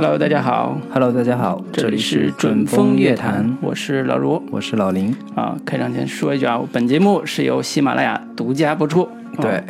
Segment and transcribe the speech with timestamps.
[0.00, 5.12] Hello，大家好，Hello，大家好，这里是准风乐坛，我是老卢我是老林。
[5.34, 5.56] 啊。
[5.66, 9.02] 开场前说一句啊，本节目是由喜马拉雅独家播出。
[9.02, 9.10] 啊
[9.40, 9.60] 对、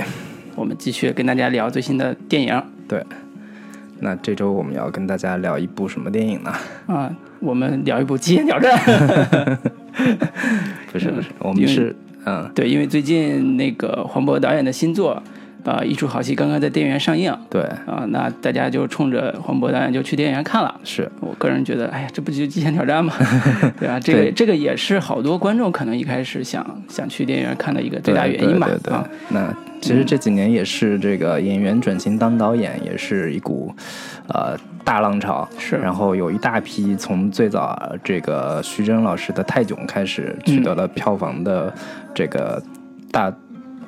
[0.55, 3.03] 我们继续跟大家聊最新的电影对，
[4.01, 6.53] 那这周我们要跟大家聊一部什么电影呢？
[6.89, 7.11] 啊，
[7.41, 8.77] 我们聊一部《极限挑战
[10.93, 15.23] 》。不是不是，我们是嗯，对，因为最近那个黄渤导演的新作
[15.65, 20.75] 啊，《一出好戏》刚刚在电影院上映对，啊，那大家就冲着黄渤导演就去电影院看了。
[20.85, 23.12] 是我个人觉得，哎呀，这不就是《极限挑战》吗？
[23.79, 24.01] 对吧？
[24.01, 28.66] 这个这个也是好多观众可能一开始想想去电影院看的一个最大原因吧。
[28.66, 33.75] 对对对啊，那其实这几年也是这个演员转型当导演，也是一股
[34.29, 35.47] 呃大浪潮。
[35.59, 41.73] 是然后有一大批从最早呃这个徐峥老师的《泰囧》开始取得了票房的
[42.15, 42.63] 这个
[43.11, 43.30] 大。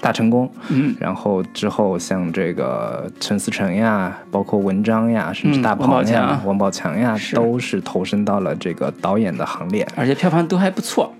[0.00, 6.46] 大成功，嗯，然后之后像这个陈思诚呀，包括文章呀，甚至嗯大鹏呀、强。
[6.46, 7.36] 王宝强呀，是。
[7.36, 9.86] 都是投身到了这个导演的行列。
[9.94, 11.12] 而且票房都还不错。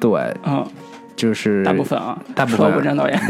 [0.00, 0.66] 对，嗯，
[1.14, 2.74] 就是大部分啊，大部分。
[2.74, 3.20] 文章导演。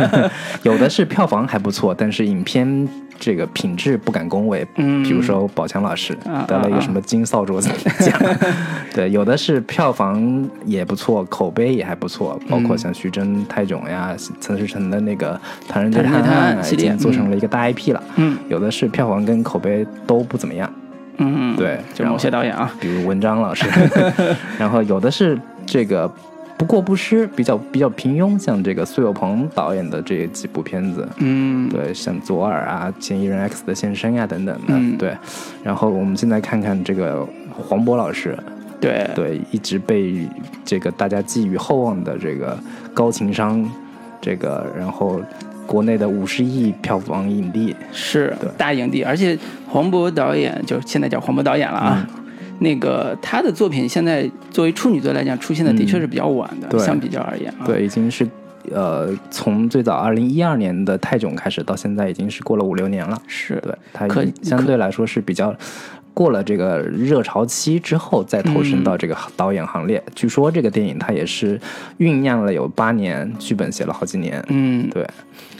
[0.64, 4.66] 有的是票房还不错，但是影片这个品质不敢恭维。
[4.76, 5.02] 嗯。
[5.02, 8.20] 比如说宝强老师啊得了一个什么金扫帚奖，
[8.94, 15.34] 对，有的是票房也不错，口碑也还不错，包括像徐峥、泰囧呀、陈思诚的那个
[15.68, 18.02] 《唐人街探案案》已经做成了一个大 IP 了。
[18.16, 18.36] 嗯。
[18.48, 20.70] 有的是票房跟口碑都不怎么样，
[21.18, 23.66] 嗯，对就某些导演啊，比如文章老师，
[24.58, 26.10] 然后有的是这个
[26.58, 34.96] 不过不失，比较比较平庸，像这个苏有朋导演的这几部片子，嗯，对，像左耳啊、嫌疑人 X 的现身呀、等等的，嗯。
[34.96, 35.14] 对。
[35.62, 38.38] 然后我们现在看看这个黄渤老师，
[38.80, 39.06] 对。
[39.14, 40.26] 对，一直被
[40.64, 42.58] 这个大家寄予厚望的这个
[42.94, 43.62] 高情商，
[44.20, 45.20] 这个然后
[45.66, 52.06] 国内的五十亿票房影帝，是大影帝，而且黄渤导演就现在叫黄渤导演了啊。
[52.08, 52.25] 嗯
[52.58, 57.66] 那个他的作品现在作为处女作来讲，出现的的确是比较晚的，对相比较而言啊。
[57.66, 58.26] 对，已经是。
[58.72, 63.16] 呃，从最早二零一二年的泰囧开始，到现在已经是过了五六年了。
[63.28, 65.54] 是，对，它可相对来说是比较
[66.12, 70.02] 过了这个热潮期之后，再投身到这个导演行列。
[70.16, 71.56] 据说这个电影它也是
[72.00, 74.44] 酝酿了有八年，剧本写了好几年。
[74.48, 75.06] 嗯，对，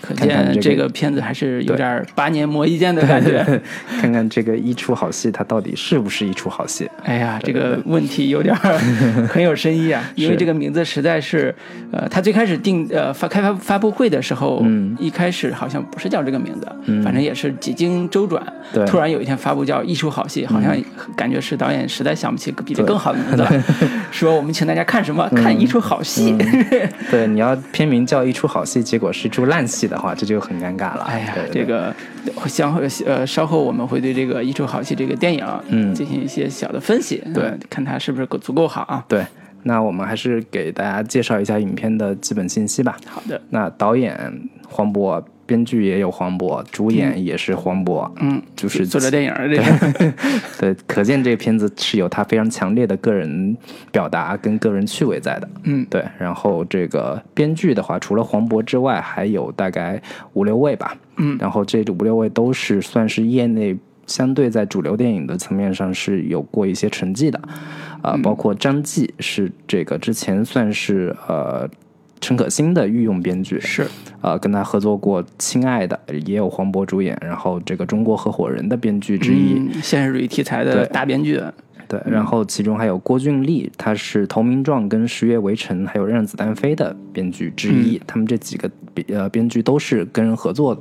[0.06, 3.44] 可看看这个见这个片子还是有点八年磨一剑的感觉。
[4.00, 6.88] 看看这个一出好戏，它到底是不是一出好戏？
[7.04, 8.78] 哎呀，这个问题有点儿
[9.28, 11.54] 很有深意啊，因为这个名字实在是，
[11.90, 14.96] 呃，他最开始定呃发开发发布会的时候，嗯。
[14.98, 17.02] 一开始好像不是叫这个名字，嗯。
[17.02, 18.42] 反正也是几经周转，
[18.72, 18.84] 对。
[18.84, 20.74] 嗯突然有一天发布叫《一出好戏》，好像
[21.16, 23.64] 感觉是导演实在想不起比这更好的名字了，
[24.12, 25.28] 说我们请大家看什么？
[25.34, 26.36] 看一出好戏。
[27.10, 31.04] 对，你要片名叫一出好戏，结果是一出烂戏的话，这就很尴尬了。
[31.08, 31.94] 哎呀对，对这个
[32.46, 39.04] 相后呃，稍后我们会对这个《一出好戏》这个电影，嗯进行一些小的分析，对呃看它是不是够足够好啊。
[39.08, 39.24] 对，
[39.64, 42.96] 那我们还是给大家介绍一下影片的基本信息吧。
[43.06, 44.16] 好的，那导演
[44.68, 50.12] 黄渤，编剧也有黄渤，主演也是黄渤，嗯，就是做这电影儿这个。
[50.58, 53.56] 对，可见这个片子是有他非常强烈的个人
[53.90, 55.48] 表达跟个人趣味在的。
[55.62, 60.00] 嗯，对，然后这个编剧的话，除了黄渤之外，还有大概
[60.34, 60.96] 五六位吧。
[61.18, 67.40] 嗯，然后这五六位都是算是业内相对在主流电影的层面上是有过一些成绩的，
[68.02, 71.68] 啊、包括张继是这个之前算是呃
[72.26, 73.86] 陈可辛的御用编剧，是，
[74.20, 79.54] 呃，跟他合作过《亲爱的》，也有黄渤主演，然后这个《中国合伙人》的编剧之一。
[79.56, 81.40] 嗯，现实主义题材的对大编剧，
[81.86, 87.96] 对，然后其中还有郭俊丽，他是《投名状》跟《十月围城》还有《让子弹飞》的编剧之一。
[88.08, 90.76] 他们这几个编呃编剧都是跟人合作，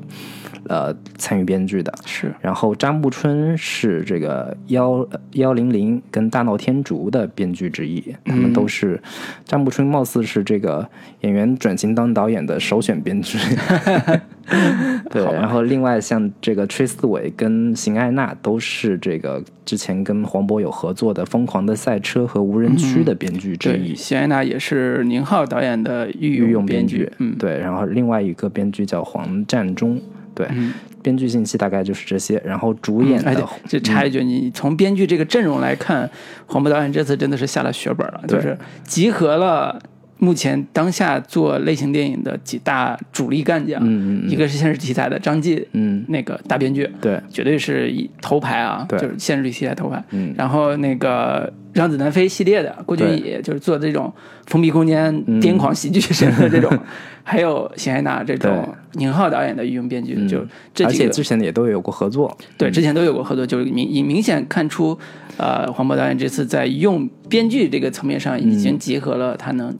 [0.67, 1.93] 呃参与编剧的。
[2.05, 9.01] 是然后张步春是这个幺幺零零跟大闹天竺的编剧之一，他们都是
[9.45, 10.87] 张步春，貌似是这个
[11.21, 13.37] 演员转型当导演的首选编剧。
[15.09, 23.95] 对，然后另外像这个崔思伟跟邢艾娜都是这个之前跟黄渤有合作的《疯狂的赛车》和《无人区》的编剧之对，一。
[23.95, 29.99] 谢安娜也是宁浩导演的御御用编编剧，嗯，对，然后另外一个编剧叫黄占中，
[30.35, 30.73] 对，嗯。
[31.01, 33.35] 编剧信息大概就是这些，然后主演哎，
[33.67, 36.09] 就插一句，你从编剧这个阵容来看，
[36.47, 39.79] 黄渤导演这次真的是下了血本了，就是集合了
[40.17, 48.97] 目前当下做类型电影的几大主力干将，嗯嗯一个是现实题材的张晋，嗯，那个大编剧，对，绝对是一头牌啊，对。
[48.99, 50.03] 就是现实题材头牌。
[50.11, 50.33] 嗯。
[50.37, 53.17] 然后那个让子弹飞系列的郭俊对。
[53.17, 54.11] 乙，就是做这种
[54.47, 55.41] 封闭空间、嗯。
[55.41, 56.71] 癫狂喜剧神的这种，
[57.21, 60.27] 还有邢艾娜这种宁浩导演的御用编剧，嗯。
[60.27, 64.97] 就这而且几个之前也都有过合作，对之前都有过合作，就是明已明显看出，
[65.35, 69.75] 呃，黄渤导演这次在用编剧这个层面上已经结合了他能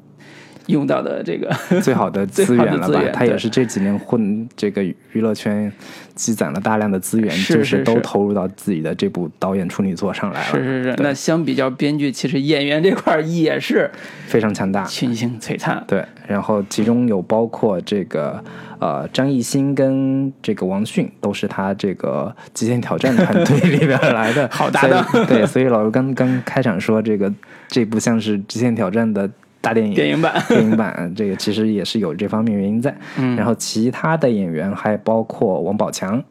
[0.68, 3.02] 用到的这个 最好的资源了吧？
[3.14, 5.72] 他也是这几年混这个娱乐圈，
[6.16, 10.96] 积攒了大量的资源，是就是都投入到自己的这部导演处女作上来了，是是是。
[10.98, 13.90] 那相比较编剧，其实演员这块也是
[14.28, 14.84] 非常强大。
[14.86, 15.84] 群星璀璨。
[15.88, 18.44] 对，然后其中有包括这个
[18.80, 27.32] 呃张艺兴跟这个王迅，都是他这个《极限挑战》团队里边来的 好搭档对，所以老师刚刚开场说这个
[27.68, 29.30] 这部像是《极限挑战》的
[29.66, 29.94] 大电影。
[29.96, 33.36] 电影版， 电影版这个其实也是有这方面原因在，嗯。
[33.36, 36.24] 然后其他的演员还包括王宝强，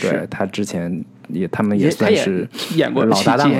[0.00, 3.50] 对他之前也他们也算是演过老搭档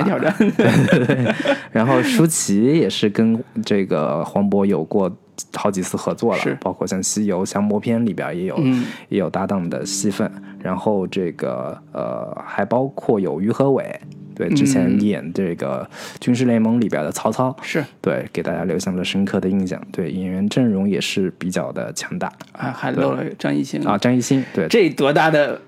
[1.71, 5.11] 然后舒淇也是跟这个黄渤有过
[5.55, 8.83] 好几次合作了，包括像《西游降魔篇》里边也有、嗯。
[9.09, 10.29] 也有搭档的戏份。
[10.61, 13.99] 然后这个呃，还包括有于和伟，
[14.35, 15.87] 对，之前嗯演这个
[16.19, 19.81] 《军事联盟》里边的曹操，是对，给大家留下了深刻的印象。
[19.91, 25.59] 对，演员阵容也是比较的强大啊，还漏了张艺兴啊。，张艺兴，对，这多大的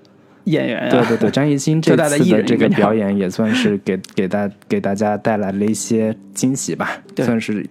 [0.44, 0.90] 演员啊！
[0.90, 7.66] 对对对，张艺兴 这多大的艺次的这个表演 也算是给给大给大家带来了一些惊喜吧，对算是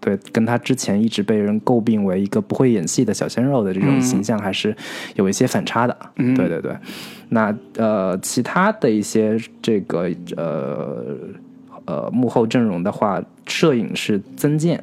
[0.00, 4.74] 对跟他之前一直被人诟病为一个不会演戏的小鲜肉的这种嗯形象，还是
[5.14, 5.96] 有一些反差的。
[6.16, 6.74] 嗯对对对，
[7.28, 11.16] 那呃，其他的一些这个呃
[11.84, 14.82] 呃幕后阵容的话，摄影是曾健。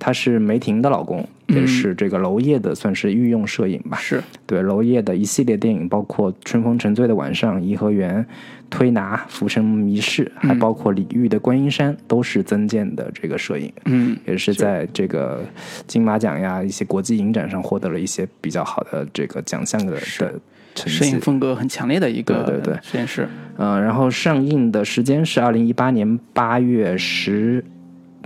[0.00, 3.98] 他是梅婷的老公，也嗯是这个娄烨的算是御用摄影吧。
[3.98, 8.16] 是对娄烨的一系列电影，包括《春风沉醉的晚上》《颐和园》
[8.70, 15.42] 《推拿》《浮生迷事》，还包括李煜的《观音山》，都是曾健的这个摄影，嗯，也是在这个
[15.86, 21.18] 金马奖呀一些国际影展上获得了一些比较好的这个奖项的的摄影。
[21.20, 23.28] 风格很强烈的一个对对对实验室。
[23.56, 27.64] 呃，然后上映的时间是二零一八年八月十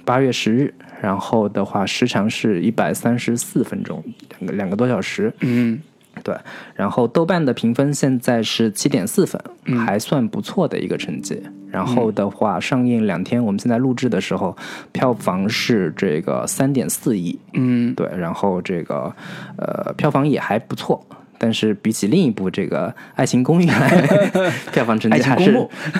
[0.04, 5.34] 八月十日，然后的话时长是一百三十四分钟，两个两个多小时。
[5.40, 5.80] 嗯
[6.22, 6.36] 对，
[6.74, 11.42] 然后豆瓣的评分现在是七点四分，嗯还算不错的一个成绩。
[11.70, 14.54] 然后的话，上映两天，我们现在录制的时候，
[14.92, 19.10] 票房是这个三点四亿，嗯，对，然后这个
[19.56, 21.02] 呃票房也还不错。
[21.42, 22.86] 但是比起另一部这个
[23.16, 24.30] 《爱情公寓》来，
[24.72, 25.52] 票房成绩还是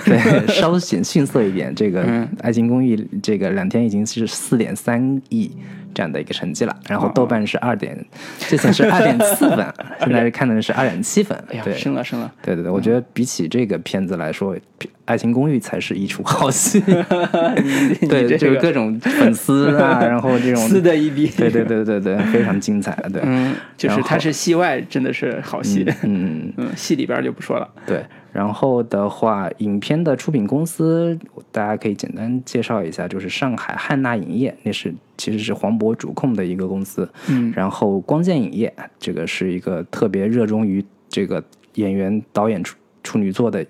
[0.05, 1.75] 对稍显逊色一点。
[1.75, 5.51] 这个嗯《爱情公寓》这个两天已经是四点三亿
[5.93, 7.97] 这样的一个成绩了，然后豆瓣是二点，
[8.39, 9.65] 之前是二点四分，
[10.01, 11.37] 现在是看的是二点七分。
[11.49, 14.55] 哎呀，对，升了升了，对对对，我觉得比起这个片子来说，
[15.05, 16.79] 《爱情公寓》才是一出好戏。
[18.09, 21.27] 对，就是各种粉丝啊， 然后这种撕的一逼。
[21.27, 22.93] 对对对对对，非常精彩。
[23.11, 27.69] 对，嗯，就是它是戏外真的是好戏，嗯，嗯，戏里边就不说了。
[27.85, 28.03] 对。
[28.33, 31.17] 然后的话，影片的出品公司
[31.51, 37.07] 大家可以简单介绍一下，就是上海汉纳影业，那是其实是黄渤主控的一个公司。
[37.29, 41.43] 嗯，然后光剑影业，这个是一个特别热衷于这个
[41.75, 43.63] 演员、导演处处女作的，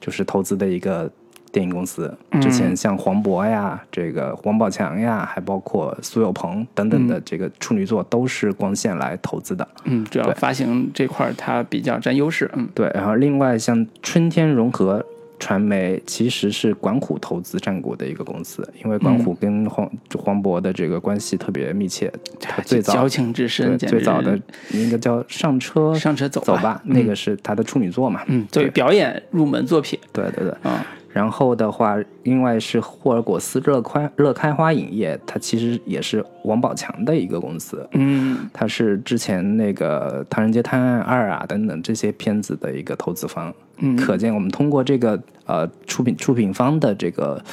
[0.00, 1.08] 就是投资的一个
[1.52, 2.12] 电影公司。
[2.40, 9.68] 之前像黄渤呀、这个王宝强呀，还包括苏有朋等等的这个处女作，都是光线来投资的。
[9.84, 12.50] 嗯，主要发行这块儿它比较占优势。
[12.54, 15.04] 嗯对，然后另外像春天融合
[15.42, 24.38] 传媒其实是管虎投资占股的一个公司，因为管虎跟黄、黄渤的这个关系特别密切，他最早交情至深，最早的
[24.70, 28.22] 应该叫上车上车走吧走吧，那个是他的处女作嘛。
[28.28, 30.54] 嗯，作为表演入门作品对对对。
[30.62, 30.78] 嗯，
[31.10, 37.84] 然后的话，另外是霍尔果斯乐开乐开花影业，它其实也是王宝强的一个公司。
[37.94, 43.52] 嗯它是之前那个《唐人街探案二》啊等等这些片子的一个投资方。
[43.84, 47.44] 嗯可见我们通过这个呃出品出品方的这个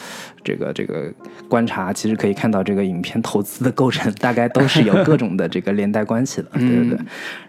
[0.44, 1.12] 这个这个
[1.50, 7.00] 观察，其实可以看到这个影片投资的构成大概都是有各种的这个连带关系的， 对对对。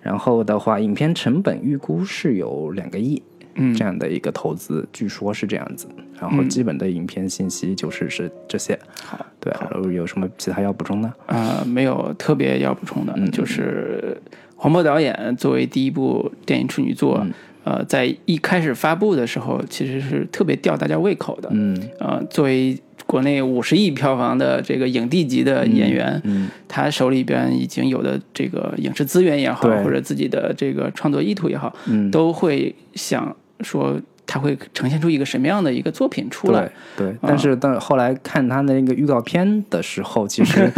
[0.02, 3.22] 然后的话，影片成本预估是有两个亿。
[3.54, 5.88] 嗯这样的一个投资，据说是这样子。
[6.18, 8.78] 然后基本的影片信息就是是这些。
[9.04, 11.12] 好，对，然后有什么其他要补充的？
[11.26, 14.16] 啊，没有特别要补充的，就是
[14.54, 17.26] 黄渤导演作为第一部电影处女作，
[17.64, 21.48] 呃，在一开始发布的时候，其实是特别吊大家胃口的。
[21.52, 37.08] 嗯呃，作为国内五十亿票房的这个影帝级的演员，嗯他手里边已经有的这个影视资源也好，或者自己的这个创作意图也好，嗯，都会想说他会呈现出一个什么样的一个作品出来对。
[37.08, 40.70] 对，但是到后来看他的那个预告片的时候，其实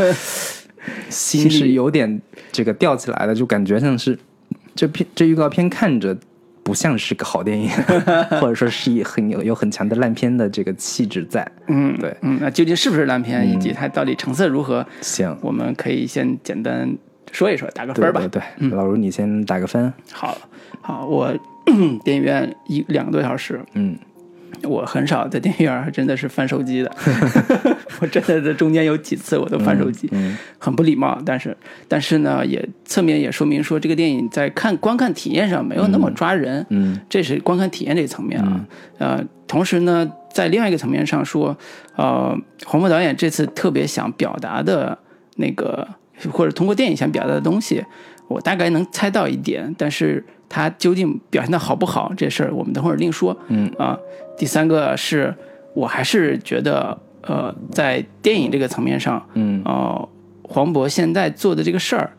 [1.11, 2.21] 心是有点
[2.51, 4.19] 这个吊起来的，就感觉像是
[4.75, 6.17] 这片这预告片看着
[6.63, 7.69] 不像是个好电影，
[8.41, 11.47] 或者说是一很有有很强的烂片的这个气质在。
[11.67, 16.97] 嗯，对，嗯，那究竟是不是烂片，以及它到底成色如何，行，我们可以先简单
[17.31, 18.21] 说一说，打个分儿吧。
[18.21, 19.93] 对对对，老卢你先打个分。
[20.13, 20.37] 好，
[20.81, 21.35] 好，我
[22.05, 23.97] 电影院一两个多小时，嗯
[24.65, 26.91] 我很少在电影院真的是翻手机的，
[28.01, 31.21] 我真的在中间有几次我都翻手机，嗯很不礼貌。
[31.25, 31.57] 但是，
[31.89, 38.65] 但是呢，也侧面也说明说这个电影在看观看体验上没有那么抓人，嗯这是观看体验这个层面啊。
[38.99, 41.57] 呃，同时呢，在另外一个层面上说，
[41.97, 44.97] 呃，黄渤导演这次特别想表达的
[45.37, 45.87] 那个，
[46.31, 47.85] 或者通过电影想表达的东西，
[48.33, 53.37] 我大概能猜到一点，但是他究竟表现的好不好，这事儿我们等会儿另说。
[53.49, 53.99] 嗯啊，
[54.37, 55.35] 第三个是
[55.75, 60.09] 我还是觉得，呃，在电影这个层面上，嗯呃，
[60.43, 62.11] 黄渤现在做的这个事儿，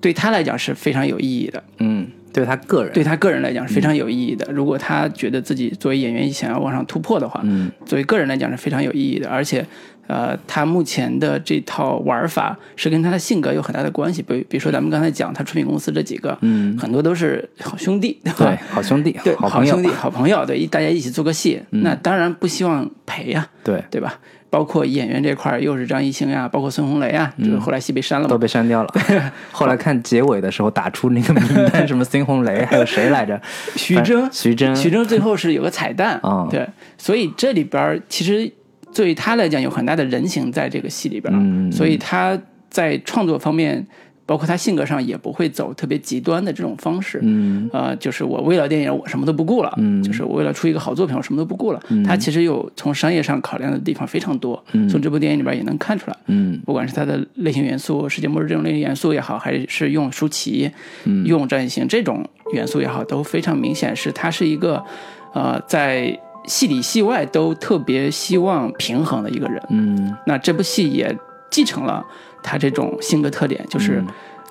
[0.00, 1.62] 对他来讲是非常有意义的。
[1.78, 4.50] 嗯，对他个人，对他个人来讲是非常有意义的。
[4.52, 9.28] 如果他觉得自己作为演员想要往上突破的话，嗯作为个人来讲是非常有意义的。
[9.28, 9.64] 而且，
[10.08, 14.20] 呃，他目前的这套玩法是跟他的性格有很大的关系。
[14.22, 24.18] 比比如说咱们刚才讲他出品公司这几个，嗯，很多都是好兄弟，对对？，好兄弟，对，好朋友兄弟，，好朋友，对，一大家一起做个戏，那当然不希望赔呀、对，对吧？
[24.50, 28.90] 包括演员这块儿，又是张艺兴呀，包括孙红雷啊，就是后来戏被删了嘛都，被删掉了。
[29.52, 33.38] 后来看结尾的时候打出那个名单， 什么孙红雷，还有谁来着？
[33.76, 38.50] 徐峥徐峥，徐峥最后是有个彩蛋，啊对，所以这里边儿其实
[38.94, 43.86] 对于他来讲有很大的人情在这个戏里边，嗯所以他在创作方面，
[44.26, 47.68] 包括他性格上也不会走特别极端的这种方式，嗯。
[47.72, 50.02] 呃，就是我为了电影我什么都不顾了，嗯。
[50.02, 56.60] 就是我为了出一个好作品我什么都不顾了，他其实有从商业上考量的地方非常多，从这部电影里边也能看出来，嗯。
[56.66, 60.70] 不管是他的类型元素，世界末日这种类型元素也好，还是用舒淇、
[61.04, 61.24] 嗯。
[61.24, 64.84] 用张艺兴这种元素也好，都非常明显是他是一个，
[65.32, 69.62] 呃，在戏里戏外都特别希望平衡的一个人。
[69.70, 71.16] 嗯那这部戏也
[71.50, 72.04] 继承了
[72.42, 74.02] 他这种性格特点，就是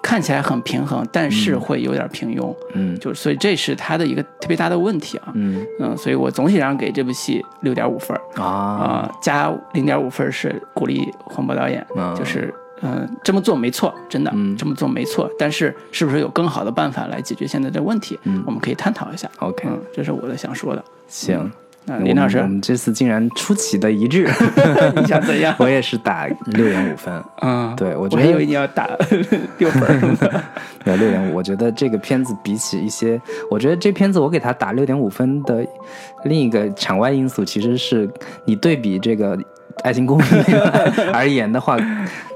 [0.01, 2.55] 看起来很平衡，但是会有点平庸。
[2.73, 5.31] 嗯就所以这是他的一个特别大的问题啊。
[5.33, 8.41] 嗯嗯，所以我总体上给这部戏六点五分儿。
[8.41, 18.19] 啊，啊、加零点五分是鼓励黄渤导演，嗯就是嗯、呃这么做没错，真的、嗯这么做没错，但是是不是有更好的办法来解决现在的问题？
[18.23, 19.29] 嗯我们可以探讨一下。
[19.39, 20.83] OK，嗯，这是我的想说的。
[21.07, 21.51] 行。
[21.87, 24.27] 那林老师我们这次竟然出奇的一致，
[24.95, 25.55] 你想怎样？
[25.59, 27.23] 我也是打六点五分。
[27.37, 28.89] 啊，对我我觉得还以为你要打
[29.57, 30.43] 六分儿呢。
[30.83, 35.65] 对六点五，我觉得这个片子比起一些，我觉得这片子我给他打六点五分的
[36.25, 38.09] 另一个场外因素，其实是
[38.45, 39.37] 你对比这个
[39.83, 40.21] 《爱情公寓》
[41.13, 41.77] 而言的话，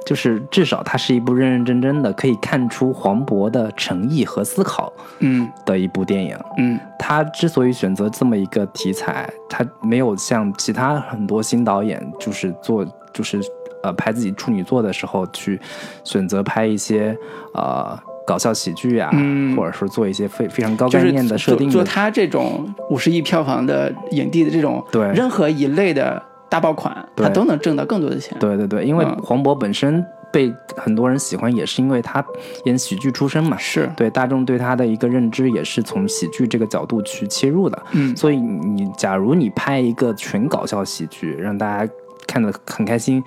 [0.06, 5.50] 就是至少它是一部认认真真的，可以看出黄渤的诚意和思考嗯。
[5.66, 6.38] 的一部电影。
[6.58, 6.80] 嗯。
[6.98, 13.40] 他之所以选择这么一个题材，他没有像其他很多新导演，就是做就是
[13.84, 15.60] 呃拍自己处女作的时候去
[16.04, 17.16] 选择拍一些
[17.54, 19.56] 呃搞笑喜剧啊，嗯。
[19.58, 25.08] 或者说做一些非非常高概念的设定的，做做他这种五十亿票房的影帝的这种对。
[25.14, 28.38] 任何一类的大爆款，他都能挣到更多的钱。
[28.38, 32.22] 对对对，因为嗯黄渤本身被很多人喜欢，也是因为他
[32.65, 33.55] 演喜剧出身嘛。
[33.58, 41.93] 是，对大众对他的一个认知也是从喜剧这个角度去切入的，嗯所以你假如你拍一个纯搞笑喜剧，让大家
[42.27, 43.24] 看得很开心，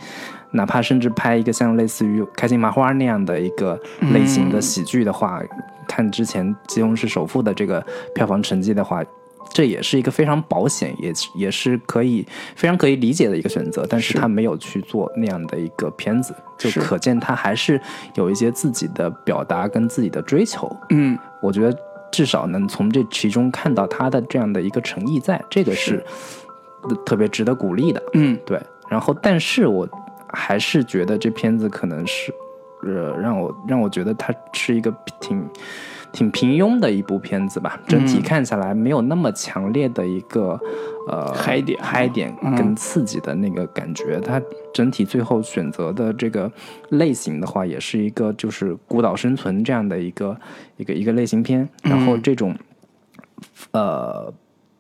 [0.51, 3.81] 哪怕甚至拍一个像类似于《开心麻花》那样的一个
[4.13, 5.41] 类型的喜剧的话，
[5.89, 7.83] 看之前《西红柿首富》的这个
[8.15, 9.03] 票房成绩的话。
[9.55, 14.19] 这也是一个非常保险，也是也是可以非常可以理解的一个选择，但是是。
[14.19, 17.81] 他没有去做那样的一个片子，就可见他还是
[18.17, 20.77] 有一些自己的表达跟自己的追求。
[20.91, 21.17] 嗯。
[21.41, 21.79] 我觉得
[22.11, 26.05] 至少能从这其中看到他的这样的一个诚意在，这个是
[27.07, 28.03] 特别值得鼓励的。
[28.15, 28.37] 嗯。
[28.45, 29.89] 对，然后但是我
[30.33, 32.35] 还是觉得这片子可能是，
[32.83, 35.49] 呃，让我让我觉得它是一个挺
[36.15, 40.59] 挺平庸的一部片子吧，整体看下来没有那么强烈的一个
[41.09, 41.79] 呃嗨点。
[41.83, 42.55] 嗨点嗯。
[42.55, 44.21] 跟刺激的那个感觉。
[44.21, 44.41] 它
[44.73, 46.51] 整体最后选择的这个
[46.91, 50.39] 类型的话，也是一个就是孤岛生存这样的一个
[50.77, 52.57] 一个一个类型片，然后这种
[53.73, 54.33] 呃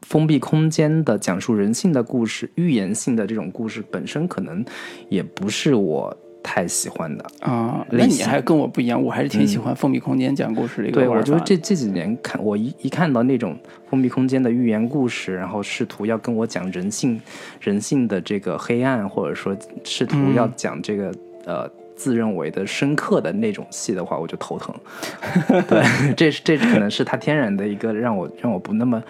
[0.02, 4.64] 封闭空间的讲述人性的故事，预言性的这种故事本身，可能
[5.08, 7.24] 也不是我太喜欢的。
[7.40, 13.58] 啊，那你还跟我不一样，我还是挺喜欢封闭空间讲故事的一个对，我觉得这这几年看，我一一看到那种
[13.88, 17.20] 封闭空间的寓言故事，然后试图要跟我讲人性
[17.60, 21.12] 人性的这个黑暗，或者说试图要讲这个、
[21.46, 24.74] 呃自认为的深刻的那种戏的话，我就头疼。
[25.68, 29.02] 对，这是这可能是他天然的一个让我让我不那么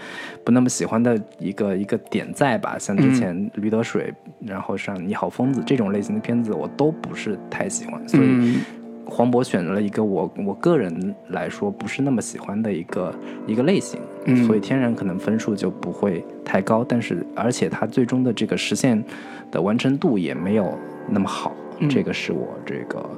[0.44, 2.76] 不那么喜欢的一个一个点在吧。
[2.78, 4.12] 像之前《驴得水》，
[4.48, 8.24] 然后像《你好疯子》这种类型的片子，我都不是太喜欢，所以。
[8.26, 8.60] 嗯
[9.06, 13.14] 黄渤选择了一个我我个人来说不是那么喜欢的一个
[13.46, 19.04] 一个类型，嗯所以天然可能分数就不会太高，但是而且他最终的这个实现
[19.50, 20.76] 的完成度也没有
[21.06, 23.10] 那么好，嗯这个是我这个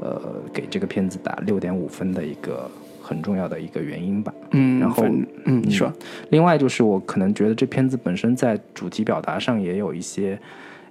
[0.00, 0.20] 呃
[0.52, 4.32] 给这个片子打六点五分的一个很重要的一个原因吧。
[4.50, 5.04] 嗯，然后
[5.44, 5.92] 嗯，你说，
[6.30, 10.38] 另外就是我可能觉得这片子本身在主题表达上也有一些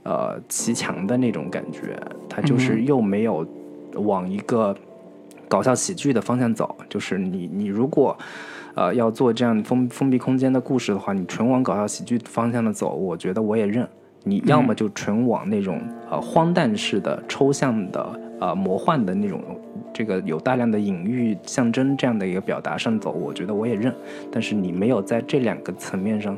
[0.03, 1.97] 呃骑墙的那种感觉，
[2.27, 3.47] 它就是又没有
[3.95, 4.75] 往一个
[5.47, 8.17] 搞笑喜剧的方向走，就是你你如果
[8.73, 13.87] 呃要做这样封封闭空间的故事的话，你纯往搞笑喜剧方向的走，我觉得我也认。
[14.23, 19.39] 你要么就纯往那种呃荒诞式的、抽象的、呃魔幻的那种，
[19.93, 23.95] 这个有大量的隐喻、象征这样的一个表达上走，我觉得我也认。
[24.31, 26.35] 但是你没有在这两个层面上，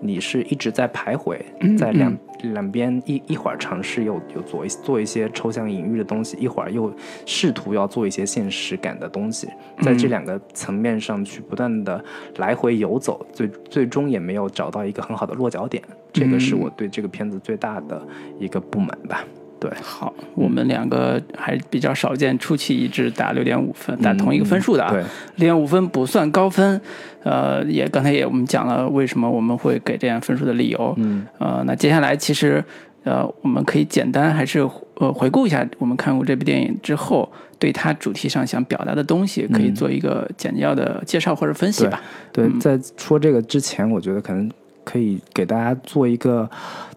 [0.00, 1.38] 你是一直在徘徊，
[1.78, 6.92] 在两、两边一一会儿尝试又又做一做一些抽象隐喻的东西，一会儿又
[7.24, 9.48] 试图要做一些现实感的东西，
[9.80, 12.04] 在这两个层面上去不断的
[12.36, 15.82] 来回游走，最最终也没有找到一个很好的落脚点。
[16.12, 18.06] 这个是我对这个片子最大的
[18.38, 19.24] 一个不满吧。
[19.58, 24.90] 对，好，我们两个还比较少见出奇一致打六点五分，打同一个分数的啊。
[24.92, 25.00] 对，
[25.36, 26.80] 六点五分不算高分，
[27.22, 30.94] 呃，也刚才也我们讲了为什么我们会给这样分数的理由。
[30.98, 32.62] 嗯，呃，那接下来其实
[33.04, 34.60] 呃，我们可以简单还是
[34.96, 42.02] 呃回顾一下我们看过这部电影之后，对它主题上想表达的东西，可以做一个简要的介绍或者分析吧。
[42.30, 44.50] 对，在说这个之前，我觉得可能
[44.84, 46.50] 可以给大家做一个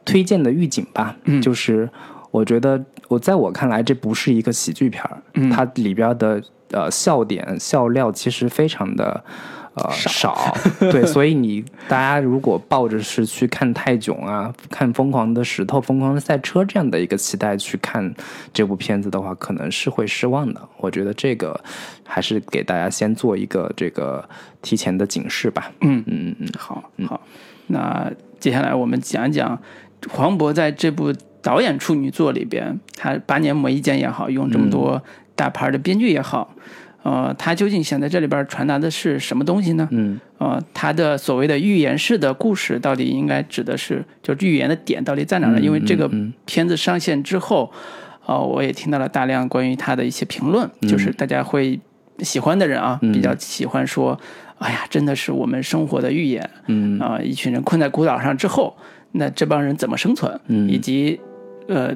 [0.03, 1.15] 推荐的预警吧。
[1.23, 1.89] 嗯就是
[2.31, 9.23] 我觉得我在我看来，这不是一个喜剧片儿，嗯它里边的呃笑点笑料其实非常的。
[9.75, 10.53] 呃，少
[10.91, 18.13] 对，所以你大家如果抱着是去看泰囧啊、看《疯狂的石头》《疯狂的赛车》这样的一个期待去看
[18.51, 20.61] 这部片子的话，可能是会失望的。
[20.77, 21.57] 我觉得这个
[22.03, 24.27] 还是给大家先做一个这个
[24.61, 25.71] 提前的警示吧。
[25.81, 27.21] 嗯嗯嗯好，好，
[27.67, 29.57] 那接下来我们讲一讲
[30.09, 35.01] 黄渤在这部导演处女作里边，他八年磨一剑也好，用这么多
[35.35, 36.53] 大牌的编剧也好，
[37.03, 39.87] 呃，他究竟想在这里边传达的是什么东西呢？
[39.91, 40.19] 嗯。
[40.37, 45.59] 呃，他的所谓的预言式的故事，到底应该指的是，就是寓言的点到底在哪呢？
[45.59, 46.09] 嗯因为这个
[46.45, 47.69] 片子上线之后，
[48.25, 50.87] 呃，我也听到了大量关于他的一些评论，嗯。
[50.87, 51.79] 就是大家会
[52.19, 54.17] 喜欢的人啊，比较喜欢说，
[54.59, 56.49] 哎呀，真的是我们生活的预言。
[56.67, 56.97] 嗯。
[56.99, 58.77] 啊、一群人困在孤岛上之后，
[59.11, 60.69] 那这帮人怎么生存，嗯。
[60.69, 61.19] 以及
[61.69, 61.95] 呃。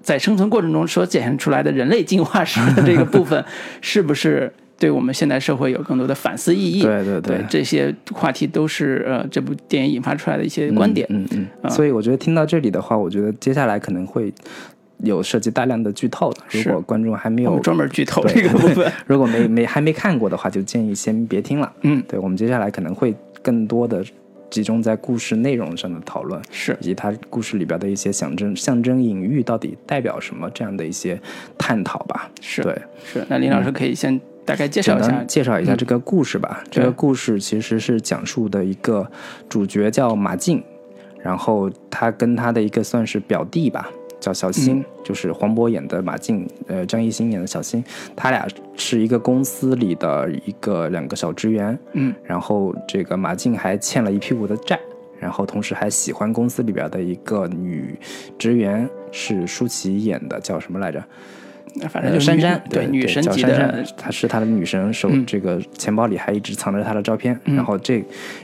[0.00, 3.44] 在生存过程中所展现出来的人类进化史的这个部分，
[3.82, 6.82] 是不是对我们现代社会有更多的反思意义？
[6.82, 11.06] 对对对，这些话题都是呃这部电影引发出来的一些观点。
[11.10, 14.32] 嗯嗯所以我觉得听到这里的话，我觉得接下来可能会
[14.98, 16.38] 有涉及大量的剧透的。
[16.52, 18.90] 如是果观众还没有专门剧透这个部分。
[19.06, 21.70] 如果没没还没看过的话，就建议先别听了。
[21.82, 24.02] 嗯，对我们接下来可能会更多的
[24.50, 31.20] 集中在故事内容上的讨论，是以及它故事里边的一些象征、象征隐喻到底代表什么这样的一些
[31.56, 32.30] 探讨吧。
[32.40, 35.24] 是对，是，那林老师可以先大概介绍一下。
[35.24, 36.64] 介绍一下这个故事吧。
[36.70, 39.10] 这个故事其实是讲述的一个
[39.48, 40.62] 主角叫马静，
[41.22, 47.82] 然后他跟他的一个算是表弟吧，叫小新，就是黄渤演的马静，呃，张艺兴演的小新，
[48.16, 54.78] 他俩是一个公司里的一个两个小职员，嗯，然后这个马静还欠了一屁股的债。
[55.20, 57.98] 然后，同时还喜欢公司里边的一个女
[58.38, 61.02] 职员，是舒淇演的，叫什么来着？
[61.90, 67.36] 反正就珊珊，对女神叫级的珊珊，她是她的女神，手嗯这个钱包里还一直藏着她的照片。
[67.44, 68.00] 然后这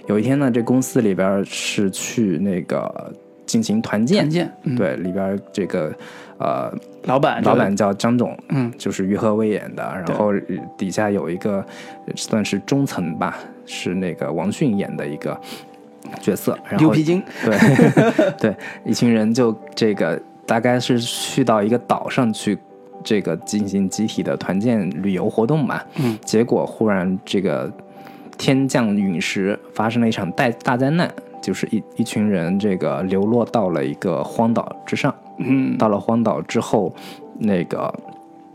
[0.09, 3.15] 有一天呢，这公司里边是去那个
[3.47, 5.93] 进行团建团建，嗯，对，里边这个
[6.39, 6.73] 呃
[7.05, 10.33] 老板，老板叫张总，嗯，就是于和伟演的，然后
[10.77, 11.65] 底下有一个
[12.07, 15.39] 呃算是中层吧，是那个王迅演的一个
[16.21, 22.59] 角色，然后牛皮筋，对 对，一群人就这个大概是去到一个岛上去，
[23.03, 25.81] 这个进行集体的团建旅游活动嘛。
[25.97, 27.71] 嗯，结果忽然这个
[28.39, 31.13] 天降陨石，发生了一场大大灾难。
[31.45, 35.77] 就是一一群人这个流落到了一个荒岛之上，嗯。
[35.77, 36.91] 到了荒岛之后，
[37.39, 37.93] 那个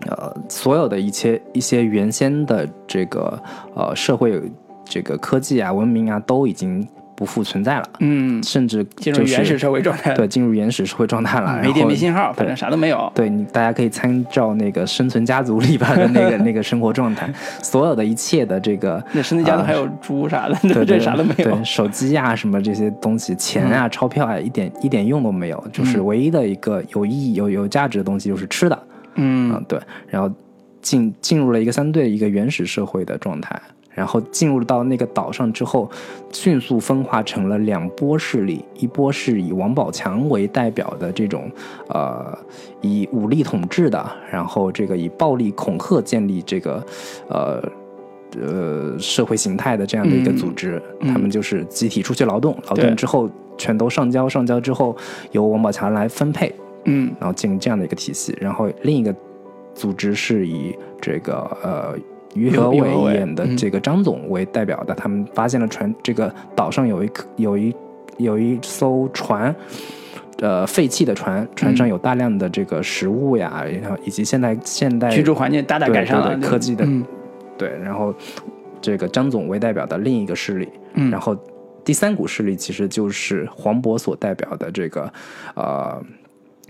[0.08, 3.40] 呃，所有的一切一些原先的这个
[3.76, 4.42] 呃社会
[4.84, 6.88] 这个科技啊、文明啊，都已经
[7.20, 13.12] 不复存在了，嗯，甚至就是进入原始社会状态，对进入原始社会状态了，没电没信号，反正啥都没有。
[13.14, 17.30] 对你，大家可以参照那个《生存家族》里边的那个 那个生活状态，
[17.62, 21.66] 所有的一切的这个那生存家族还有猪啥的， 对这对啥都没有对，。
[21.66, 25.62] 手机啊什么这些东西，钱啊、钞票啊，一点一点用都没有。
[25.74, 28.84] 就是唯一的一个有意义、有有价值的东西就是吃的。
[29.16, 29.78] 嗯嗯，对。
[30.08, 30.34] 然后
[30.82, 33.62] 进进入了一个相对一个原始社会的状态，
[34.00, 35.92] 然后进入到那个岛上之后，
[36.32, 41.52] 迅速分化成了两波势力，一波是以王宝强为代表的这种
[41.90, 42.38] 呃
[42.80, 46.86] 以武力统治的，然后这个以暴力恐吓建立这个
[47.28, 47.62] 呃。
[48.40, 54.96] 呃，社会形态的这样的一个组织，嗯他们就是集体出去劳动，劳动之后全都上交，上交之后
[55.32, 56.54] 由王宝强来分配，
[56.86, 58.38] 嗯然后进入这样的一个体系。
[58.40, 59.12] 然后另一个
[59.74, 61.98] 组织是以这个呃
[62.36, 63.58] 于和伟伟演的嗯。
[63.58, 67.76] 这个张总为代表的，他们发现了船这个岛上有一颗有一
[68.18, 69.56] 有一艘船。
[70.42, 77.04] 呃，废弃的船，船上有大量的这个食物呀，然后以及现代现代居住环境大大改善了，科技的嗯。
[77.58, 78.16] 对，然后
[78.80, 81.12] 这个张总为代表的另一个势力，嗯。
[81.12, 81.36] 然后
[81.84, 85.12] 第三股势力其实就是黄渤所代表的这个
[85.56, 86.02] 呃，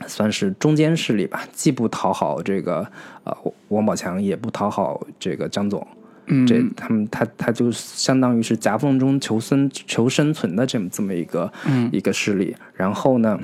[0.08, 2.86] 算是中间势力吧，既不讨好这个
[3.24, 3.36] 呃
[3.68, 5.86] 王宝强，也不讨好这个张总。
[6.28, 12.56] 嗯，这他们他他就相当于是夹缝中求生求生存的这么这么一个、嗯一个势力。
[12.74, 13.40] 然后呢，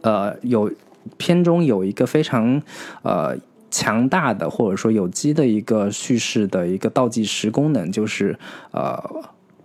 [0.00, 0.72] 呃，有
[1.18, 2.62] 片中有一个非常
[3.02, 3.36] 呃
[3.70, 8.38] 强大的或者说有机的一个叙事的一个倒计时功能，就是
[8.70, 8.98] 呃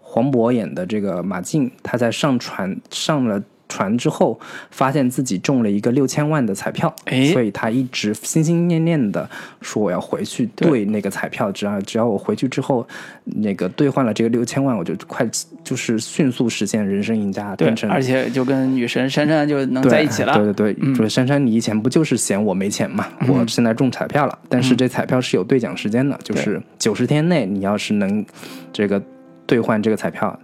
[0.01, 3.41] 黄渤演的这个马竞，他在上船上了。
[3.71, 4.38] 船之后，
[4.69, 9.29] 发现自己中了一个六千万的彩票，哎所以他一直心心念念的
[9.62, 12.86] 说我要回去兑那个彩票，只要只要我回去之后，
[13.23, 15.25] 那个兑换了这个六千万，我就快
[15.63, 20.34] 就是迅速实现人生赢家，对变，成而且就跟女神珊珊就能在一起了。
[20.34, 23.07] 对对对，嗯就是珊珊，你以前不就是嫌我没钱嘛？
[23.29, 28.25] 我现在中彩票了，但是这彩票是有兑奖时间的，就是九十天内你要是能
[28.73, 29.01] 这个
[29.45, 30.38] 兑换这个彩票。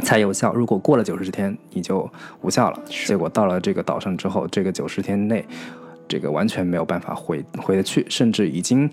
[0.00, 2.78] 才有效，如果过了九十天，你就无效了。
[2.86, 5.44] 结果到了这个岛上之后，这个九十天内，
[6.08, 8.88] 这个完全没有办法回回得去，甚至已经，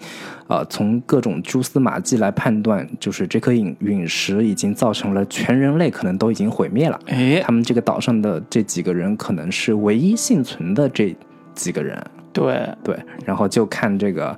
[0.47, 6.99] 呃，从各种蛛丝马迹来判断，就是这颗陨陨石已经造成了全人类可能都已经毁灭了。
[7.07, 11.15] 哎，他们这个岛上的这几个人可能是唯一幸存的这
[11.53, 14.37] 几个人，对，对，然后就看这个，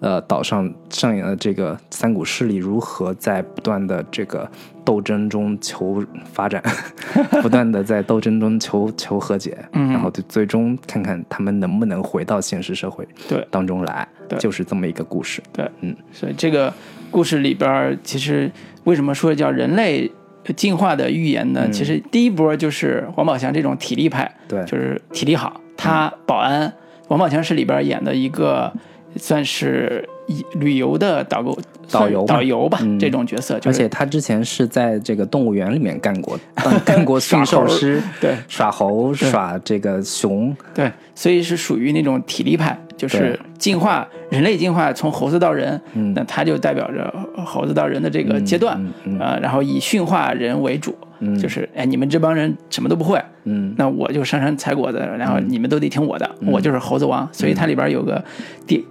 [0.00, 4.48] 呃，岛上上演的这个三股势力如何在不断的这个
[4.84, 6.62] 斗争中求发展，
[7.42, 16.72] 不断的在斗争中求求和解，嗯然后就最终看看他们能不能回到现实社会对当中来，对就是这么一个故事，对，嗯，所以这个
[17.10, 18.50] 故事里边，其实
[18.84, 20.10] 为什么说叫人类
[20.56, 21.62] 进化的预言呢？
[21.64, 26.72] 嗯其实第一波就是王宝强这种体力派，对，就是体力好，他保安，
[27.08, 28.72] 王宝强是里边演的一个
[29.18, 31.58] 算是一旅游的导购
[31.90, 32.34] 导游吧。
[32.34, 32.98] 导游吧、嗯。
[32.98, 33.68] 这种角色，就是。
[33.68, 38.34] 而且他之前是在这个动物园里面干过，当 干过驯兽师，对。
[38.48, 46.12] 耍猴、耍这个熊，对，所以是属于那种体力派，就是进化人类进化从猴子到人，嗯。
[46.14, 47.12] 那他就代表着
[47.44, 49.18] 猴子到人的这个阶段，嗯嗯。
[49.18, 51.38] 呃，然后以驯化人为主，嗯。
[51.38, 53.74] 就是哎你们这帮人什么都不会，嗯。
[53.78, 58.22] 那我就上山采果子，然后你们都得听我的，我就是猴子王，所以它里边有个
[58.66, 58.86] 第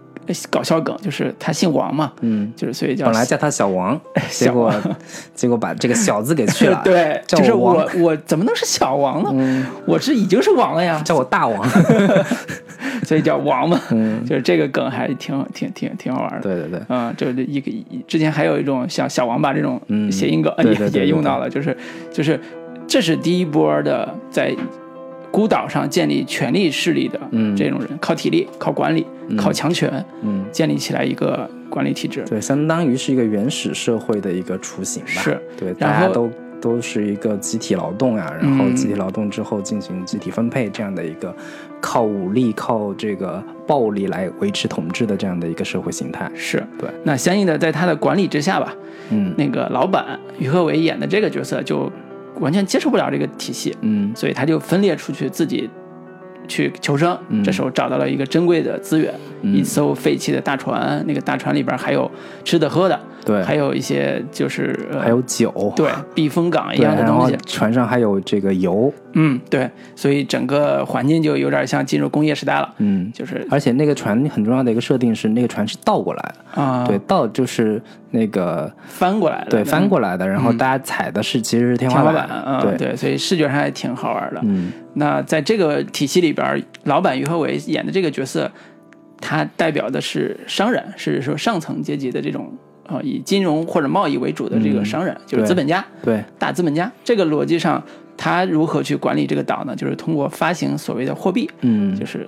[0.49, 4.73] 搞笑梗，就是他姓王嘛，嗯，就是所以叫本来叫他小王， 结果
[5.35, 9.65] 结果把这个小字给去了， 对，就是我我我怎么能是小王呢？
[9.85, 11.67] 我是已经是王了呀，叫我大王，
[13.03, 16.39] 所以叫王嘛，嗯，就是这个梗还挺挺挺挺好玩的。
[16.41, 17.71] 对对对，嗯，就是一个
[18.07, 20.11] 之前还有一种像小王八这种嗯。
[20.11, 21.75] 谐音梗，也也用到了，就是
[22.11, 22.39] 就是
[22.87, 24.55] 这是第一波的在
[25.37, 27.55] 孤岛上建立权力势力的嗯。
[27.55, 29.05] 这种人，靠体力、靠管理、
[29.37, 32.23] 靠强权嗯，建立起来一个管理体制。
[32.27, 36.27] 对，相当于是一个原始社会的一个雏形吧，是，对，大家都。
[36.59, 38.75] 都是一个集体劳动啊，然后嗯。
[38.75, 41.31] 集体劳动之后进行集体分配，这样的一个
[41.79, 46.27] 靠武力、靠这个暴力来维持统治的这样的一个社会形态。
[46.33, 46.57] 是。
[46.79, 48.73] 对，那相应的在他的管理之下吧，
[49.11, 49.31] 嗯。
[49.37, 51.91] 那个老板于和伟演的这个角色就
[52.39, 54.11] 完全接受不了这个体系，嗯。
[54.15, 55.69] 所以他就分裂出去自己
[56.47, 57.43] 去求生，嗯。
[57.43, 62.09] 这时候找到了一个珍贵的资源，嗯一艘废弃的大船，那个大船里边还有
[62.43, 82.27] 吃的喝的，对，还有一些就是、呃、还有酒，对避风港一样的东西，船上还有这个油，嗯，对，所以整个环境就有点像进入工业时代了，嗯，就是而且那个船很重要的一个设定是，那个船是倒过来的，啊，对，倒就是那个翻过来的，对翻过来的，然后嗯大家踩的是其实是天天花板，
[82.61, 84.41] 对，对，所以视觉上还挺好玩的。
[84.43, 84.71] 嗯。
[84.99, 88.49] 那在这个体系里边，老板于和伟演的这个角色，
[89.19, 92.51] 他代表的是商人，是说上层阶级的这种
[92.85, 96.91] 呃以金融或者贸易为主的这个商人，就是资本家、对，大资本家。
[97.03, 97.83] 这个逻辑上，
[98.15, 99.75] 他如何去管理这个岛呢？
[99.75, 102.27] 就是通过发行所谓的货币，嗯就是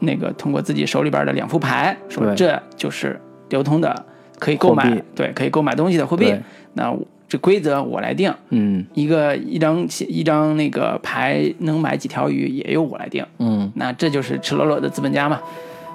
[0.00, 4.06] 那个通过自己手里边的两副牌，说这就是流通的
[4.38, 6.34] 可以购买，对，可以购买东西的货币。
[6.74, 6.96] 那
[7.28, 15.40] 这规则我来定，嗯一个一张一张那个牌能买几条鱼也由我来定，嗯那这就是赤裸裸的资本家嘛，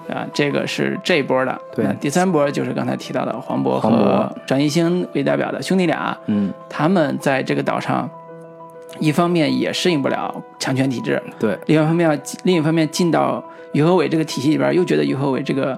[0.10, 1.62] 啊，这个是这一波的。
[1.76, 8.10] 对那第三波就是刚才提到的黄渤和张艺兴为代表的兄弟俩，嗯，他们在这个岛上，
[9.00, 15.78] 一方面也适应不了强权体制，对，另外一方面另一方面进到于和伟这个体系里边，又觉得于和伟这个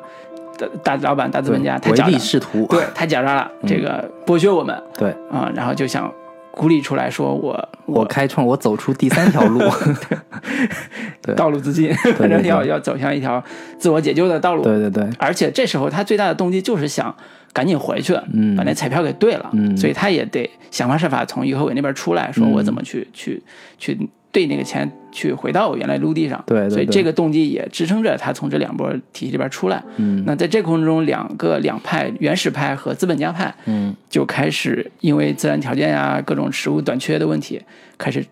[0.84, 6.12] 大大老板大资本家太唯利是图，对，太狡诈了，这个剥削我们对，啊，然后就想
[6.58, 9.60] 孤立出来说我我开创，我走出第三条路，
[11.22, 13.42] 对 道路自尽，反正要要走向一条
[13.78, 14.64] 自我解救的道路。
[14.64, 17.16] 对对对，而且这时候他最大的动机就是想
[17.54, 18.56] 赶紧回去，嗯。
[18.56, 19.78] 把那彩票给兑了，嗯。
[19.78, 23.42] 所以他也得想方设法从于和伟那边出来，说我怎么去、去
[23.78, 26.44] 去兑那个钱，去回到我原来陆地上。
[26.46, 29.84] 对对对所以这个动机也支撑着他从这两波体系里边出来。
[29.96, 37.60] 嗯那在这个过程中，两个两派，原始派和资本家派，嗯就开始因为自然条件呀、各种食物短缺的问题，
[37.98, 38.24] 开始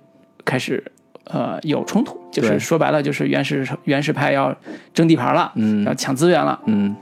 [0.46, 0.84] 开始
[1.24, 4.56] 呃有冲突，就是说白了就是原始原始派要
[4.94, 6.62] 争地盘了，嗯要抢资源了。
[6.68, 6.96] 嗯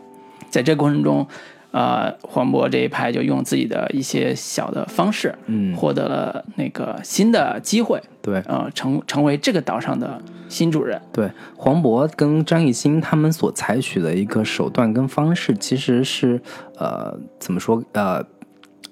[0.50, 1.28] 在这个过程中，
[1.74, 11.02] 呃，黄渤这一派就用自己的一些小的方式，嗯，获得了那个新的机会，对呃，成成为这个岛上的新主人。
[11.12, 16.40] 对，黄渤跟张艺兴他们所采取的一个手段跟方式，其实是
[16.78, 18.24] 呃怎么说呃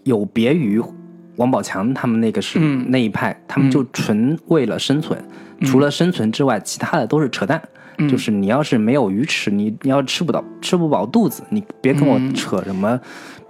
[0.04, 0.82] 有别于
[1.36, 5.24] 王宝强他们那个是、嗯那一派，他们就纯为了生存，
[5.62, 7.62] 除了生存之外，其他的都是扯淡。
[7.64, 7.70] 嗯
[8.08, 13.00] 就是你要是没有鱼吃，你你要吃不到吃不饱肚子，你别跟我嗯扯什么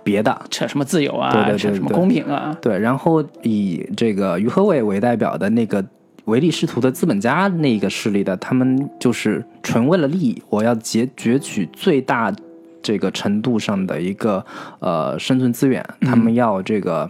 [0.04, 0.42] 别的。
[0.50, 5.84] 扯什么自由啊，对对对扯什么公平啊，对，然后以这个于和伟为代表的那个
[6.26, 12.34] 唯利是图的资本家那个势力的，他们就是纯为了利益，我要截攫取最大
[12.82, 14.46] 这个程度上的一个
[14.80, 17.10] 呃生存资源，他们要这个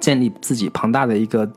[0.00, 1.50] 建立自己庞大的一个。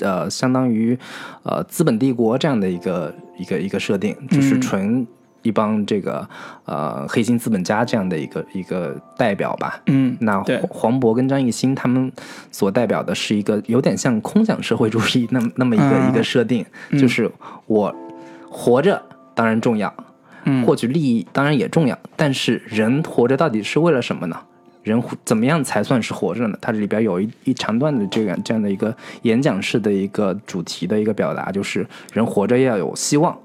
[0.00, 0.98] 呃，相当于
[1.42, 5.06] 呃资本帝国这样的一个一个一个设定，就是嗯纯
[5.42, 6.26] 一帮这个
[6.64, 9.80] 呃黑心资本家这样的一个一个代表吧。
[9.86, 12.10] 嗯，那黄黄渤跟张艺兴他们
[12.50, 16.64] 所代表的是一个有点像空想社会主义那么那么一个、嗯一个设定，
[16.98, 17.30] 就是
[17.66, 17.94] 我
[18.48, 19.02] 活着
[19.34, 19.92] 当然重要，
[20.44, 24.40] 嗯获取利益当然也重要，但是人活着到底是为了什么呢？
[24.84, 26.56] 人怎么样才算是活着呢？
[26.60, 33.36] 它里边有一一长段的这个这样的一个演讲式的一个主题的一个表达，就是人活着要有希望，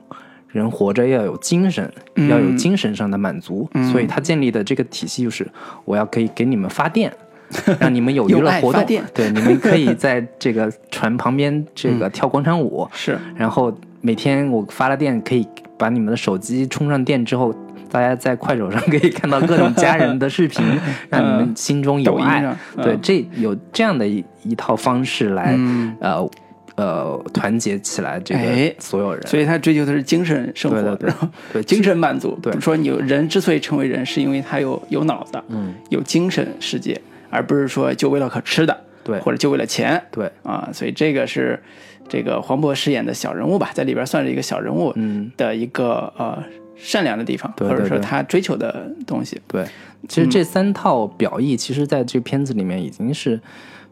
[0.50, 3.68] 人活着要有精神，嗯要有精神上的满足。
[3.92, 5.50] 所以他建立的这个体系就是，
[5.86, 7.12] 我要可以给你们发电，
[7.80, 15.48] 让你们有娱乐活动对，你们可以 在这个船旁边这个跳广场舞，是，然后每天我发了电，可以
[15.78, 17.56] 把你们的手机充上电之后，
[17.92, 20.64] 大家在快手上可以看到各种家人的视频，
[21.10, 22.42] 让你们心中有爱。
[22.82, 26.30] 对，嗯这有这样的一一套方式来、嗯呃
[26.76, 29.22] 呃团结起来这哎个所有人。
[29.28, 31.14] 所以他追求的是精神生活，对对对
[31.54, 32.38] 对 精神满足。
[32.42, 37.00] 对说你人之所以成为人，是因为他有有脑子，嗯，有精神世界，
[37.30, 40.70] 而不是说就为了可吃的，对或者就为了钱对，啊。
[40.72, 41.62] 所以这个是
[42.08, 46.42] 这个黄渤饰演的小人物吧，在里边算是一个小人物嗯，的一个呃
[46.80, 47.90] 善良的地方，或者对对对。
[47.90, 49.40] 说他追求的东西。
[49.48, 49.66] 对。
[50.08, 53.40] 其实这三套表意，其实在这片子里面已经是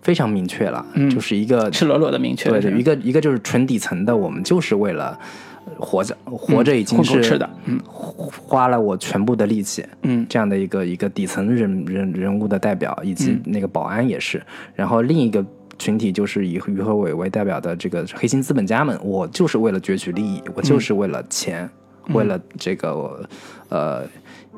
[0.02, 1.10] 非常明确了，嗯。
[1.10, 5.20] 就是一个赤裸裸的明确对对，一个一个就是纯底层的，我们就是为了
[5.66, 7.78] 呃活着，活着已经是吃的，嗯。
[7.86, 10.26] 花了我全部的力气，嗯。
[10.30, 14.42] 这样的一个一个底层人人人物的代表，以及那个保安也是。
[14.74, 15.46] 然后另一个
[15.78, 21.70] 群体就是以于和伟为代表的这个黑心资本家们，我就是为了攫取利益，我就是为了钱，
[22.14, 23.28] 为了这个
[23.70, 24.04] 呃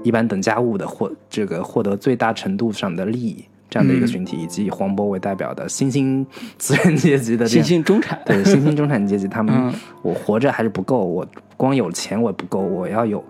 [0.04, 3.46] 一般等价物的获这个获得最大程度上的利益。
[3.72, 6.26] 这样的一个群体，以及以黄渤为代表的新兴
[6.58, 11.24] 资源阶级的新兴中产，对新兴中产阶级， 他们、嗯我活着还是不够，我
[11.56, 13.24] 光有钱我不够，我要有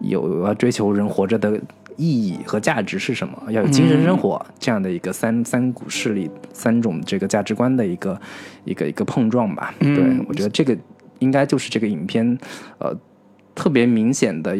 [0.00, 1.56] 有我要追求人活着的
[1.94, 8.20] 意义和价值是什么，要有精神生活、这样的一个三三股势力三种这个价值观的一个
[8.64, 9.72] 一个一个碰撞吧。
[9.78, 10.76] 嗯对我觉得这个
[11.20, 12.36] 应该就是这个影片
[12.78, 12.92] 呃
[13.54, 14.56] 特别明显的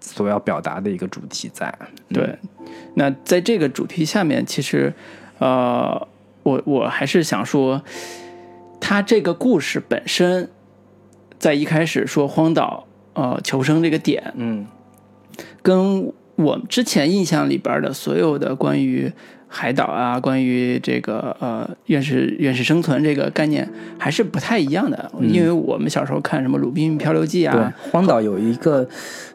[0.00, 1.72] 所要表达的一个主题在。
[2.08, 2.38] 对，
[2.94, 4.92] 那在这个主题下面，其实，
[5.38, 6.08] 呃，
[6.42, 7.82] 我我还是想说，
[8.80, 10.50] 他这个故事本身，
[11.38, 14.66] 在一开始说荒岛呃求生这个点，嗯。
[15.62, 19.12] 跟我之前印象里边的所有的关于
[19.52, 28.88] 海岛啊，关于这个呃原始原始生存这个概念还是不太一样的，因为我们小时候看什么《鲁滨漂流记》对啊，，荒岛有一个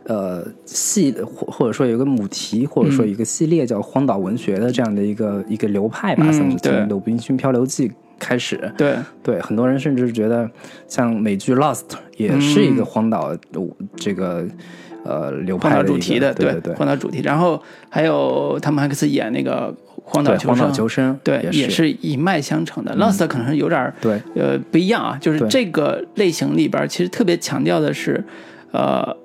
[0.05, 8.71] 呃系或或者说有一个母题，或者说一个系列叫荒岛文学的这样的一个一个流派吧，嗯算是从《鲁滨逊漂流记》开始。
[8.77, 10.49] 对，对，很多人甚至觉得
[10.87, 11.81] 像美剧《Lost》
[12.15, 13.39] 也是一个荒岛、呃
[13.97, 14.47] 这个
[15.05, 17.21] 呃流荒岛主题的，对对荒岛主题。
[17.21, 22.95] 然后还有汤姆汉克斯演那个《荒岛对，荒岛求生》，求生对，也也是一脉相承的。
[22.97, 28.23] Lost 可能是有点儿对呃不一样啊，就是这个类型里边其实特别强调的是，
[28.71, 29.15] 呃，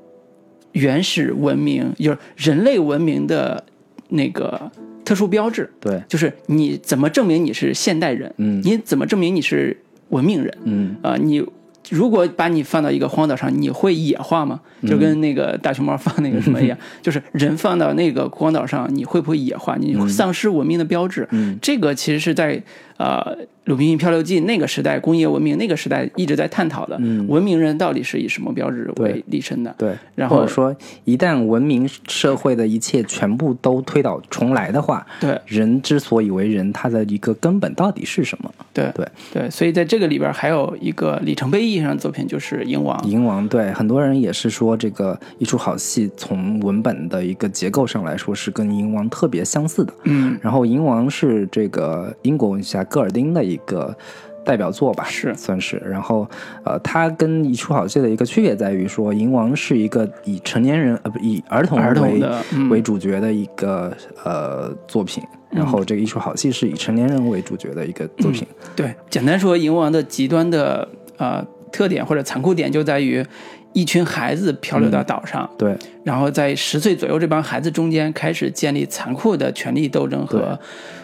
[0.72, 3.64] 原始文明，就是人类文明的
[4.10, 4.70] 那个
[5.04, 9.76] 特殊标志，对，就是你怎么证明你是现代人，嗯你怎么证明你是
[10.10, 11.44] 文明人嗯啊、你
[11.90, 14.60] 如果把你放到一个荒岛上，你会野化吗？
[14.86, 19.76] 就跟那个大熊猫放那个什么一样， 就是人放到那个荒岛上，你会不会野化？
[19.76, 21.28] 你会丧失文明的标志？
[21.32, 22.62] 嗯这个其实是在
[23.00, 23.34] 呃
[23.64, 29.74] 《鲁滨逊漂流记》那个时代，工业文明那个时代一直在探讨的，嗯文明人到底是以什么标志为立身的？
[29.78, 38.52] 对，然后说一旦文明社会的一切全部都推倒重来的话，对人之所以为人，他的一个根本到底是什么？
[38.74, 42.98] 对对对，所以在这个里边还有一个里程碑意义上的作品，就是《鹰王》。
[43.06, 49.94] 银王对很多人也是说，这个一出好戏从文本的一个结构上来说是跟银王特别相似的。
[50.04, 53.96] 嗯，然后银王是这个英国文学家戈尔丁的一个
[54.44, 55.76] 代表作吧，是算是。
[55.78, 56.28] 然后
[56.64, 65.22] 呃，它跟一出好戏的一个区别在于说，银王是一个以成年人呃不以儿童儿童为的嗯为主角的一个呃作品。
[65.50, 68.46] 然后这个一出好戏是以成年人为主角的一个作品。
[68.76, 73.26] 对，简单说，银王的极端的呃特点或者残酷点就在于，
[73.72, 80.56] 一群孩子漂流到岛上，对然后在十岁左右这帮孩子中间开始建立残酷的权力斗争和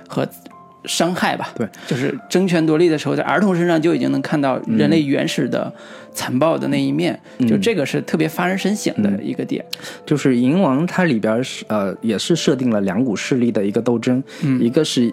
[0.09, 0.25] 和
[0.87, 1.53] 伤害吧。
[1.57, 5.72] 对，就是争权夺利的时候，在儿童身上就已经能看到人类原始的
[6.12, 7.18] 残暴的那一面，
[7.49, 9.64] 就这个是特别发人深省的一个点。
[10.05, 14.22] 就是《银王》它里边是呃也是设定了两股势力的一个斗争，
[14.61, 15.12] 一个是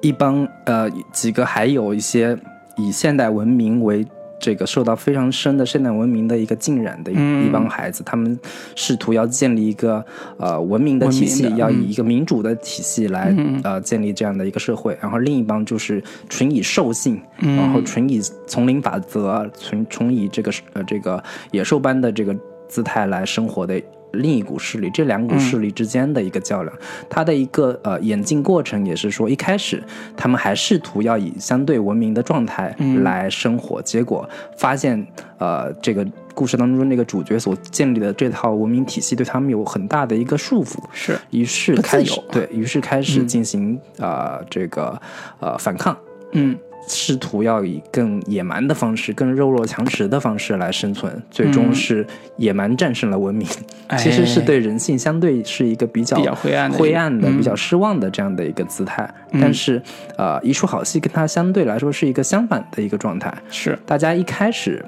[0.00, 2.36] 一帮呃几个还有一些
[2.76, 4.06] 以现代文明为
[4.46, 8.38] 这个受到非常深的现代文明的一个浸染的一、一帮孩子，他们
[8.76, 10.04] 试图要建立一个
[10.38, 14.96] 呃文明的体系，的要以一个民主的体系来、呃建立这样的一个社会。
[15.02, 22.32] 然后另一帮就是纯以兽性，然后纯以丛林法则，纯纯以这个呃这个野兽般的这个
[22.68, 23.82] 姿态来生活的。
[24.12, 26.74] 另一股势力，这两股势力之间的一个较量，
[27.08, 29.82] 它的一个呃演进过程也是说，一开始
[30.16, 35.06] 他们还试图要以相对文明的状态来生活，结果发现
[35.38, 45.00] 呃这个故事当中那个主角所建立的这套文明体系对他们有很大的一个束缚，是，于是开始对于是开始进行、呃这个
[45.40, 45.96] 呃反抗，
[46.32, 53.46] 嗯，试图要以更野蛮的方式、更弱肉强食的方式来生存，最终是野蛮战胜了文明。
[53.88, 59.08] 哎 其实是对人性相对是一个比较比较灰暗的灰暗的、嗯比较失望的这样的一个姿态。
[59.32, 59.82] 但是，
[60.16, 63.32] 呃，一出好戏跟它相对来说是一个相反的一个状态。
[63.50, 64.84] 是，大家一开始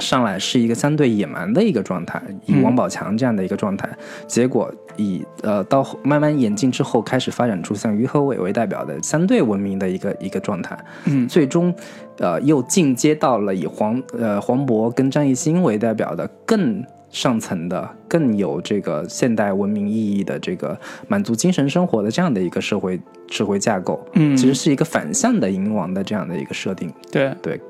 [0.00, 3.88] 上来是一个相对野蛮的一个状态，以王宝强这样的一个状态，
[4.26, 11.28] 结果以呃到后慢慢演进之后，开始发展出像于和伟为代表的相对文明的一个一个状态，嗯。
[11.28, 11.74] 最终
[12.18, 16.82] 呃又进阶到了以黄呃黄渤跟张艺兴为代表的更。
[17.12, 24.36] 上层的更有这个现代文明意义的这个满足精神生活的这样的一个社会社会架构，嗯。
[24.36, 27.34] 其实是一个反向的银王的这样的一个设定，对。
[27.42, 27.60] 对，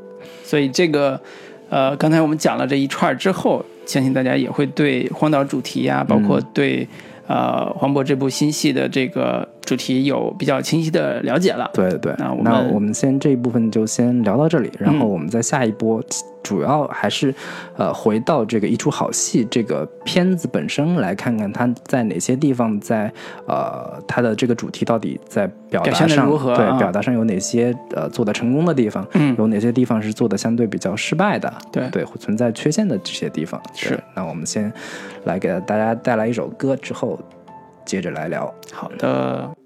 [0.45, 1.19] 所以这个，
[1.71, 6.87] 呃，刚才我们讲了这一串儿之后，相信大家也会对荒岛主题呀、包括对、
[7.27, 11.71] 呃黄渤这部新戏的这个主题有比较清晰的了解了。
[11.73, 15.11] 对对，那我那们我们先这一部分就先聊到这里，然后嗯。
[15.11, 16.03] 我们在下一波，
[16.43, 17.35] 主要还是
[17.77, 23.13] 呃回到这个一出好戏这个片子本身来看看它在哪些地方在
[23.47, 26.79] 呃它的这个主题到底在表表现上对如何啊。
[26.79, 29.37] 表达上有哪些呃做的成功的地方，嗯。
[29.39, 31.89] 有哪些地方是做的相对比较失败的，对。
[31.91, 33.99] 对存在缺陷的这些地方是。
[34.15, 34.73] 那我们先
[35.25, 37.19] 来给大家带来一首歌，之后
[37.85, 38.53] 接着来聊。
[38.73, 39.60] 好的。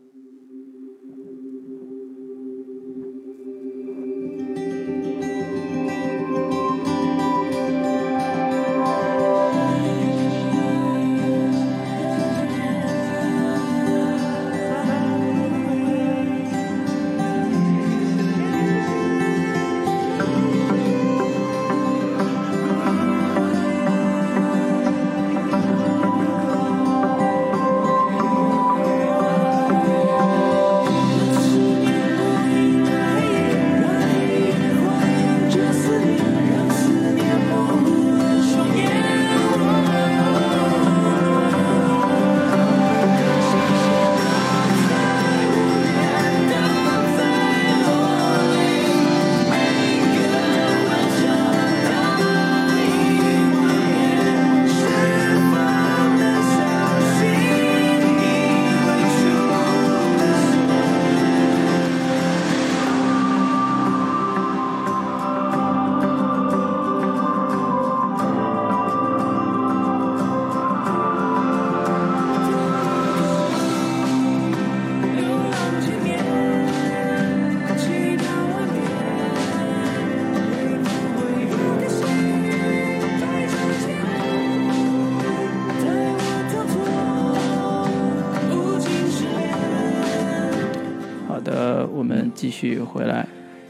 [92.69, 93.27] 续回来。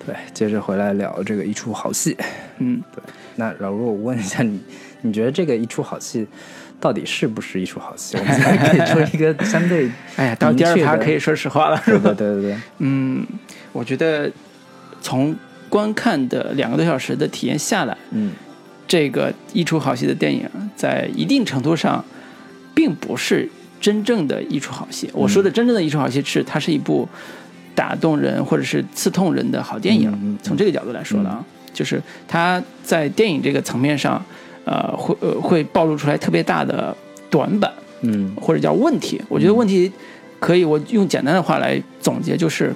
[0.07, 2.17] 对，接着回来聊这个一出好戏。
[2.59, 3.03] 嗯，对
[3.37, 4.61] 那老卢，我问一下你，
[5.01, 6.27] 你觉得这个一出好戏
[6.79, 8.19] 到底是不是一出好戏？
[8.19, 12.13] 我们才可以说一个相对哎呀，到第二趴可以说实话了，是对吧？
[12.13, 13.27] 对对对对， 嗯，
[13.73, 14.31] 我觉得
[15.01, 15.35] 从
[15.71, 18.33] 观看的两个多小时的体验下来，嗯
[18.87, 22.05] 这个一出好戏的电影，在一定程度上，
[22.75, 23.49] 并不是
[23.81, 25.09] 真正的一出好戏。
[25.15, 27.09] 我说的真正的一出好戏是，它是一部
[27.75, 30.11] 打动人或者是刺痛人的好电影。
[30.23, 34.23] 嗯从这个角度来说的啊，就是它在电影这个层面上，
[34.65, 36.97] 呃，会呃会暴露出来特别大的
[37.29, 37.73] 短板
[38.03, 39.21] 嗯或者叫问题。
[39.29, 39.91] 我觉得问题
[40.39, 42.75] 可以，我用简单的话来总结，就是。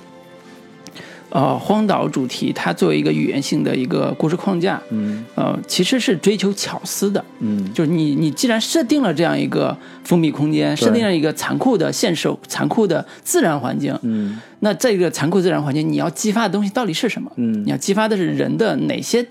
[1.31, 17.31] 呃，荒岛主题它作为一个语言性的一个故事框架，嗯呃，其实是追求巧思的，嗯就是你你既然设定了这样一个封闭空间，设定了一个残酷的现实、残酷的自然环境，嗯那这个残酷自然环境，你要激发的东西到底是什么？
[17.37, 19.25] 嗯你要激发的是人的哪些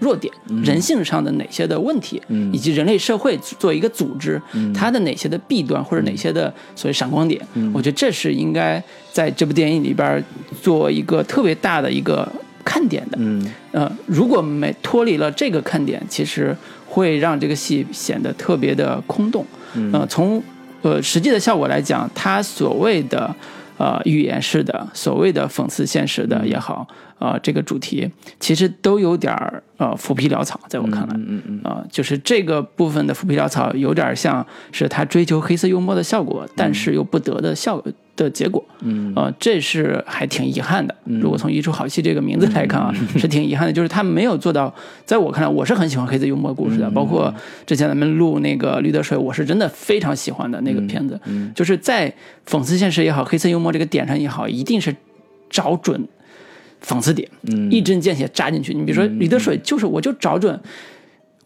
[0.00, 0.32] 弱点，
[0.64, 2.52] 人性上的哪些的问题，嗯。
[2.52, 4.40] 以及人类社会作为一个组织，
[4.74, 7.70] 它的哪些的弊端或者哪些的所谓闪光点，嗯。
[7.72, 8.82] 我觉得这是应该
[9.12, 10.24] 在这部电影里边
[10.60, 12.26] 做一个特别大的一个
[12.64, 13.18] 看点的。
[13.20, 13.52] 嗯。
[13.72, 19.46] 呃，如果没脱离了这个看点，其实会让这个戏显得特别的空洞。
[19.74, 19.92] 嗯。
[19.92, 20.42] 呃，从
[20.82, 23.34] 呃实际的效果来讲，它所谓的
[23.80, 26.86] 呃预言式的、所谓的讽刺现实的也好，
[27.18, 28.06] 呃，这个主题
[28.38, 31.14] 其实都有点儿呃浮皮潦草，在我看来。
[31.14, 37.82] 嗯嗯嗯啊、就是这个部分的浮皮潦草，有点像是他追求黑色幽默的效果，但是又不得的效
[38.16, 38.64] 的结果。
[38.82, 40.94] 嗯呃，这是还挺遗憾的。
[41.04, 44.74] 如果从“一出好戏”这个名字来看啊， 是挺遗憾的，就是他没有做到。
[45.04, 47.34] 在我看来，我是很喜欢黑色幽默故事的，包括
[47.66, 51.20] 之前咱们录那个《驴得水》，我是真的非常喜欢的那个片子。
[51.26, 52.12] 嗯就是在
[52.48, 54.94] 讽刺现实也好，黑色幽默这个点上也好，一定是
[55.50, 56.06] 找准
[56.82, 58.72] 讽刺点，嗯一针见血扎进去。
[58.72, 60.58] 你比如说《驴得水》，就是我就找准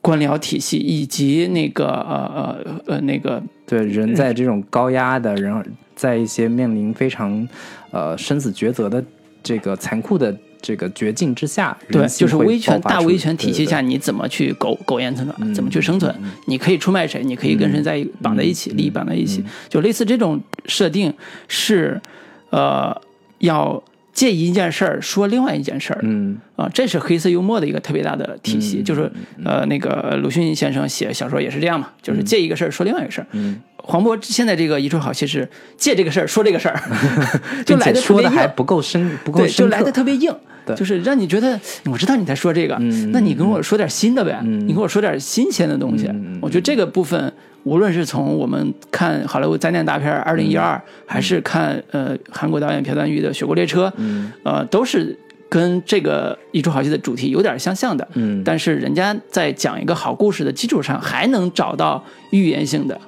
[0.00, 2.30] 官僚体系以及那个呃
[2.66, 5.62] 呃呃那个对，人在这种高压的，然后
[5.94, 7.46] 在一些面临非常
[7.90, 9.02] 呃生死抉择的
[9.42, 16.14] 这个残酷的这个绝境之下，对，就是威权大威权体系下，你怎么去苟苟延残喘，嗯怎么去生存？
[16.46, 17.22] 你可以出卖谁？
[17.22, 21.12] 你可以跟谁在绑在一起，利益绑在一起，就类似这种设定
[21.48, 22.00] 是，
[22.48, 22.98] 呃，
[23.40, 23.82] 要
[24.14, 26.00] 借一件事儿说另外一件事儿。
[26.02, 29.10] 嗯啊，这是黑色幽默的一个特别大的体系，就是
[29.44, 33.26] 呃，那个鲁迅先生写小说也是这样嘛，就是借一个事儿说另外一个事儿。
[33.32, 36.80] 嗯黄渤现在这个一出好戏是借这个事儿说这个事儿，
[37.66, 40.34] 就来的说的还不够深，不够对，就来的特别硬。
[40.66, 41.60] 对，就是让你觉得
[41.90, 44.66] 我知道你在说这个，嗯那你跟我说点新的呗，嗯。
[44.66, 46.10] 你跟我说点新鲜的东西。
[46.40, 47.30] 我觉得这个部分
[47.64, 50.74] 无论是从我们看好莱坞灾难大片《二零一二》，
[51.04, 54.32] 还是看呃韩国导演朴赞玉的《雪国列车》，嗯。
[54.42, 55.14] 呃，都是
[55.50, 58.08] 跟这个一出好戏的主题有点相像的。
[58.14, 58.42] 嗯。
[58.42, 62.98] 但是人家在讲一个好故事的基础上，还能找到预言性的，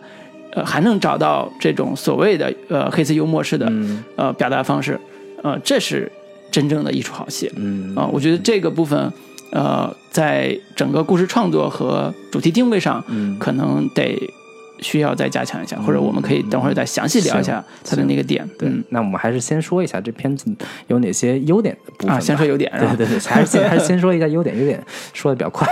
[0.56, 4.02] 呃，还能找到这种所谓的呃黑色幽默式的、嗯。
[4.16, 4.98] 呃表达方式，
[5.42, 6.10] 呃，这是
[6.50, 7.52] 真正的一出好戏。
[7.56, 7.94] 嗯。
[7.94, 9.12] 啊、我觉得这个部分，
[9.50, 13.38] 呃，在整个故事创作和主题定位上，嗯。
[13.38, 14.18] 可能得
[14.80, 18.48] 需要再加强一下，或者我们可以等会儿再详细聊一下它的那个点。
[18.58, 20.50] 对嗯，那我们还是先说一下这片子
[20.88, 25.66] 有哪些优点的部分啊，先说优点，对对对，还是先 还是先说一下优点，优点说的比较快。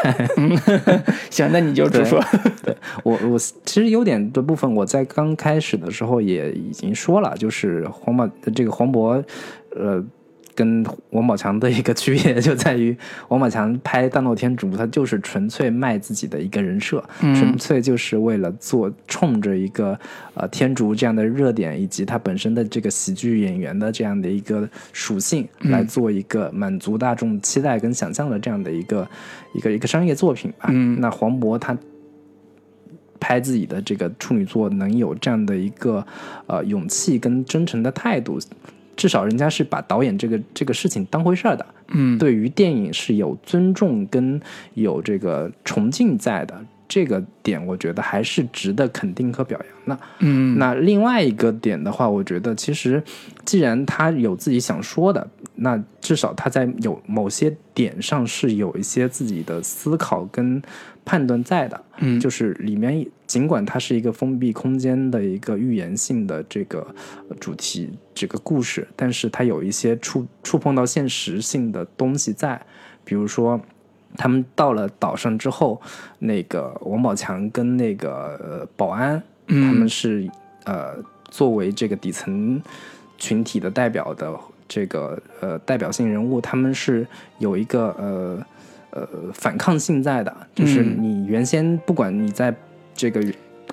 [1.31, 2.23] 行，那你就直说。
[2.63, 9.23] 对我我其实优点的部分，我在刚开始的时候也已经说了，就是黄渤这个黄渤，
[9.77, 10.05] 呃。
[10.55, 12.97] 跟王宝强的一个区别就在于，
[13.29, 19.99] 王宝强拍《大闹天竺》，他就是纯粹卖自己的一个人设，纯粹就是为了做冲着一个
[20.35, 29.09] 呃天竺这样的热点，以及他本身的这个喜剧演员的这样的一个属性，来做一个满足大众期待跟想象的这样的一个
[29.55, 30.69] 一个一个商业作品吧。
[30.73, 31.01] 嗯。
[31.01, 31.77] 那黄渤他
[33.19, 36.07] 拍自己的这个处女作能有这样的一个
[36.47, 38.39] 呃勇气跟真诚的态度，
[38.97, 44.41] 至少人家是把导演这个这个事情当回事儿的，嗯对于电影是有尊重跟
[44.75, 46.65] 有这个崇敬在的。
[46.87, 50.05] 这个点我觉得还是值得肯定和表扬的。
[50.21, 53.03] 嗯那另外一个点的话，我觉得其实
[53.45, 55.27] 既然他有自己想说的，
[55.57, 60.63] 那至少他在有某些点上是有一些自己的思考跟
[61.07, 61.83] 判断在的。
[61.99, 66.87] 嗯就是里面尽管它是一个封闭空间的一个预言性的这个
[67.29, 72.61] 呃主题这个故事，但是它有一些触触碰到现实性的东西在，
[73.05, 73.61] 比如说。
[74.17, 75.83] 他们到了岛上之后，
[76.21, 80.31] 那个王宝强跟那个呃保安，他们是
[80.67, 80.95] 呃
[81.31, 82.63] 作为这个底层
[83.19, 84.33] 群体的代表的
[84.69, 87.05] 这个呃代表性人物，他们是
[87.41, 88.47] 有一个呃
[88.91, 92.55] 呃反抗性在的，就是嗯你原先不管你在
[92.95, 93.21] 这个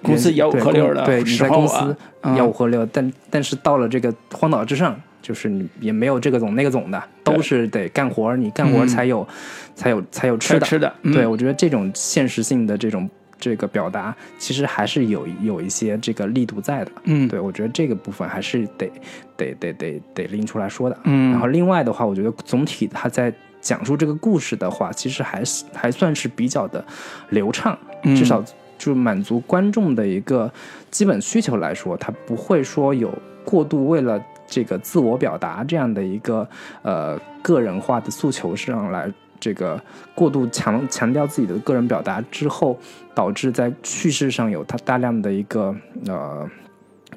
[0.02, 9.28] 公司吆五喝六的对，你在公司嗯吆五喝六，但但是到了这个荒岛之上，就是你也没有这个总那个总的，都是得干活，你干活才有、
[9.76, 10.66] 才有才有吃的。
[10.66, 13.08] 吃的，嗯对，我觉得这种现实性的这种
[13.40, 16.92] 这个表达，其实还是有有一些这个力度在的。
[17.04, 18.92] 嗯对，我觉得这个部分还是得
[19.38, 20.98] 得得得得拎出来说的。
[21.04, 26.84] 嗯然后另外的话，我觉得总体他在讲述这个故事的话，其实还是还算是比较的
[27.30, 28.44] 流畅，嗯至少
[28.82, 30.52] 就满足观众的一个
[30.90, 33.14] 基本需求来说，他不会说有
[33.46, 36.48] 过度为了这个自我表达这样的一个
[36.82, 39.12] 呃个人化的诉求上来。
[39.40, 39.82] 这个
[40.14, 42.78] 过度强强调自己的个人表达之后，
[43.16, 45.76] 导致在叙事上有它大量的一个
[46.06, 46.48] 呃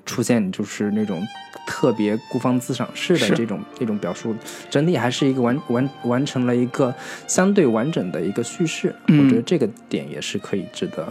[0.04, 1.22] 出现，就是那种
[1.66, 4.34] 特别孤芳自赏式的这种这种表述，
[4.68, 6.94] 整体还是一个完完完成了一个
[7.26, 8.94] 相对完整的一个叙事。
[9.08, 11.06] 嗯我觉得这个点也是可以值得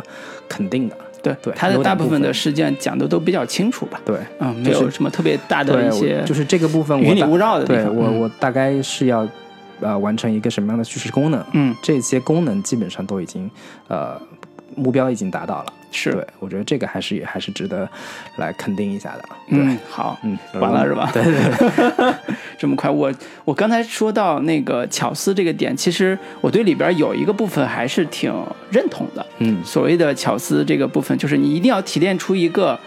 [0.47, 0.95] 肯定的。
[1.23, 7.85] 对对他的大部分的事件讲的都比较清楚吧，对，嗯，没有什么特别大的，一些就是这个部分我大云里雾绕的地方。
[7.85, 9.25] 对我嗯我大概是要
[9.79, 11.41] 呃完成一个什么样的叙事功能？
[11.53, 13.49] 嗯这些功能基本上都已经
[13.87, 14.21] 呃
[14.75, 15.73] 目标已经达到了。
[15.93, 17.87] 是对，我觉得这个还是也还是值得
[18.37, 19.23] 来肯定一下的。
[19.49, 21.09] 对，嗯好，嗯，完了是吧？
[21.13, 21.33] 对对
[21.95, 22.13] 对，
[22.57, 23.13] 这么快，我
[23.45, 28.33] 我刚才说到那个巧思这个点，其实我对里边有一个部分还是挺
[28.71, 29.25] 认同的。
[29.39, 32.79] 嗯所谓的巧思这个部分，就是你一定要提炼出一个，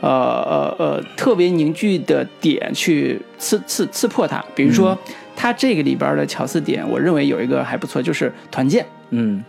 [0.00, 4.42] 呃呃呃特别凝聚的点去刺刺刺破它。
[4.54, 4.96] 比如说，
[5.36, 9.42] 它这个里边的巧思点，我认为有一个还不错，就是团建，嗯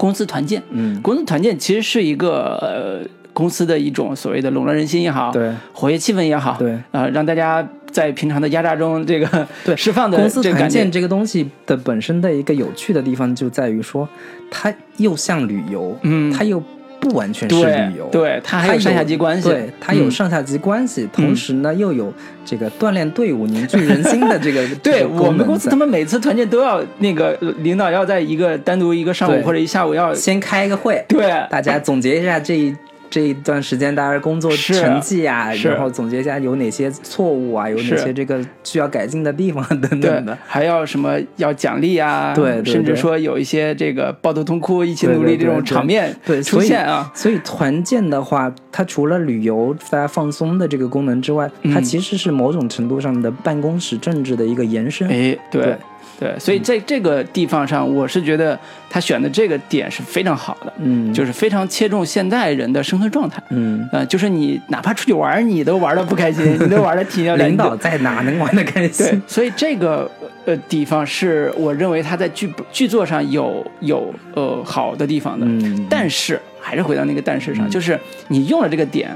[0.00, 0.62] 公司团建。
[0.70, 5.52] 嗯，公司团建其实是一个呃公司的一种所谓的笼络人心也好，对。
[5.74, 9.76] 活跃气氛也好，对，呃，让大家在平常的压榨中这个对。
[9.76, 14.08] 释放的公司团建这个东西的本身的一个有趣的地方就在于说，
[14.50, 16.32] 它又像旅游，嗯。
[16.32, 16.62] 它又
[17.00, 20.10] 不完全是旅游，对，它还有上下级关系，对，它有嗯。
[20.10, 22.12] 上下级关系，同时呢又有
[22.44, 31.22] 这个锻炼队伍、凝聚人心的这个 对我们公司他们每次团建都要那个呃领导要在一个单独一个上午或者一下午要先开一个会，对。
[31.48, 32.76] 大家总结一下这一
[33.10, 55.08] 这一段时间大家工作成绩啊，然后总结一下有哪些错误啊，有哪些这个需要改进的地方等等的。，还要什么要奖励啊，对对甚至说有一些这个抱头痛哭、一起努力这种场面出对所以现啊，所以团建的话，它除了旅游大家放松的这个功能之外，它嗯其实是某种程度上的办公室政治的一个延伸。
[55.08, 55.76] 哎，对对，
[56.20, 58.58] 对，所以在这个地方上，我是觉得
[58.90, 63.42] 他选的这个点是非常好的，嗯就是非常切中现代人的生存状态。
[63.48, 70.10] 嗯，呃，就是你哪怕出去玩，你都玩的不开心，你都玩的体 尿领导在哪能玩的开心对心？，所以这个
[70.44, 77.98] 呃地方是我认为他在剧剧作上有有呃好的地方的，嗯，但是还是回到那个但是上，就是
[78.28, 79.10] 你用了这个点，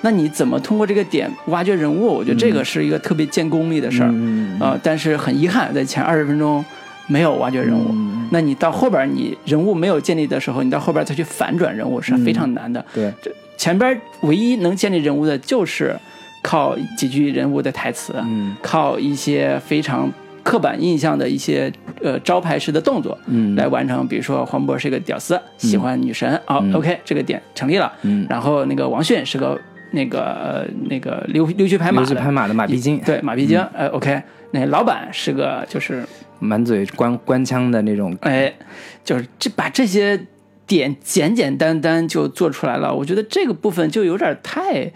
[0.00, 2.06] 那你怎么通过这个点挖掘人物？
[2.06, 4.10] 我觉得这个是一个特别见功力的事儿。
[4.12, 6.64] 嗯呃，但是很遗憾，在前二十分钟
[7.06, 7.88] 没有挖掘人物。
[7.90, 12.84] 嗯那你到后边你人物没有建立的时候，你到后边再去反转人物是非常难的。
[12.94, 15.96] 对，这前边唯一能建立人物的就是
[16.42, 21.72] 靠几句人物的台词，嗯靠一些非常刻板印象的一些
[22.02, 23.16] 呃招牌式的动作。
[23.26, 27.90] 嗯来完成，比如说黄渤是个屌丝，喜欢女神，好、嗯 o k 这个点成立了。
[28.02, 29.58] 嗯，然后那个王迅是个
[29.92, 36.04] 那个呃那个溜溜须拍马的，溜须拍马的马屁精，对马屁精，呃，OK，那老板是个就是
[36.38, 38.52] 满嘴官官腔的那种，哎，
[39.04, 40.20] 就是这把这些
[40.66, 44.92] 点简简单单就做出来了，我觉得这个部分就有点太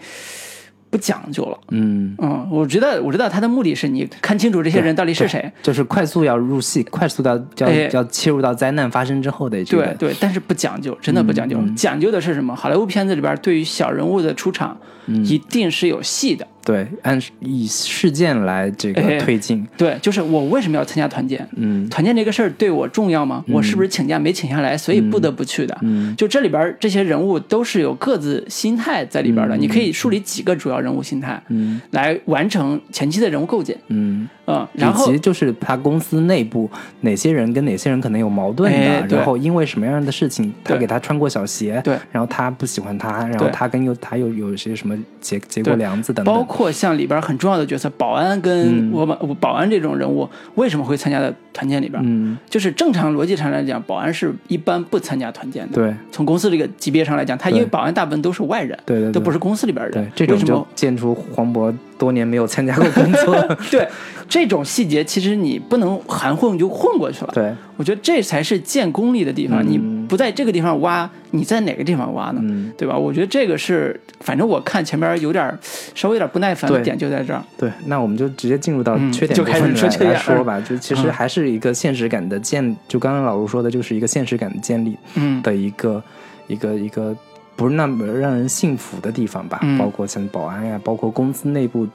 [0.93, 1.57] 不讲究了。
[1.71, 5.51] 嗯，嗯，我知道，我知道他的目的是你看清楚这些人到底是谁。
[5.63, 11.57] 就是快速要入戏，快速到要哎要切入到灾难发生之后的这个，对对，但是不讲究，真的不讲究。
[11.57, 12.55] 嗯讲究的是什么？
[12.55, 14.77] 好莱坞片子里边对于小人物的出场，
[15.07, 16.45] 嗯一定是有戏的。
[16.63, 21.47] 对，按以事件来这个哎推进，对，就是我为什么要参加团建？
[21.55, 21.87] 嗯。
[21.89, 23.43] 团建这个事儿对我重要吗？
[23.49, 25.77] 我是不是请假没请下来，所以不得不去的？
[25.81, 26.15] 嗯。
[26.15, 29.61] 就这里边这些人物都是有各自心态在里边的，嗯。
[29.61, 31.81] 你可以梳理几个主要人物心态，嗯。
[31.91, 33.77] 来完成前期的人物构建。
[33.87, 36.69] 嗯，嗯，然后以及就是他公司内部
[37.01, 41.97] 哪些人跟哪些人可能有矛盾的，然后因为什么样的事情他给他穿过小鞋，对。
[42.11, 52.01] 然后他不喜欢他，然后他跟又他又有些什么结结过梁子等等，包括像里边很重要的角色保安跟嗯我们、保安这种人物为什么会参加的团建里边？
[52.05, 55.75] 嗯，就是正常逻辑上来讲，保安是一般不参加团建的。
[55.75, 60.11] 对从公司这个级别上来讲，他因为保安大部分都是外人，对对，对都不是公司里边对人。
[60.15, 60.67] 这种就为什么？
[60.75, 63.35] 见出黄渤多年没有参加过工作，
[63.71, 63.87] 对
[64.27, 67.31] 这种细节，其实你不能含混就混过去了。
[67.33, 69.63] 对，我觉得这才是建功力的地方。
[69.63, 72.41] 嗯你不在这个地方挖，你在哪个地方挖呢？
[72.43, 72.95] 嗯对吧？
[72.97, 75.57] 我觉得这个是，反正我看前边有点
[75.95, 77.41] 稍微有点不耐烦的点就在这儿。
[77.57, 80.59] 对，那我们就直接进入到嗯缺点就开始说缺点说吧。
[80.61, 86.03] 就其实嗯还是一个现实感的建，就刚刚老卢说的，就是一个现实感的建立嗯，的一个
[86.47, 87.15] 一个一个
[87.55, 89.59] 不是那么让人信服的地方吧。
[89.63, 91.87] 嗯包括像保安呀，包括公司内部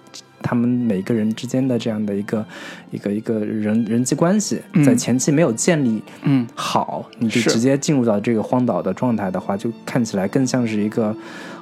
[0.42, 2.44] 他们每个人之间的这样的一个
[2.90, 11.14] 一个一个人人际关系，嗯在前期没有建立嗯，好，你就是直接进入到这个荒岛的状态的话，就看起来更像是一个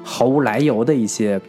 [0.02, 1.40] 毫无来由的一些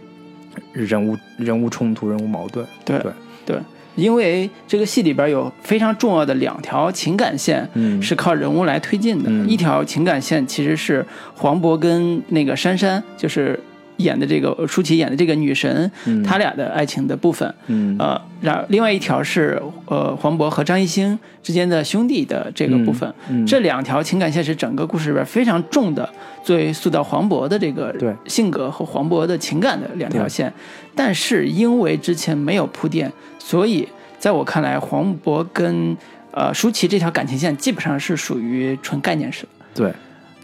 [0.73, 2.65] 人物人物冲突、人物矛盾。
[2.84, 3.11] 对对
[3.45, 3.59] 对，
[3.95, 7.67] 因为这个戏里边有非常重要的两条情感线。
[7.73, 9.30] 嗯，是靠人物来推进的。
[9.30, 11.05] 嗯一条情感线其实是
[11.36, 13.59] 黄渤跟那个珊珊，就是
[13.98, 17.54] 演的这个舒淇演的这个女神，嗯他俩的爱情的部分。
[17.68, 23.12] 嗯呃，然另外一条是呃黄渤和张艺兴之间的兄弟的这个部分。
[23.30, 26.08] 嗯这两条情感线是整个故事里边非常重的，
[26.43, 30.52] 作为塑造黄渤的这个对性格和黄渤的情感的两条线。
[30.95, 33.88] 但是因为之前没有铺垫，所以
[34.18, 35.95] 在我看来，黄渤跟
[36.32, 39.93] 呃舒淇这条感情线基本上是属于纯概念式的，对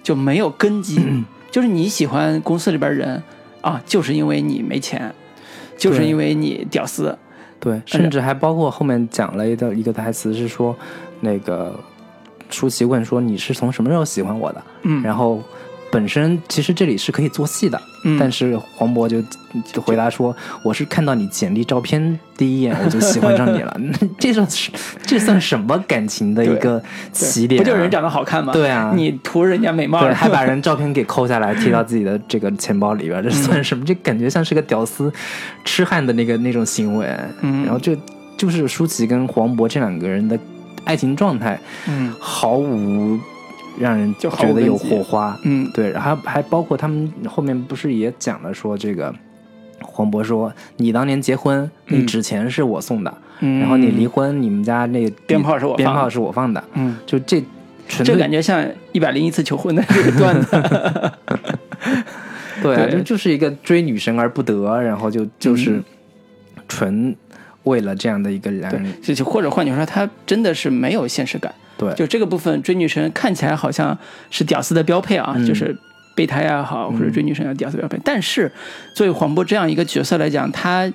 [0.02, 1.00] 就没有根基。
[1.54, 3.22] 就是你喜欢公司里边人
[3.64, 5.12] 啊，就是因为你没钱，
[5.76, 7.18] 就是因为你屌丝。
[7.60, 10.76] 对，甚至还包括后面讲了一个一个台词是说，
[11.22, 11.74] 那个
[12.50, 14.62] 舒淇问说你是从什么时候喜欢我的？
[14.82, 15.42] 嗯，然后
[15.94, 19.22] 本身其实这里是可以做戏的，嗯但是黄渤就
[19.72, 24.72] 就回答说，我是看到你简历照片第一眼我就喜欢上你了，那 这算是
[25.06, 26.84] 这算什么感情的一个对
[27.14, 27.64] 起点、啊？
[27.64, 28.52] 不就是人长得好看吗？
[28.52, 33.86] 对啊你图人家美貌，对， 还把人照片给抠下来贴到自己的这个钱包里边，这算什么？
[33.86, 35.14] 这感觉像是个屌丝
[35.64, 37.08] 痴汉的那个那种行为。
[37.42, 37.96] 嗯然后就
[38.36, 40.38] 就是舒淇跟黄渤这两个人的
[40.84, 43.18] 爱情状态嗯毫无
[43.80, 45.38] 让人就觉得有火花。
[45.44, 49.14] 嗯对，然后还包括他们后面不是也讲了说这个。
[49.86, 57.44] 黄渤说：“你当年结婚，你嗯纸钱是我送的，嗯，然后你离婚，你们家那鞭炮是我放的鞭炮是我放的，嗯，就这
[57.88, 61.12] 纯粹这感觉像一百零一次求婚的这个段子。
[62.64, 65.84] 对就就是一个追女神而不得，然后就就是嗯
[66.68, 67.16] 纯
[67.64, 71.54] 为了这样的一个对人，，就就或者换句话说，他真的是没有现实感。
[71.78, 73.98] 对就这个部分，追女神看起来好像
[74.30, 75.76] 是屌丝的标配啊，嗯就是
[76.16, 78.00] 备胎也好，或者追女神要屌丝标配。
[78.04, 78.52] 但是
[78.96, 80.92] 作为黄渤这样一个角色来讲，他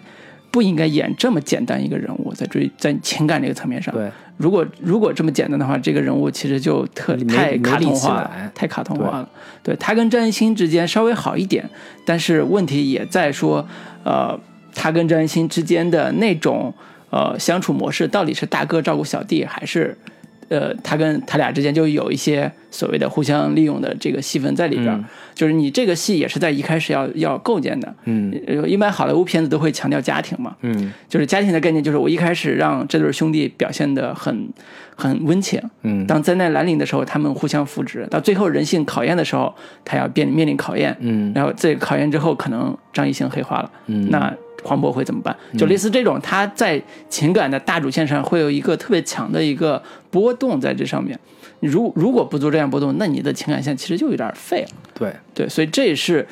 [0.50, 3.92] 不应该演这么简单一个人物，在追在情感这个层面上。
[3.92, 9.28] 对，如果如果这么简单的话，这个人物其实就特太卡通化了，太卡通化了。
[9.62, 11.68] 对他跟张艺兴之间稍微好一点，
[12.06, 13.66] 但是问题也在说，
[14.04, 14.38] 呃，
[14.78, 16.72] 他跟张艺兴之间的那种
[17.10, 19.98] 呃相处模式，到底是大哥照顾小弟，还是
[20.48, 24.88] 呃他跟他俩之间就有一些所谓的互相利用的这个戏份在里边？
[24.94, 25.04] 嗯。
[25.34, 27.94] 就是你这个戏也是在一开始要要构建的。
[28.04, 28.32] 嗯。
[28.46, 30.92] 呃一般好莱坞片子都会强调家庭嘛，嗯。
[31.08, 34.48] 就是家庭的概念，就是我一开始让这对兄弟表现的很
[34.96, 36.06] 很温情，嗯。
[36.06, 39.54] 当灾难来临的时候，他们互相扶持；到最后人性考验的时候，
[39.84, 41.32] 他要面面临考验，嗯。
[41.34, 44.34] 然后这个考验之后，可能张艺兴黑化了，嗯，那
[44.64, 45.36] 黄渤会怎么办？
[45.56, 51.18] 就类似这种，他在情感的大主线上会有一个特别强的一个波动在这上面。
[51.60, 54.68] 如如果不做这样波动，那你的情感线其实就有点废了。
[54.94, 56.26] 对，对，所以这也是，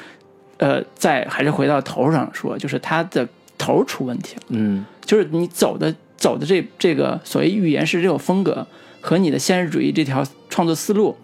[0.59, 4.43] 呃，在还是回到头上说，就是他的头出问题了。
[4.51, 8.67] 嗯就是你走的走的这这个所谓预言式这种风格
[9.01, 11.17] 和你的现实主义这条创作思路，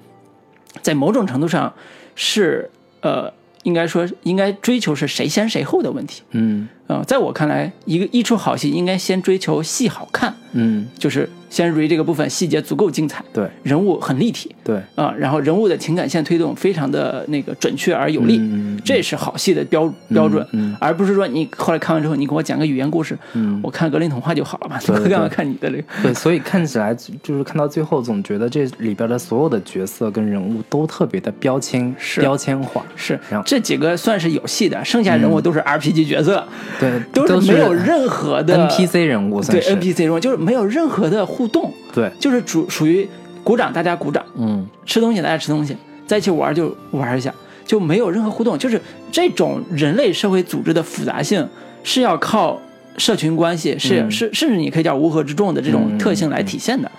[0.82, 1.72] 在某种程度上
[2.14, 3.32] 是呃，
[3.62, 13.48] 应该说应该追求是谁先谁后的问题嗯啊、呃在我看来，一个一出好戏应该先追求戏好看，嗯，就是现实主义这个部分细节足够精彩，对。
[13.62, 23.60] 人物很立体对，啊、然后人物的情感线推动非常的那个准确而有力，嗯这是好戏的标标准，嗯而不是说你后来看完之后，你给我讲个语言故事，嗯。
[23.62, 24.78] 我看格林童话就好了嘛，
[25.08, 25.84] 干嘛看你的这个？
[26.02, 36.44] 对，所以看起来就是看到最后，总觉得这里边的所有的角色跟人物都特别的标签是标签化，是这几个算是有戏的，剩下人物都是 RPG 角色，
[36.80, 43.08] 对， 都是没有任何的 NPC 人物，对 NPC 人物，就是没有任何的互动，对，就是主属于
[43.44, 47.32] 鼓掌大家鼓掌，嗯吃东西大家吃东西，在一起玩就玩一下，
[47.64, 48.58] 就没有任何互动。
[48.58, 51.46] 就是这种人类社会组织的复杂性
[51.82, 52.60] 是要靠
[52.98, 56.90] 社群关系，是、嗯是甚至你可以叫乌合之众的这种嗯特性来体现的。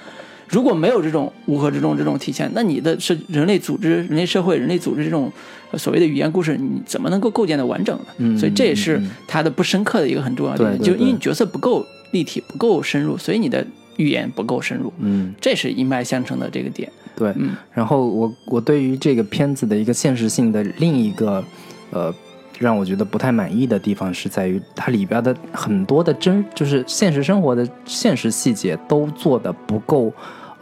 [0.53, 5.29] 如果没有这种乌合之众这种体现，那你的是人类组织、人类社会、人类组织这种
[5.71, 8.05] 呃所谓的语言故事，你怎么能够构建的完整呢？
[8.19, 13.65] 嗯所以这也是它的不深刻的一个很重要的点，就因为对角色不够立体、不够深入，所以你的
[13.97, 16.87] 语言不够深入，嗯，这是一脉相承的这个点。
[17.15, 17.33] 对。
[17.35, 21.43] 嗯然后我我对于这个片子的一个现实性的另一个
[21.89, 22.13] 呃。
[22.59, 30.13] 让我觉得不太满意的地方是在于它里边的很多的真，就是现实生活的现实细节都做的不够，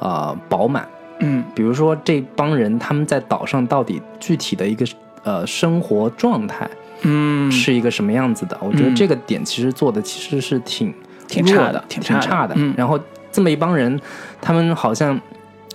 [0.02, 0.86] 呃，饱满。
[1.20, 1.43] 嗯。
[1.56, 4.86] 比如说这帮人他们在岛上到底具体的一个
[5.24, 6.70] 呃生活状态
[7.04, 7.49] 嗯。
[7.52, 8.58] 是一个什么样子的？
[8.62, 8.95] 我觉得嗯。
[8.95, 10.93] 这个点其实做的其实是挺
[11.28, 12.74] 挺差的挺挺差的嗯。
[12.76, 12.99] 然后
[13.32, 13.97] 这么一帮人，
[14.41, 15.18] 他们好像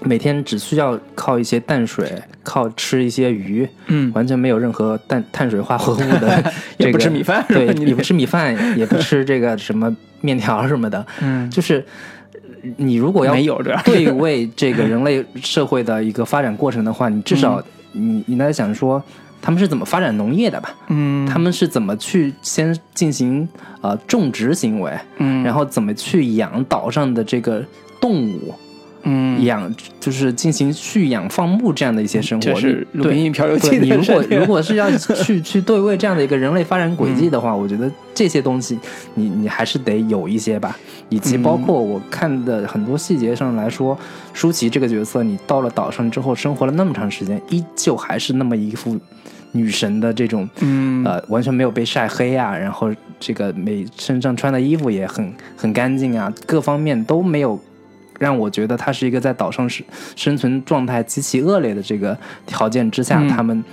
[0.03, 11.51] 每天只需要靠一些淡水，靠吃一些鱼，嗯，完全没有任何碳碳水化合物的 这个也不吃米饭对，你也不吃米饭，也不吃这个什么面条什么的，嗯。
[11.51, 11.85] 就是呃
[12.77, 17.63] 你如果要没有 对位这个人类社会的一个发展过程的话，你至少
[17.93, 19.03] 你你在想说
[19.41, 20.75] 他们是怎么发展农业的吧？
[20.89, 21.27] 嗯。
[21.27, 23.49] 他们是怎么去先进行
[23.81, 25.43] 呃种植行为，嗯。
[25.43, 27.65] 然后怎么去养岛上的这个
[28.01, 28.55] 动物，
[29.07, 29.43] 嗯。
[29.45, 32.53] 养就是进行蓄养放牧这样的一些生活。
[32.53, 38.79] 就是你鲁滨逊漂流记对你如果 如果是要去去对位这样的一个人类发展轨迹的话，我觉得这些东西
[39.15, 40.77] 你你还是得有一些吧，
[41.09, 43.97] 以及包括我看的很多细节上来说，
[44.33, 48.99] 舒淇这个角色，你到了岛上之后生活了那么长时间，依旧还是那么一副
[49.53, 51.05] 女神的这种嗯。
[51.05, 52.91] 呃，完全没有被晒黑啊，然后
[53.21, 57.61] 这个每身上穿的衣服也很很干净啊，各方面都没有
[58.19, 63.29] 让我觉得他是一个在岛上生生存状态极其恶劣的这个条件之下，嗯。
[63.29, 63.65] 他们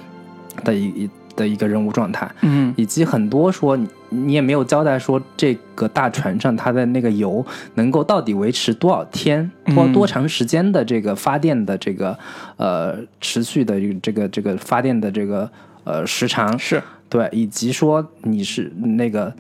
[0.64, 2.74] 的一一的一个人物状态，嗯。
[2.78, 9.94] 以及很多说你你也没有交代说这个大船上它的那个油能够到底维持多少天多嗯。
[9.94, 12.18] 多长时间的这个发电的这个
[12.58, 15.50] 呃持续的这个这个发电的这个
[15.84, 16.58] 呃时长。
[16.60, 16.82] 是。
[17.10, 19.32] 对，以及说你是那个，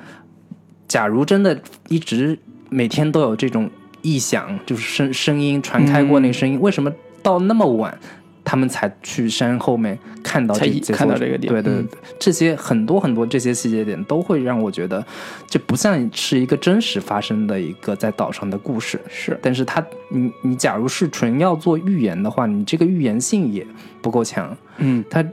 [0.87, 2.37] 假如真的一直
[2.69, 3.67] 每天都有这种
[4.03, 6.93] 异响，就是声声音传开过那个声音，为什么
[7.23, 7.97] 到那么晚
[8.45, 11.87] 他们才去山后面看到这看到这个点对对嗯。
[11.89, 15.03] 对，这些很多很多这些细节点都会让我觉得，
[15.47, 18.99] 这不像是一个真实发生的一个在岛上的故事。
[19.09, 19.39] 是。
[19.41, 23.65] 但是它，你你假如是纯要做预言的话，你这个预言性也
[24.01, 24.55] 不够强。
[24.79, 25.03] 嗯。
[25.09, 25.25] 它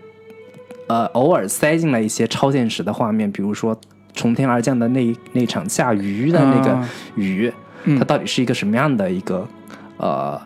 [0.87, 3.77] 呃偶尔塞进来一些超现实的画面，比如说
[4.14, 6.89] 从天而降的那那场下雨的那个啊。
[7.16, 7.55] 雨，嗯
[7.99, 9.47] 它到底是一个什么样的一个
[9.99, 10.41] 呃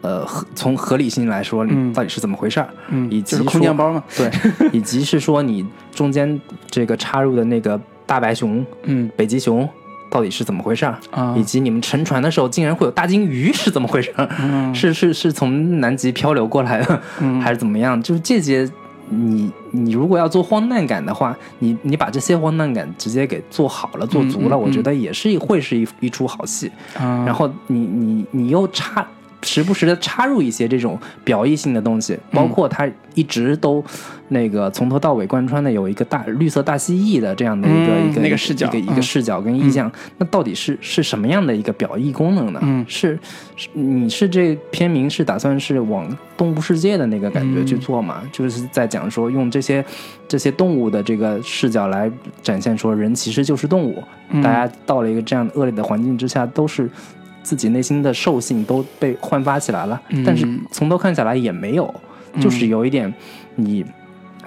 [0.00, 1.92] 呃合从合理性来说，嗯。
[1.92, 2.68] 到底是怎么回事儿？
[2.90, 4.30] 嗯以及就是空降包嘛对，
[4.72, 6.40] 以及是说你中间
[6.70, 9.10] 这个插入的那个大白熊、嗯。
[9.16, 9.68] 北极熊，
[10.10, 11.34] 到底是怎么回事儿，啊。
[11.36, 14.28] 以及你们沉船的时候竟然会有大鲸鱼是怎么回事儿？
[14.40, 14.74] 嗯。
[14.74, 17.00] 是是是从南极漂流过来的，
[17.40, 18.00] 还是怎么样？
[18.02, 18.70] 就是这些，
[19.10, 26.70] 你你如果要做荒诞感的话，你你把这些荒诞感直接给做好了、做足了，嗯嗯我觉得也是一会是一一出好戏。
[26.96, 29.06] 啊然后你你你又插
[29.42, 33.82] 时不时的插入一些这种表意性的东西，包括它一直都
[34.28, 39.02] 那个从头到尾贯穿的有一个大绿色大蜥蜴的这样的一个、嗯一个那个视角一个一个嗯。
[39.02, 42.60] 视角跟意象，那到底是是什么样的一个表意功能呢？
[42.62, 42.84] 嗯。
[42.88, 43.18] 是
[43.56, 48.22] 是你是这片名是打算是往动物世界的那个感觉去做嘛？
[48.30, 49.84] 就是在讲说用这些
[50.26, 52.10] 这些动物的这个视角来
[52.42, 54.42] 展现说人其实就是动物，嗯。
[54.42, 56.88] 大家到了一个这样恶劣的环境之下，都是
[57.48, 61.94] 自己内心的兽性都被焕发起来了，嗯但是从头看下来也没有，
[62.38, 63.12] 就是有一点
[63.54, 63.84] 你。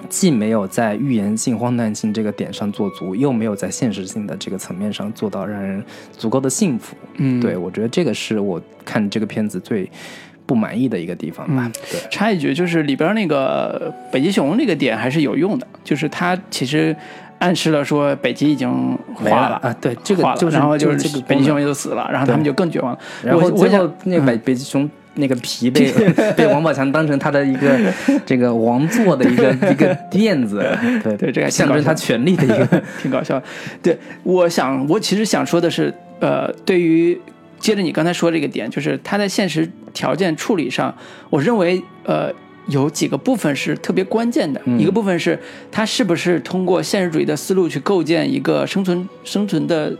[0.08, 6.96] 既没有在预言性、荒诞性这个点上做足，又没有在现实性的这个层面上做到让人足够的幸福。
[7.18, 9.88] 嗯对我觉得这个是我看这个片子最
[10.44, 11.62] 不满意的一个地方吧。
[11.66, 16.94] 嗯对，插一句，就是里边那个北极熊这个点还是有用的，就是它其实
[17.42, 18.70] 暗示了说北极已经
[19.20, 22.98] 没化了啊对这个化了就是然后就是这个北极熊也就死了，然后他们就更绝望了。
[23.24, 25.92] 然后最后那个北北极熊那个皮被
[26.36, 27.76] 被王宝强当成他的一个
[28.24, 30.64] 这个王座的一个一个垫子，
[31.02, 32.82] 对对这个象征他权力的一个。
[33.02, 33.42] 挺搞笑。
[33.82, 37.20] 对，我想我其实想说的是，呃，对于
[37.58, 40.94] 接着你刚才说这个点，就是他在现实条件处理上，
[41.28, 42.32] 我认为呃。
[42.66, 44.78] 有几个部分是特别关键的，嗯。
[44.78, 45.38] 一个部分是
[45.70, 49.96] 它是不是通过现实主义的思路去构建一个生存生存的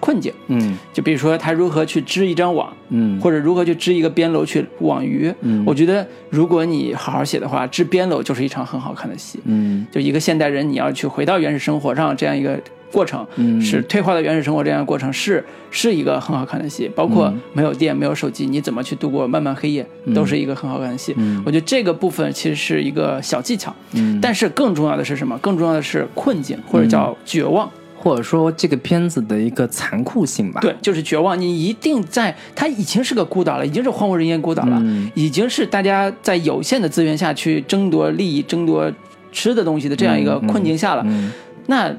[0.00, 0.76] 困境，嗯。
[0.92, 3.20] 就比如说他如何去织一张网，嗯。
[3.20, 5.32] 或者如何去织一个边楼去网鱼。
[5.40, 5.64] 嗯。
[5.66, 9.40] 我觉得如果你好好写的话，织边楼就是一场很好看的戏。
[9.44, 9.86] 嗯。
[9.90, 12.60] 就一个现代人，你要去回到原始生活上这样一个
[12.92, 16.88] 过程，嗯是退化到原始生活这样的过程，是是一个很好看的戏。
[16.94, 21.14] 包括嗯没有电、没有手机，你怎么去度过漫漫黑夜，都是一个很好看的戏。
[21.16, 25.36] 嗯我觉得这个部分其实是一个小技巧，嗯，但是更重要的是什么？
[25.38, 27.68] 更重要的是困境或者叫绝望。
[27.96, 30.60] 或者说这个片子的一个残酷性吧。
[30.60, 31.40] 对，就是绝望。
[31.40, 38.92] 你一定在，它已经是个孤岛了，已经是荒无人烟孤岛了，嗯已经是大家在有限的资源下去争夺利益、争夺
[39.30, 41.04] 吃的东西的这样一个困境下了。
[41.06, 41.32] 嗯
[41.68, 41.94] 那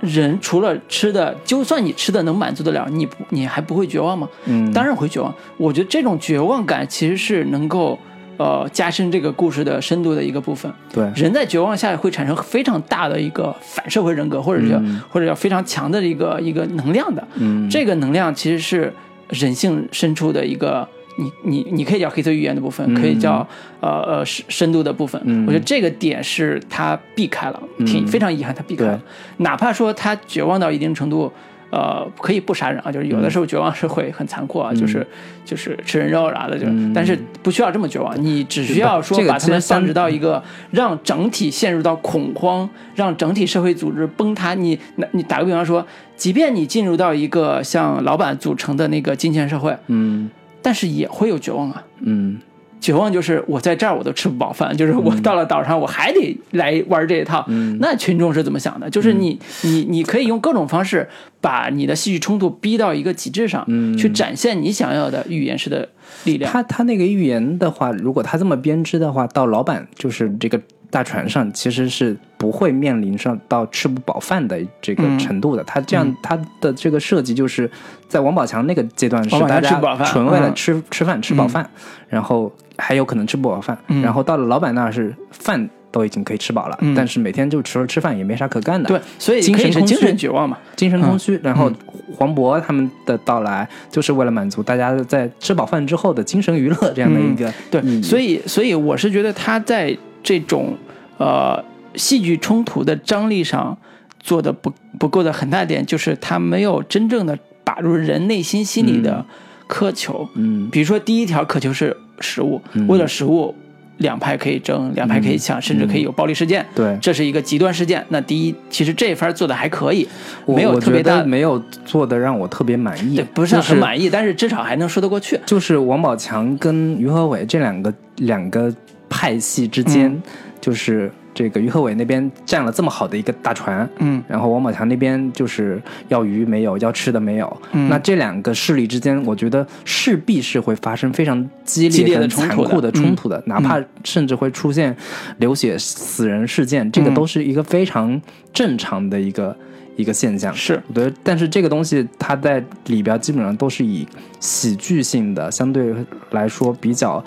[0.00, 4.28] 人除了吃的，就算你吃的能满足得了，你不你还不会绝望吗？
[4.46, 5.34] 嗯，当然会绝望。
[5.56, 7.98] 我觉得这种绝望感其实是能够
[8.36, 10.72] 呃加深这个故事的深度的一个部分。
[10.92, 17.26] 对，人在绝望下会产生非常大的一个反社会人格，或者叫、嗯或者叫非常强的一个一个能量的。
[17.34, 18.92] 嗯这个能量其实是
[19.30, 20.88] 人性深处的一个，
[21.18, 23.46] 你你你可以叫黑色预言的部分，可以叫
[23.80, 25.20] 呃呃深深度的部分。
[25.24, 29.02] 嗯我觉得这个点是他避开了，挺嗯非常遗憾他避开了。
[29.38, 31.30] 哪怕说他绝望到一定程度。
[31.70, 35.06] 呃，可以不杀人啊，就是有的时候绝望是会很残酷啊，就是
[35.44, 44.54] 就是吃人肉啥的，就是，嗯但是不需要这么绝望，你只需要说把他们放置到一个让整体陷入到恐慌，让整体社会组织崩塌。
[44.54, 50.30] 你那你打个比方说，即便你进入到一个像老板组成的那个金钱社会，嗯
[50.62, 51.84] 但是也会有绝望啊。
[52.00, 52.38] 嗯
[52.80, 57.44] 绝望就是我在这儿我都吃不饱饭， 就是我到了岛上我还得来玩这一套。
[57.48, 58.88] 嗯那群众是怎么想的？
[58.88, 61.08] 就是你、你你可以用各种方式
[61.40, 65.88] 把你的戏剧冲突逼到一个极致上，嗯去展现你想要的语言式的
[66.22, 66.50] 力量。
[66.52, 70.60] 他他那个预言的话，如果他这么编织的话，到老板就是这个
[70.90, 75.62] 大船上，其实是不会面临上到吃不饱饭的这个嗯程度的。
[75.64, 77.70] 他这样他的这个设计就是
[78.08, 81.68] 在王宝强那个阶段是大家纯为了嗯吃、吃饭吃饱饭，
[82.08, 88.88] 然后还有可能吃不饱饭，嗯然后到了老板那儿是饭都已经可以吃饱了，嗯但是每天就除了吃饭也没啥可干的。
[88.88, 90.56] 对，所以精神是精神绝望嘛。
[90.74, 91.76] 精神空虚，然后嗯
[92.16, 100.76] 黄渤他们的到来，就是为了满足大家在吃饱饭之后的精神娱乐这样的一个对，所以所以我是觉得他在这种
[101.18, 101.64] 呃
[101.94, 103.76] 戏剧冲突的张力上
[104.20, 109.24] 做的不不够的很大点，就是他没有真正的打入人内心心里的
[109.68, 110.28] 苛求。
[110.34, 113.54] 嗯比如说第一条渴求是食物，嗯为了食物。
[113.98, 116.64] 两派可以争，两派可以抢，甚至可以有暴力事件。
[116.72, 118.06] 对这是一个极端事件。
[118.10, 120.06] 那第一，其实这一番做的还可以，
[120.46, 125.40] 我没有特别大觉得，没有做的让我特别满意对，，不是很满意，但是至少还能说得过去。
[125.44, 128.72] 就是王宝强跟于和伟这两个两个
[129.08, 130.22] 派系之间，嗯。
[130.60, 134.22] 就是这个于和伟那边占了这么好的一个大船，嗯。
[134.26, 137.56] 然后王宝强那边就是要鱼没有，要吃的没有。
[137.72, 137.88] 嗯。
[137.88, 144.94] 那这两个势力之间，我觉得势必是会发生非常激激烈的残酷的冲突的，哪怕甚至会出现
[145.38, 147.14] 流血死人事件，这个嗯。
[147.14, 148.20] 都是一个非常
[148.52, 149.56] 正常的一个。
[149.98, 150.54] 一个现象。
[150.54, 154.06] 是我觉得，但是这个东西它在里边基本上都是以
[154.40, 155.92] 喜剧性的，相对
[156.30, 157.22] 来说比较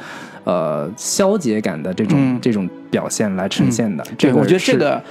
[0.45, 4.03] 呃消解感的这种、嗯这种表现来呈现的。
[4.17, 5.03] 这对，个我觉得这，个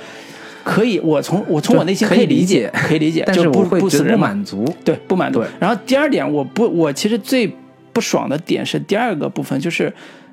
[0.64, 4.64] 可以，我从我从我内心可以以理理解可以理解，但是不我会觉得不满足。
[4.84, 5.48] 对，不满足对。
[5.60, 7.54] 然后第二点，我不，我其实最
[7.92, 9.92] 不爽的点是第二个部分，就是，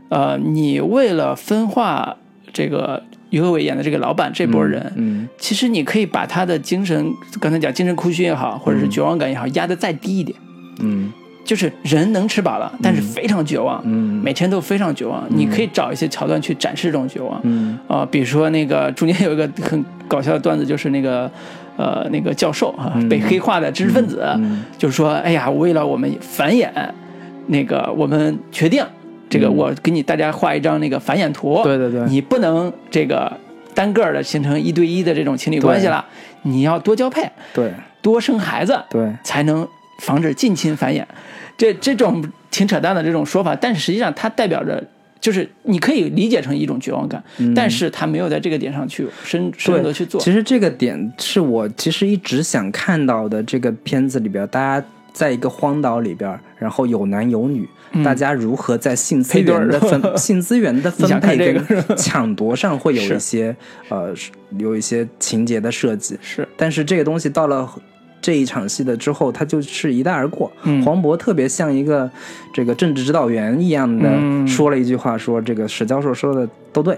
[0.10, 2.18] 呃，你为了分化
[2.52, 5.28] 这个于和伟演的这个老板这波人，嗯。
[5.38, 10.38] 其实你可以把他的精神，刚才讲精神空虚也好，或者是绝望感也好，压得再低一点。
[10.80, 11.12] 嗯。
[11.46, 14.22] 就是人能吃饱了，但是非常绝望，嗯。
[14.22, 15.24] 每天都非常绝望。
[15.30, 17.40] 你可以找一些桥段去展示这种绝望。
[17.44, 17.78] 嗯。
[17.88, 21.32] 啊、比如说那个中间有一个很搞笑的段子，就是那个
[21.78, 24.64] 呃那个教授啊、被黑化的知识分子，嗯。
[24.78, 26.70] 就是说，哎呀，为了我们繁衍，
[27.48, 28.84] 那个我们决定，
[29.30, 33.32] 这个我给你大家画一张那个繁衍图，嗯对对对你不能这个
[33.74, 36.06] 单个儿的形成一对一的这种情侣关系了，
[36.44, 37.72] 你要多交配，对
[38.02, 39.68] 多生孩子，对才能
[40.00, 41.04] 防止近亲繁衍。
[41.58, 44.84] 这这种挺扯淡的这种说法，但是实际上它代表着。
[45.20, 47.22] 就是你可以理解成一种绝望感，
[47.56, 50.22] 但是他没有在这个点上去深深入的去做。
[50.22, 53.42] 其实这个点是我其实一直想看到的。
[53.42, 57.68] 这个片子里边，大家在一个荒岛里边，然后有男有女，
[58.04, 63.56] 大家如何在性资源的分 性资源的分配这个跟抢夺上会有一些
[63.90, 64.14] 呃
[64.58, 66.48] 有一些情节的设计，是。
[66.56, 67.70] 但是这个东西到了。
[68.20, 70.52] 这一场戏的之后，它就是一带而过。
[70.64, 70.84] 嗯。
[70.84, 72.10] 黄渤特别像一个
[72.52, 74.46] 这个政治指导员一样的嗯。
[74.46, 76.98] 说了一句话，说这个史教授说的都对，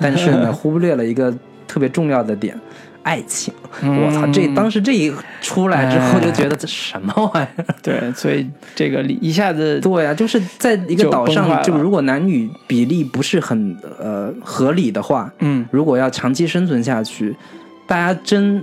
[0.00, 1.34] 但是呢， 忽略了一个
[1.66, 2.58] 特别重要的点，
[3.02, 3.52] 爱情。
[3.82, 7.74] 我操，这当时这一出来之后，哎就觉得这什么玩意儿？
[7.82, 17.34] 对，所以这个一下子 对啊，就是在一个岛上，就如果男女比例不是很呃合理的话，嗯如果要长期生存下去，
[17.86, 18.62] 大家争，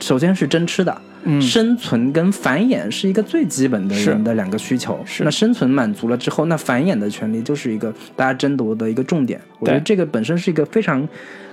[0.00, 1.00] 首先是争吃的。
[1.22, 4.98] 嗯生存跟繁衍是一个最基本的人的两个需求。
[5.04, 9.38] 是那生存满足了之后，那繁衍的权利就是一个大家争夺的一个重点。
[9.58, 11.06] 我觉得这个本身是一个非常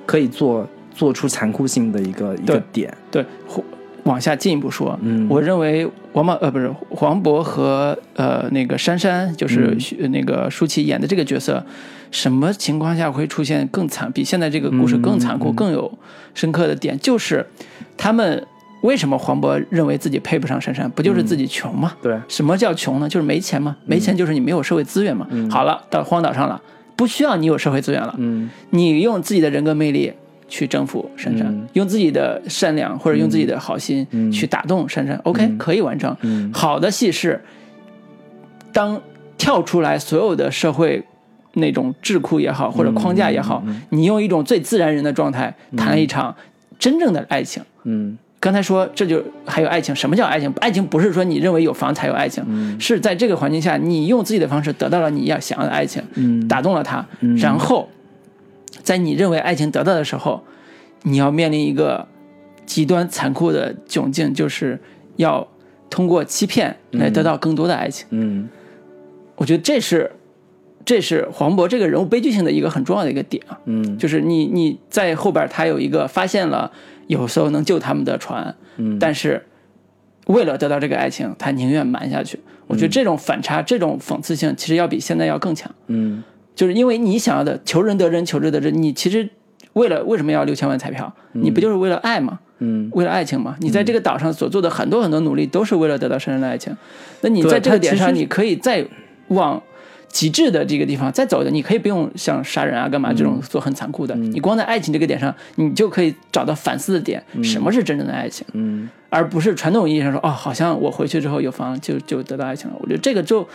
[0.06, 0.66] 可以做
[0.98, 2.92] 做出残酷性的一个一个点。
[3.12, 3.24] 对，
[3.56, 3.64] 往
[4.04, 5.28] 往下进一步说，嗯。
[5.30, 10.12] 我认为王宝呃不是黄渤和呃那个珊珊，就是嗯。
[10.12, 11.64] 那个舒淇演的这个角色，
[12.10, 15.92] 什么情况下会出现更惨，比现在这个故事更残酷、更有
[16.34, 17.46] 深刻的点，就是
[17.96, 18.44] 他们
[18.82, 21.94] 为什么黄渤认为自己配不上珊珊，不就是自己穷吗？
[22.02, 23.08] 对，什么叫穷呢？
[23.08, 25.28] 就是没钱嘛，没钱就是你没有社会资源嘛。
[25.52, 26.62] 好了，到荒岛上了，
[26.96, 28.50] 不需要你有社会资源了，嗯。
[28.70, 30.14] 你用自己的人格魅力
[30.48, 31.68] 去征服珊珊，嗯。
[31.74, 34.32] 用自己的善良或者用自己的好心嗯。
[34.32, 36.16] 去打动珊珊、o k 可以完成。
[36.22, 36.52] 嗯。
[36.54, 37.42] 好的戏是，
[38.72, 39.02] 当
[39.38, 41.04] 跳出来所有的社会
[41.54, 46.36] 那种智库也好，或者框架也好，你用一种最自然人的状态谈了一场
[46.80, 47.62] 真正的爱情。
[47.84, 48.18] 嗯。
[48.40, 50.54] 刚才说这就还有爱情，什么叫爱情？
[50.62, 52.80] 爱情不是说你认为有房才有爱情，嗯。
[52.80, 56.48] 是在这个环境下，你用自己的方式得到了你要想要的爱情，嗯。
[56.48, 57.04] 打动了他，
[57.36, 57.90] 然后
[58.88, 60.42] 在你认为爱情得到的时候，
[61.04, 62.08] 你要面临一个
[62.66, 64.80] 极端残酷的窘境，就是
[65.18, 65.46] 要
[65.90, 68.08] 通过欺骗来得到更多的爱情。
[68.12, 68.48] 嗯。
[69.36, 70.10] 我觉得这是
[70.86, 73.98] 这是黄渤这个人物悲剧性的一个很重要的一个点啊，嗯。
[73.98, 76.72] 就是你你在后边他有一个发现了
[77.08, 78.98] 有时候能救他们的船，嗯。
[78.98, 79.46] 但是
[80.28, 82.40] 为了得到这个爱情，他宁愿瞒下去。
[82.68, 85.70] 我觉得这种反差、这种讽刺性，其实要比现在要更强。
[85.88, 86.24] 嗯
[86.58, 89.30] 就是因为你想要的求人得人，求智得智，你其实
[89.74, 91.14] 为了为什么要六千万彩票？
[91.34, 92.40] 你不就是为了爱吗？
[92.58, 93.56] 嗯，为了爱情吗？
[93.60, 96.76] 你在这个岛上所做的很多很多努力，都是为了得到深深的爱情。
[97.22, 98.84] 那你在这个点上，你可以再
[99.28, 99.62] 往
[100.08, 112.76] 极致的这个地方再走一点，你可以不用像杀人啊、干嘛这种做很残酷的，你光在爱情这个点上，你就可以找到反思的点，什么是真正的爱情，嗯而不是传统意义上说哦，好像我回去之后有房就就得到爱情了。
[112.80, 113.48] 我觉得这个就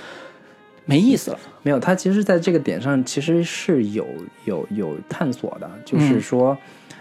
[0.84, 1.38] 没意思了。
[1.62, 4.06] 没有，他其实在这个点上其实是有
[4.44, 6.56] 有有探索的，就是说，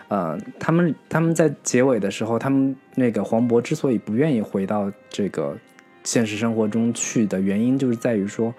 [0.08, 5.58] 呃，他们他们在结尾的时候，他们那个黄渤之所以不愿意回到这个
[6.04, 8.54] 现实生活中去的原因，就是在于说，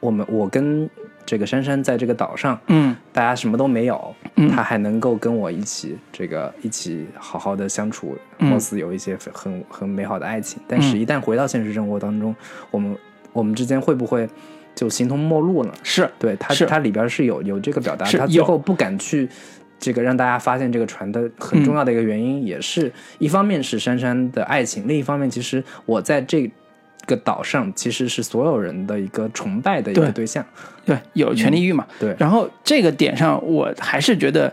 [0.00, 0.88] 我们我跟
[1.24, 2.96] 这个珊珊在这个岛上，嗯。
[3.12, 4.48] 大家什么都没有，嗯。
[4.48, 8.48] 他还能够跟我一起这个一起好好的相处，嗯。
[8.48, 10.60] 貌似有一些很很美好的爱情。
[10.68, 12.34] 但是，一旦回到现实生活当中，
[12.70, 12.96] 我们
[13.36, 14.26] 我们之间会不会
[14.74, 15.74] 就形同陌路了？
[15.82, 19.28] 是对他，是他里边是有有这个表达，他最后不敢去
[19.78, 26.50] 这个让大家发现这个船的很重要的一个原因，也是一方面是珊珊的爱情，另一方面其实我在这
[27.06, 30.44] 个岛上其实是所有人的一个崇拜的一个对对象。
[30.84, 31.86] 对，有权利欲嘛。
[32.00, 34.52] 对然后这个点上，我还是觉得，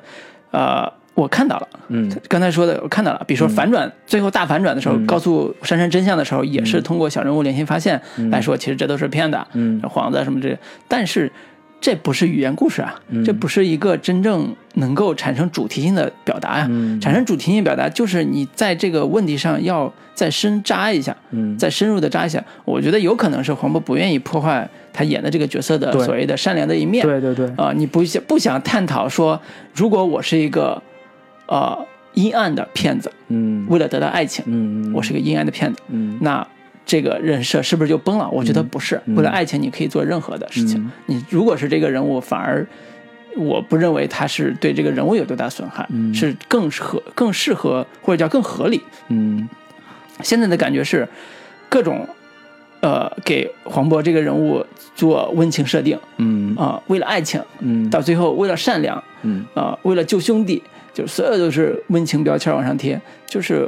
[0.51, 2.11] 呃，我看到了，嗯。
[2.27, 8.01] 刚才说的我看到了，比如说反转，最后大反转的时候，告诉珊珊真相的时候，也是通过小人物联系发现
[8.31, 9.81] 来说，其实这都是骗的，嗯。
[9.83, 10.57] 幌子什么这，
[10.87, 11.31] 但是
[11.79, 13.23] 这不是语言故事啊，嗯。
[13.23, 16.99] 这不是一个真正能够产生主题性的表达呀、嗯。
[16.99, 21.55] 产生主题性表达就是你在这个问题上要再深扎一下，嗯。
[21.57, 22.43] 再深入的扎一下。
[22.65, 29.39] 我觉得有可能是黄渤不愿意破坏他演的这个角色的所谓的善良的一面，对对对，啊、你不想不想探讨说，
[29.75, 30.81] 如果我是一个
[31.47, 33.65] 呃阴暗的骗子，嗯。
[33.69, 36.17] 为了得到爱情，嗯，我是个阴暗的骗子，嗯。
[36.21, 36.45] 那
[36.85, 38.29] 这个人设是不是就崩了？
[38.29, 40.79] 我觉得不是，为了爱情你可以做任何的事情。
[40.79, 40.91] 嗯。
[41.07, 42.67] 你如果是这个人物，反而
[43.35, 46.13] 我不认为他是对这个人物有多大损害，嗯。
[46.13, 48.81] 是更合、更适合或者叫更合理。
[49.09, 49.47] 嗯。
[50.21, 51.07] 现在的感觉是
[51.69, 52.07] 各种。
[52.85, 56.53] 呃，给黄渤这个人物做温情设定嗯。
[56.57, 57.89] 啊、为了爱情，嗯。
[57.89, 59.45] 到最后为了善良，嗯。
[59.53, 60.61] 啊、为了救兄弟，
[60.93, 63.67] 就所有都是温情标签往上贴，就是，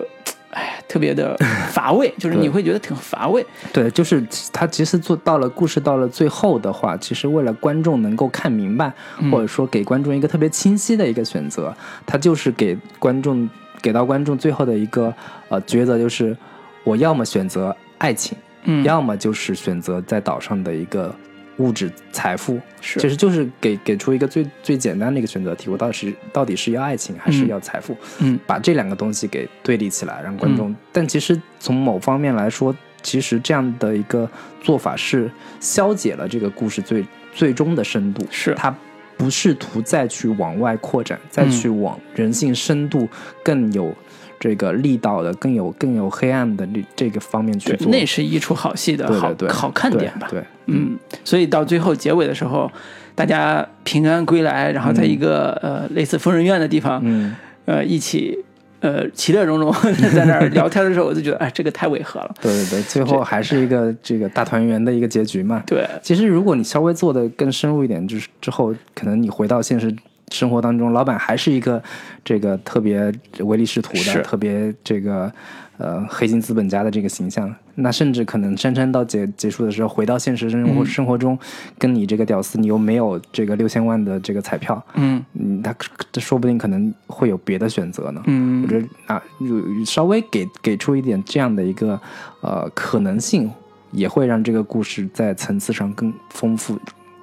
[0.51, 1.35] 哎，特别的
[1.73, 3.45] 乏味，就是你会觉得挺乏味。
[3.73, 4.23] 对，就是
[4.53, 13.49] 他其实做到了故事到了最后的话，其实为了观众能够看明白，嗯或者说给观众一个特别清晰的一个选择，他就是给观众
[13.81, 15.13] 给到观众最后的一个
[15.49, 16.37] 呃抉择，就是
[16.83, 21.13] 我要么选择爱情，嗯，要么就是选择在岛上的一个
[21.57, 22.99] 物质财富，是。
[22.99, 27.95] 其实就是给给出一个最最简单的一个选择题，我到底是到底是要爱情还是嗯要财富？
[28.19, 28.39] 嗯。
[28.45, 30.75] 把这两个东西给对立起来，让观众。
[30.91, 34.29] 但其实从某方面来说，其实这样的一个
[34.61, 35.29] 做法是
[35.59, 38.53] 消解了这个故事最最终的深度，是。
[38.55, 38.75] 它
[39.17, 43.07] 不试图再去往外扩展，再去往人性深度
[43.41, 43.95] 更有
[44.39, 47.89] 这个力道的、更有更有黑暗的这这个方面去，做。
[47.91, 50.27] 那是一出好戏的好好看点吧。
[50.29, 52.71] 对，对嗯，所以到最后结尾的时候，
[53.13, 58.37] 大家平安归来，然后在一个、呃类似疯人院的地方，嗯呃一起
[58.81, 59.71] 呃其乐融融
[60.13, 62.35] 在那儿聊天的时候，我就觉得哎，这个太违和了。
[62.41, 65.63] 对对对，最后还是一个这个大团圆的一个结局嘛。
[65.65, 69.95] 对，其实如果你稍微做的更深入一点，就是之后可能你回到现实
[70.35, 71.81] 生活当中，老板还是一个
[72.23, 75.31] 这个特别唯利是图的、特别这个
[75.77, 81.37] 呃黑心资本家的这个形象，那甚至可能珊珊到结结束的时候，回到现实生活、生活中，
[81.77, 85.23] 跟你这个屌丝，你又没有这个六千万的这个彩票，嗯。
[85.33, 85.73] 嗯，他
[86.11, 88.21] 这说不定可能会有别的选择呢。
[88.25, 88.61] 嗯。
[88.63, 91.99] 我觉得啊，有稍微给给出一点这样的一个
[92.41, 93.49] 呃可能性，
[93.91, 96.77] 也会让这个故事在层次上更丰富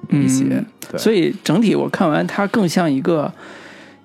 [0.09, 0.63] 一些。
[0.97, 3.31] 所以整体我看完，它更像一个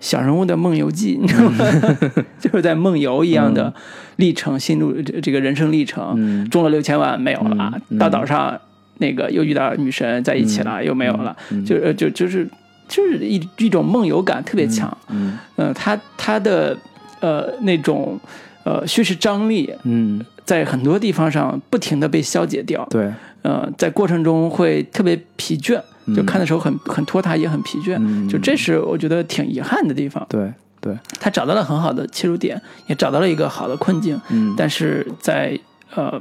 [0.01, 1.65] 小人物的梦游记，你知道吗？
[2.41, 3.73] 就是在梦游一样的
[4.17, 6.49] 历程，心路这这个人生历程，嗯。
[6.49, 7.99] 中了六千万没有了，嗯嗯。
[7.99, 8.59] 到岛上
[8.99, 12.49] 那个又遇到女神在一起了，又没有了，嗯就是就就是
[12.89, 16.77] 就是一一种梦游感特别强，嗯嗯、他他的
[17.21, 18.19] 呃那种
[18.65, 25.75] 呃叙事张力嗯，在很多地方上不停的被消解掉，对，呃，在过程中会特别疲倦，
[26.17, 28.27] 就嗯看的时候很很拖沓，也很疲倦，嗯。
[28.27, 30.25] 就这是我觉得挺遗憾的地方。
[30.27, 35.61] 对对，他找到了很好的切入点，也找到了一个好的困境，嗯，但是在
[35.95, 36.19] 呃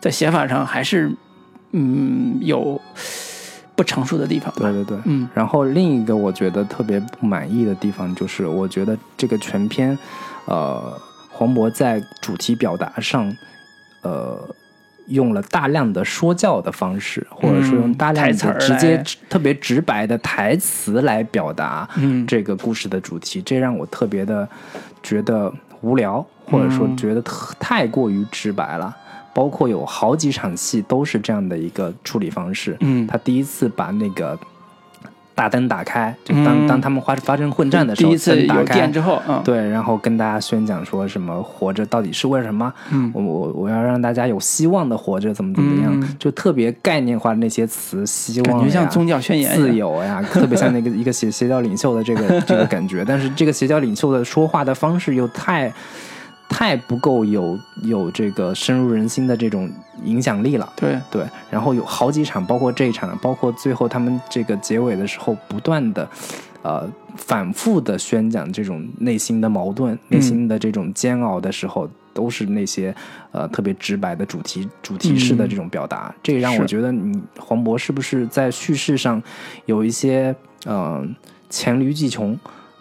[0.00, 1.12] 在写法上还是
[1.72, 2.80] 嗯有
[3.76, 4.50] 不成熟的地方。
[4.56, 5.28] 对对对，嗯。
[5.34, 9.98] 然后另一个我觉得特别不满意的地方，就是我觉得这个全篇，
[10.46, 10.98] 呃，
[11.30, 13.30] 黄渤在主题表达上，
[14.02, 14.54] 呃，
[15.06, 24.48] 用了大量的说教的方式，或者说用大量的直接来特别直白的台词来表达嗯这个故事的主题，这让我特别的
[25.02, 27.22] 觉得无聊，或者说嗯觉得
[27.58, 28.96] 太过于直白了。
[29.32, 32.76] 包括有好几场戏都是这样的一个处理方式。
[32.80, 34.38] 嗯他第一次把那个
[35.40, 42.70] 大灯打开，就当、嗯当他们发发生混战的时候，第一次灯打开有电之后，嗯，对，然后跟大家宣讲说什么活着到底是为什么？
[42.90, 45.98] 嗯我我我要让大家有希望的活着，怎么怎么样？
[45.98, 53.02] 嗯就特别概念化的那些词，希望呀感觉像宗教宣言自由呀， 特别像那个一个邪邪教领袖的这个这个感觉。
[53.02, 55.72] 但是这个邪教领袖的说话的方式又太
[56.50, 59.70] 太不够有有这个深入人心的这种
[60.04, 60.70] 影响力了。
[60.76, 66.06] 对，对，然后有好几场，包括这一场，包括最后他们这个结尾的时候，不断的，
[66.62, 66.86] 呃，
[67.16, 72.94] 反复的宣讲这种内心的矛盾、内心的这种煎熬的时候，都是那些
[73.30, 76.12] 呃特别直白的主题主题式的这种表达。
[76.20, 79.22] 这也让我觉得你黄渤是不是在叙事上
[79.66, 80.34] 有一些
[80.66, 81.06] 呃
[81.48, 82.36] 黔驴技穷？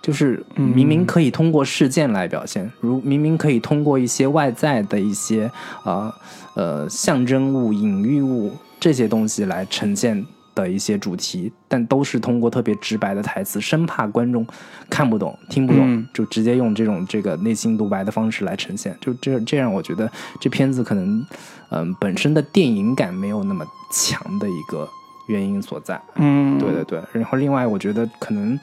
[0.09, 5.51] 就是明明可以通过事件来表现，如明明可以通过一些外在的一些
[5.83, 6.11] 啊
[6.55, 10.25] 呃象征物、隐喻物这些东西来呈现
[10.55, 14.43] 的一些主题，但都是通过特别直白的台词，生怕观众
[14.89, 18.97] 看不懂、听不懂，嗯就直接用这种这个内心独白的方式来呈现。
[18.99, 21.23] 就这这样，我觉得这片子可能，
[21.69, 24.89] 嗯、本身的电影感没有那么强的一个
[25.27, 26.01] 原因所在。
[26.15, 28.59] 嗯，对对对，然后另外我觉得可能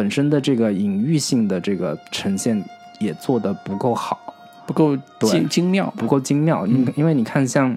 [0.00, 2.64] 本身的这个隐喻性的这个呈现
[3.00, 4.18] 也做的不够好。
[4.66, 7.76] 不够精精妙，不够精妙，因、因为你看像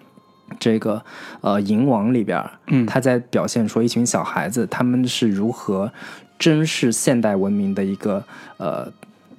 [0.58, 1.04] 这个
[1.42, 5.92] 呃《银王》里边，嗯他在表现说一群小孩子他们是如何
[6.40, 8.24] 珍视现代文明的一个
[8.56, 8.90] 呃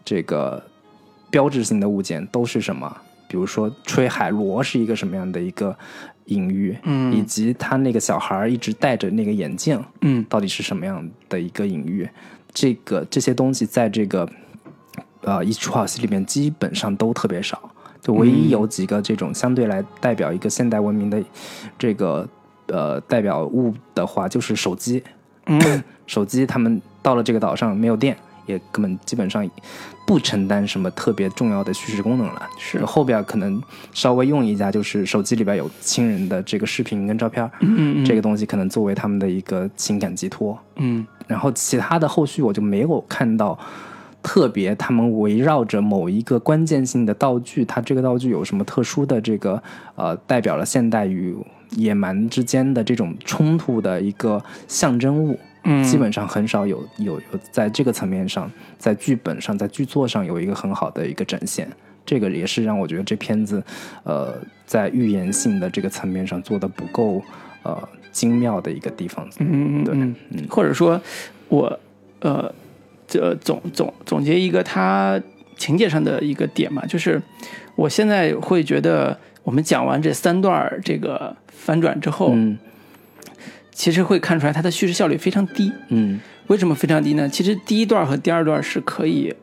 [0.05, 0.63] 这个
[1.31, 2.95] 标志性的物件都是什么？
[3.27, 5.75] 比如说吹海螺是一个什么样的一个
[6.27, 7.13] 隐喻，嗯。
[7.13, 10.25] 以及他那个小孩儿一直戴着那个眼镜，嗯。
[10.29, 12.09] 到底是什么样的一个隐喻？
[12.53, 14.29] 这个这些东西在这个
[15.23, 17.71] 呃一出好戏里面基本上都特别少，
[18.01, 21.23] 就唯一有几个这种相对来代表一个现代文明的
[21.79, 22.29] 这个
[22.67, 25.03] 呃代表物的话，就是手机。
[25.47, 25.61] 嗯。
[26.07, 28.15] 手机他们到了这个岛上没有电，
[28.47, 29.49] 也根本基本上
[30.07, 32.49] 不承担什么特别重要的叙事功能了。
[32.59, 33.63] 是后边可能
[33.93, 40.59] 稍微用一下，就是手机里边有亲人的这个视频跟照片，嗯嗯这个东西可能作为他们的一个情感寄托。
[40.77, 43.59] 嗯然后其他的后续我就没有看到
[44.23, 49.63] 特别他们围绕着某一个关键性的道具，它这个道具有什么特殊的这个
[49.95, 51.35] 呃代表了现代与
[51.71, 55.39] 野蛮之间的这种冲突的一个象征物。
[55.65, 61.69] 嗯，基本上很少有有有在这个层面上，在剧本上，在剧作上有一个很好的一个展现。
[62.07, 63.65] 这个也是让我觉得这片子，
[64.03, 64.35] 呃，
[64.67, 67.23] 在预言性的这个层面上做的不够
[67.63, 69.27] 呃精妙的一个地方。
[69.31, 71.01] 对嗯嗯嗯，或者说，
[71.49, 71.81] 我
[72.21, 72.55] 呃，
[73.09, 75.19] 这总总总结一个它
[75.57, 77.23] 情节上的一个点嘛，就是
[77.75, 82.59] 我现在会觉得，我们讲完这三段儿这个反转之后，嗯
[83.75, 85.71] 其实会看出来它的叙事效率非常低。
[85.89, 87.29] 嗯为什么非常低呢？
[87.29, 89.35] 其实第一段和第二段是可以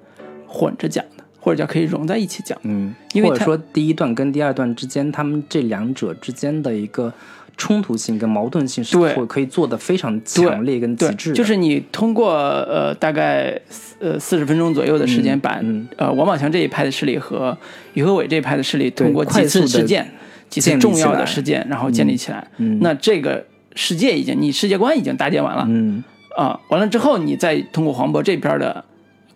[0.48, 2.58] 混着讲的，或者叫可以融在一起讲。
[2.62, 7.12] 嗯，因或者说第一段跟第二段之间，他们这两者之间的一个
[7.58, 11.34] 冲突性跟矛盾性是对会可以做的非常强烈跟极对，致。
[11.34, 13.60] 就是你通过呃大概
[14.00, 17.58] 呃四十分钟左右的时间，把、嗯呃王宝强这一派的势力和
[17.96, 20.08] 于和伟这一派的势力，通过几次事件、
[20.50, 22.48] 几次重要的事件，然后建立起来。
[22.58, 23.44] 嗯那这个
[23.76, 25.66] 世界已经，你世界观已经搭建完了。
[25.68, 26.04] 嗯。
[26.38, 28.84] 啊、完了之后，你再通过黄渤这边的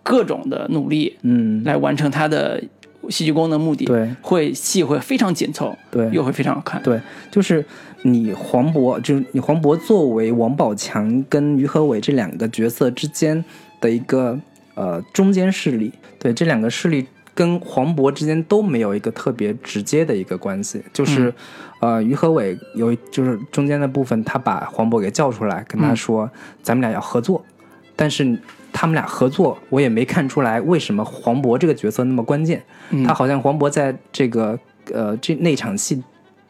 [0.02, 2.62] 各种的努力嗯，来完成他的
[3.10, 4.10] 戏剧功能目的，对。
[4.22, 6.08] 会戏会非常紧凑，对。
[6.10, 6.82] 又会非常好看。
[6.82, 6.98] 对，
[7.30, 7.62] 就是
[8.02, 13.44] 你黄渤，就是你黄渤作为王宝强跟于和伟这两个角色之间
[13.78, 14.40] 的一个
[14.74, 17.06] 呃中间势力，对这两个势力
[17.36, 21.32] 跟黄渤之间都没有一个特别直接的一个关系，就是、
[21.78, 26.28] 呃于和伟有就是中间的部分，他把黄渤给叫出来，跟他说、
[26.62, 27.44] 咱们俩要合作，
[27.94, 28.36] 但是。
[28.78, 32.62] 他们俩合作，我也没看出来为什么黄渤这个角色那么关键。
[32.90, 34.58] 嗯他好像黄渤在这个
[34.92, 36.02] 呃这那场戏，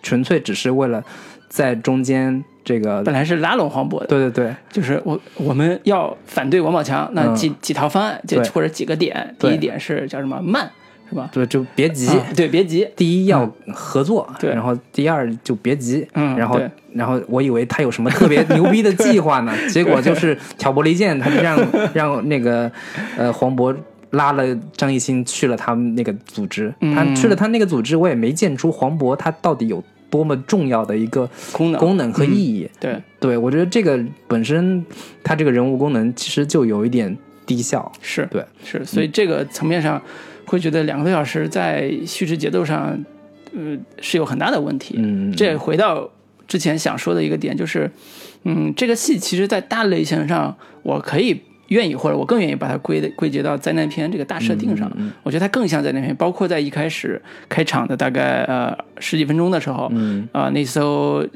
[0.02, 1.04] 纯粹只是为了
[1.48, 9.34] 在中间这个，本来是拉拢黄渤的，对对对，就是我我们要反对王宝强，那几、几套方案，就或者几个点。
[9.38, 10.68] 第一点是叫什么慢，
[11.08, 11.30] 是吧？
[11.32, 12.08] 对就别急。
[12.08, 12.84] 啊对，别急。
[12.96, 14.50] 第一要合作，对。
[14.50, 16.60] 然后第二就别急，嗯然后
[16.92, 21.56] 然后我以为他有什么特别牛逼的计划呢， 结果就是挑拨离间，他就让
[21.94, 22.68] 让那个
[23.16, 23.72] 呃黄渤
[24.10, 24.42] 拉了
[24.76, 29.80] 张艺兴去了他们那个组织，他嗯去了他那个组织，我也没见出黄渤他到底有
[30.10, 31.80] 多么重要的一个功能。
[31.80, 34.84] 功能和意义，对，对，我觉得这个本身
[35.22, 37.90] 它这个人物功能其实就有一点低效。
[38.00, 40.00] 是对，是，所以这个层面上
[40.46, 42.98] 会觉得两个多小时在叙事节奏上，
[43.54, 44.94] 呃，是有很大的问题。
[44.98, 46.08] 嗯，这回到
[46.46, 47.90] 之前想说的一个点，就是，
[48.44, 54.90] 嗯，这个戏其实，在大类型上，我可以愿意，或者我更愿意把它归的归结到灾难片这个大设定上。
[54.96, 61.26] 嗯我觉得它更像灾难片，包括在一开始开场的大概呃十几分钟的时候，嗯啊、那艘。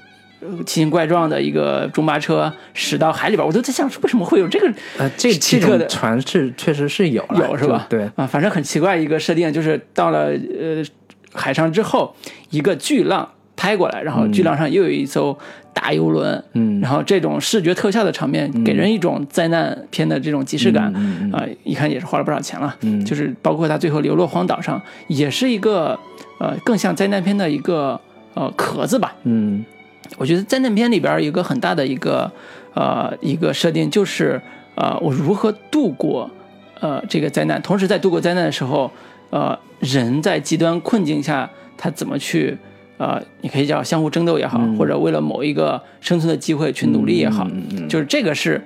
[0.43, 4.66] 呃奇形怪状的一个中巴车驶到海里边，我都在想，为什么会有这个
[4.97, 10.82] 呃，这这奇特的种船是确实是有，有是吧对，啊，反正很奇怪一个设定，就是到了呃
[11.35, 12.16] 海上之后，
[12.48, 15.39] 一个巨浪拍过来，然后巨浪上又有一艘
[15.72, 16.80] 大游轮，嗯。
[16.80, 20.92] 然后这种视觉特效的场面，给人一种灾难片的这种即视感，
[21.32, 23.05] 啊、一看也是花了不少钱了，嗯。
[23.05, 25.98] 就是包括他最后流落荒岛上，也是一个
[26.38, 28.01] 呃更像灾难片的一个
[28.34, 29.64] 呃壳子吧，嗯。
[30.18, 32.30] 我觉得灾难片里边有一个很大的一个
[32.74, 34.40] 呃一个设定，就是
[34.74, 36.28] 呃我如何度过
[36.80, 38.90] 呃这个灾难，同时在度过灾难的时候，
[39.30, 42.59] 呃人在极端困境下他怎么去
[43.01, 47.48] 呃，你可以叫相互争斗也好，或者为了某一个生存的机会去努力也好，
[47.89, 48.62] 就是这个是。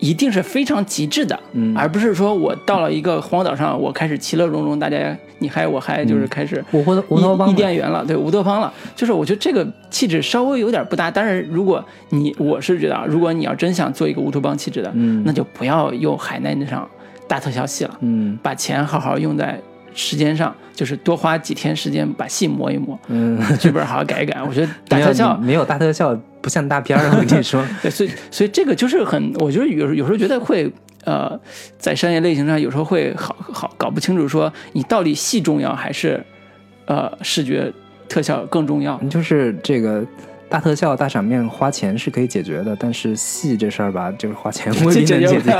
[0.00, 8.70] 一定是非常极致的，嗯而不是说我到了一个荒岛上，我开始其乐融融，大家你嗨我嗨，就是开始乌托乌托邦伊嘛甸园了，对，乌托邦了。
[8.96, 11.10] 就是我觉得这个气质稍微有点不搭。
[11.10, 16.86] 但是，如果你我是觉得啊，如果你要真想做一个乌托邦气质的，嗯那就不要用海南那场
[17.28, 19.58] 大特效戏了，嗯把钱好好用在
[19.94, 24.42] 时间上，就是多花几天时间把戏磨一磨，嗯，剧本好好改一改。
[24.42, 30.70] 我觉得 大特效没有大特效不像大片儿，我跟你说， 对，所以所以这个就是很，我觉得有时有时候觉得会
[31.04, 31.38] 呃，
[31.78, 36.22] 在商业类型上有时候会好好搞不清楚，说你到底戏重要还是
[36.86, 37.72] 呃视觉
[38.08, 38.98] 特效更重要。
[39.10, 40.04] 就是这个
[40.54, 45.50] 大特效、大场面花钱是可以解决的，但是戏这事儿吧，就是花钱未必能解决。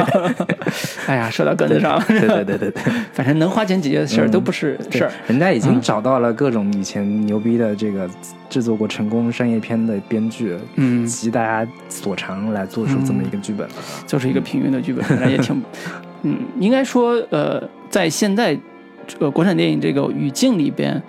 [1.09, 5.11] 哎呀，说到根子上了，对对对对对， 反正能花钱解决的事儿都不是事儿。
[5.27, 5.81] 人家已经嗯。
[5.81, 8.09] 找到了各种以前牛逼的这个
[8.49, 13.75] 制作过成功商业片的编剧，嗯，集大家所长来做出这么一个剧本了。
[14.07, 15.61] 就是一个平庸的剧本， 反正也挺，
[16.23, 17.61] 嗯，应该说，呃，
[17.91, 18.57] 在现在
[19.19, 21.03] 呃国产电影这个语境里边，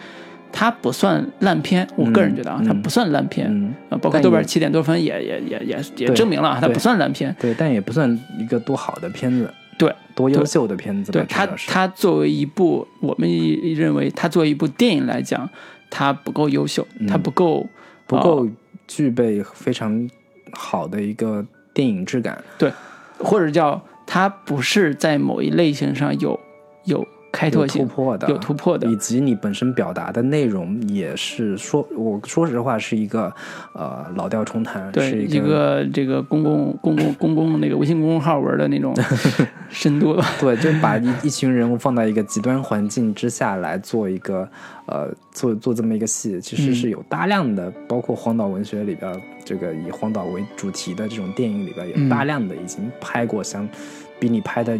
[0.57, 1.85] 它不算烂片。
[1.97, 3.75] 我个人觉得啊，嗯它不算烂片。
[4.01, 7.35] 包括豆瓣七点多分也也也也也证明了啊它不算烂片。
[7.37, 8.09] 对，但也不算
[8.39, 11.11] 一个多好的片子，对，多优秀的片子。
[11.11, 13.29] 对它主要是它作为一部我们
[13.75, 15.49] 认为它作为一部电影来讲，
[15.89, 17.67] 它不够优秀，它不够
[18.07, 18.47] 不够
[18.87, 20.09] 具备非常
[20.53, 22.41] 好的一个电影质感。
[22.57, 22.71] 对
[23.19, 26.39] 或者叫它不是在某一类型上有
[26.85, 27.05] 有
[27.35, 28.87] 开拓性突破的，有突破的。
[28.87, 33.33] 以及你本身表达的内容也是说，我说实话是一个
[33.73, 38.95] 呃老调重弹，对是一个这个公共公共公共那个微信公众号文的那种
[39.69, 44.47] 深度，对，就把一一群人物放到一个极端环境之下来做一个
[44.85, 46.75] 呃做做这么一个戏，其实嗯。
[46.75, 53.67] 是有大量的，包括荒岛文学里边这个以荒岛为主题的这种电影里边有大量的已经拍过像
[54.19, 54.77] 比你拍的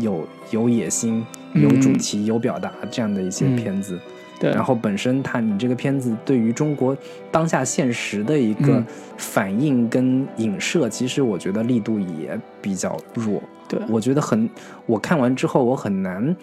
[0.00, 3.98] 有有野心、嗯有主题、有表达这样的一些嗯片子。
[4.38, 6.94] 对，然后本身它你这个片子对于中国
[7.30, 13.42] 当下现实的一个嗯反应跟影射，其实我觉得力度也比较弱。
[13.66, 14.46] 对我觉得很，
[14.84, 16.36] 我看完之后我很难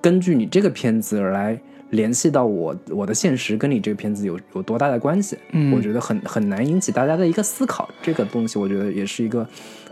[0.00, 1.58] 根据你这个片子来
[1.90, 5.36] 联系到我我的现实跟你这个片子有有多大的关系。
[5.50, 7.88] 嗯我觉得很很难引起大家的一个思考。
[8.00, 9.44] 这个东西我觉得也是一个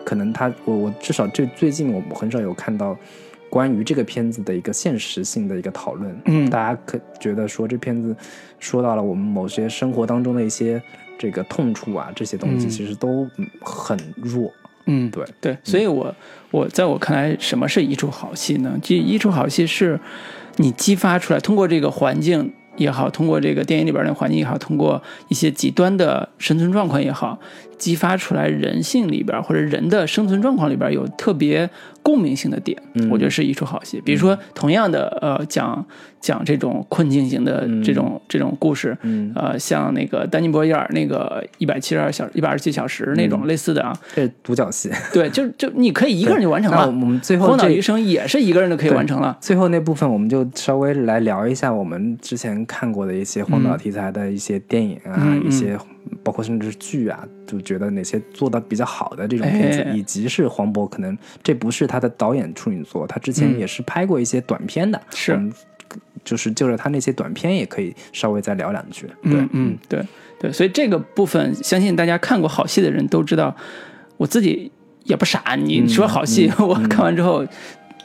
[0.05, 2.97] 可能他我我至少这最近我很少有看到。
[3.51, 8.17] 关于这个片子的一个现实性的一个讨论，嗯大家可觉得说这片子
[8.61, 10.81] 说到了我们某些生活当中的一些
[11.19, 14.51] 这个痛处啊，这些东西嗯其实都嗯很弱。
[14.87, 16.13] 嗯，对对，所以我
[16.51, 18.79] 我在我看来，什么是一出好戏呢？
[18.83, 20.01] 这一出好戏是
[20.57, 27.39] 你激发出来，通过这个环境也好，通过这个电影里边的环境也好，通过一些极端的生存状况也好，
[27.81, 31.69] 激发出来人性里边或者人的生存状况里边有特别
[32.03, 34.01] 共鸣性的点，嗯我觉得是一出好戏。
[34.05, 35.85] 比如说，同样的呃，讲
[36.21, 44.91] 讲这种困境型的这种、这种故事，嗯，呃，像那个丹尼博伊尔那个一百七十二小一百二十七小时那嗯种类似的啊，这是独角戏。
[45.13, 46.79] 对，就就你可以一个人就完成了。
[46.83, 49.37] 那我们最后荒岛余生也是一个人就可以完成了。
[49.41, 55.79] 最后那部分，我们就稍微来聊一下我们之前看过的一些荒岛嗯题材的一些电影啊，一些
[56.23, 65.39] 包括甚至是剧啊，就觉得哪些做的比较好的这种片子，哎以及是黄渤可能这不是他的导演处女作，他之前嗯也是拍过一些短片的，是
[66.25, 69.07] 就是就是他那些短片也可以稍微再聊两句。
[69.23, 70.05] 对，嗯嗯，对
[70.39, 73.55] 对，所以这个部分，相信大家看过好戏的人都知道，
[74.17, 74.71] 我自己
[75.05, 75.57] 也不傻。
[75.57, 77.45] 你嗯说好戏，嗯 我看完之后，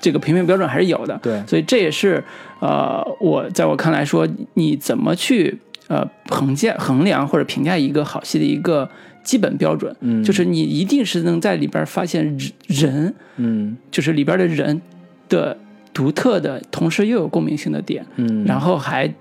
[0.02, 1.18] 这个评评标准还是有的。
[1.22, 2.24] 对所以这也是
[2.60, 8.90] 呃，我在我看来说，你怎么去呃衡价、衡量或者评价一个好戏的一个
[9.24, 10.24] 基本标准，嗯。
[10.24, 13.78] 就是你一定是能在里边发现人人，嗯。
[13.92, 14.82] 就是里边的人
[15.30, 15.58] 的
[15.94, 19.12] 独特的，同时又有共鸣性的点，嗯，然后还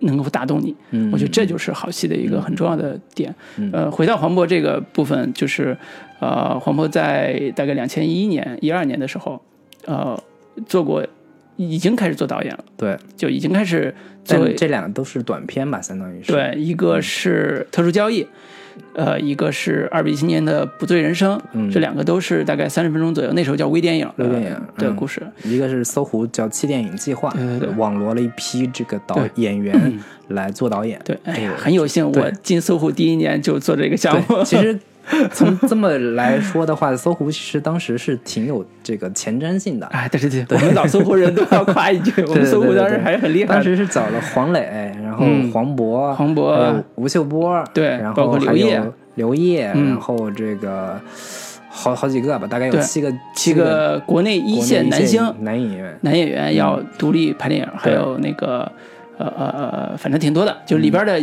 [0.00, 0.74] 能够打动你。
[0.90, 1.10] 嗯。
[1.12, 3.34] 我觉得这就是好戏的一个很重要的点。
[3.56, 3.70] 嗯。
[3.72, 5.76] 呃，回到黄渤这个部分，就是
[6.20, 9.40] 呃，黄渤在大概两千一一年、一二年的时候，
[9.86, 10.20] 呃，
[10.66, 11.04] 做过，
[11.56, 16.32] 已经开始做导演了，对，就已经开始做这两个都是短片吧，相当于是。
[16.32, 18.26] 对，一个是特殊交易，
[18.94, 21.70] 呃，一个是二比青年的不醉人生，嗯。
[21.70, 24.86] 这两个都是大概三十分钟左右，那时候叫微电影微电影嗯。
[24.86, 25.22] 的故事。
[25.44, 27.68] 一个是搜狐叫七电影计划，对对对。
[27.76, 29.98] 网罗了一批这个导演员
[30.28, 31.00] 来做导演。
[31.04, 34.42] 对，哎呀，很有幸，我进搜狐第一年就做这个项目。
[34.44, 34.78] 其实
[35.32, 39.86] 从这么来说的话，搜狐其实当时是挺有这个前瞻性的。
[39.88, 43.54] 哎，对对对，我们老搜狐人都要夸一句， 我们搜狐当时还是很厉害的。
[43.54, 50.98] 当时是找了黄磊，然后嗯黄渤、黄渤吴秀波，对然包括后还刘烨有刘烨，嗯然后这个
[51.68, 55.98] 好好几个吧，大概有七个七个国内一线男星男演员。
[56.02, 58.70] 男演员要独立拍电影，还有那个
[59.18, 61.20] 呃呃呃，反正挺多的，就里边的。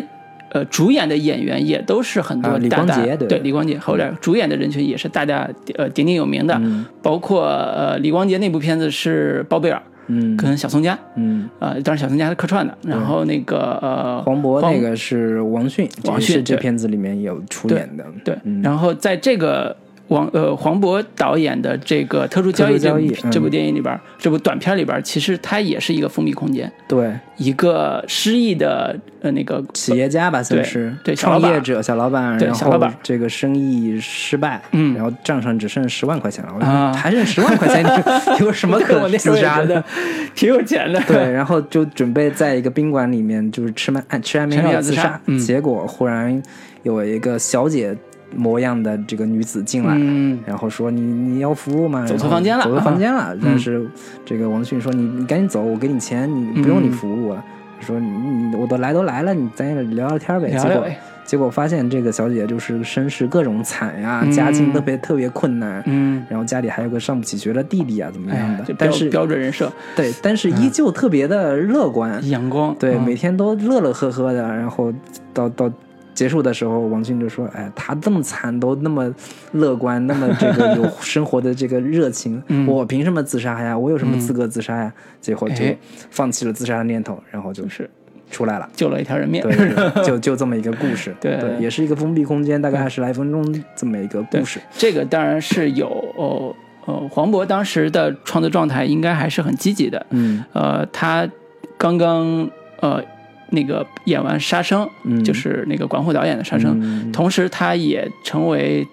[0.52, 3.28] 呃，主演的演员也都是很多啊李大大光洁对。
[3.28, 6.86] 对李光洁，后来主演的人群也是大家呃鼎鼎有名的，嗯。
[7.02, 10.36] 包括呃李光洁那部片子是包贝尔嗯。
[10.36, 18.04] 跟小宋佳，嗯，呃，当然小宋佳是客串的，然后那个呃黄渤那个是王迅，王迅对这片子里面有出演的。
[18.24, 18.62] 对，嗯。
[18.64, 19.76] 然后在这个
[20.10, 34.96] 王呃黄渤导演的这个特殊交易这部这部电影里边，这部短片里边，其实它也是一个封闭空间，对，一个失意的呃那个企业家吧，算是对创业者、小老板，然后对小老板这个生意失败，嗯。
[34.96, 37.86] 然后账上只剩十万块钱了，我啊还剩十万块钱，
[38.40, 39.84] 你有什么可自杀的？
[40.36, 45.22] 挺有钱的，对，然后就准备在一个宾馆里面，就是吃安吃安眠药自药自杀。
[45.28, 45.38] 嗯。
[45.38, 46.42] 结果忽然
[46.84, 47.96] 有一个小姐
[48.36, 52.06] 模样的这个女子进来，嗯，然后说你你要服务吗？
[52.06, 53.34] 走错房间了走错 房间了。
[53.34, 53.86] 嗯但是
[54.26, 57.44] 这个王迅说你你赶紧走，我给你钱，你不用你嗯服务了。
[57.82, 60.50] 说你你我都来都来了，你咱也聊聊天呗。
[60.52, 60.86] 结果
[61.24, 65.82] 结果发现这个小姐就是身世各种惨呀，嗯家境特别特别困难。
[65.86, 74.42] 嗯，然后家里还有个上不起学的弟弟啊，怎么样的？，但是标准人设，对，但是依旧特别的乐观，阳光，对，嗯每天都乐乐呵呵的。
[74.42, 74.92] 然后
[75.34, 75.72] 到到
[76.14, 79.14] 结束的时候，王迅就说：“哎，他这么惨都那么
[79.54, 83.78] 乐观，那么这个 有生活的这个热情，嗯我凭什么自杀呀？
[83.78, 84.92] 我有什么资格自杀呀？”
[85.22, 85.78] 最后就哎
[86.10, 87.90] 放弃了自杀的念头，然后就是
[88.30, 88.70] 出来了。
[88.74, 94.60] 救了一条人命，对，对就 就这么一个故事，对也是一个封闭空间，大概二十来分钟这么一个故事。
[94.72, 95.88] 这个当然是有
[96.18, 96.54] 哦
[96.86, 100.06] 呃，黄渤当时的创作状态应该还是很积极的。
[100.10, 101.30] 嗯呃，他
[101.78, 102.50] 刚刚
[102.82, 103.02] 呃
[103.52, 108.88] 那个演完《杀生》，嗯就是那个管虎导演的《杀生》嗯同时他也成为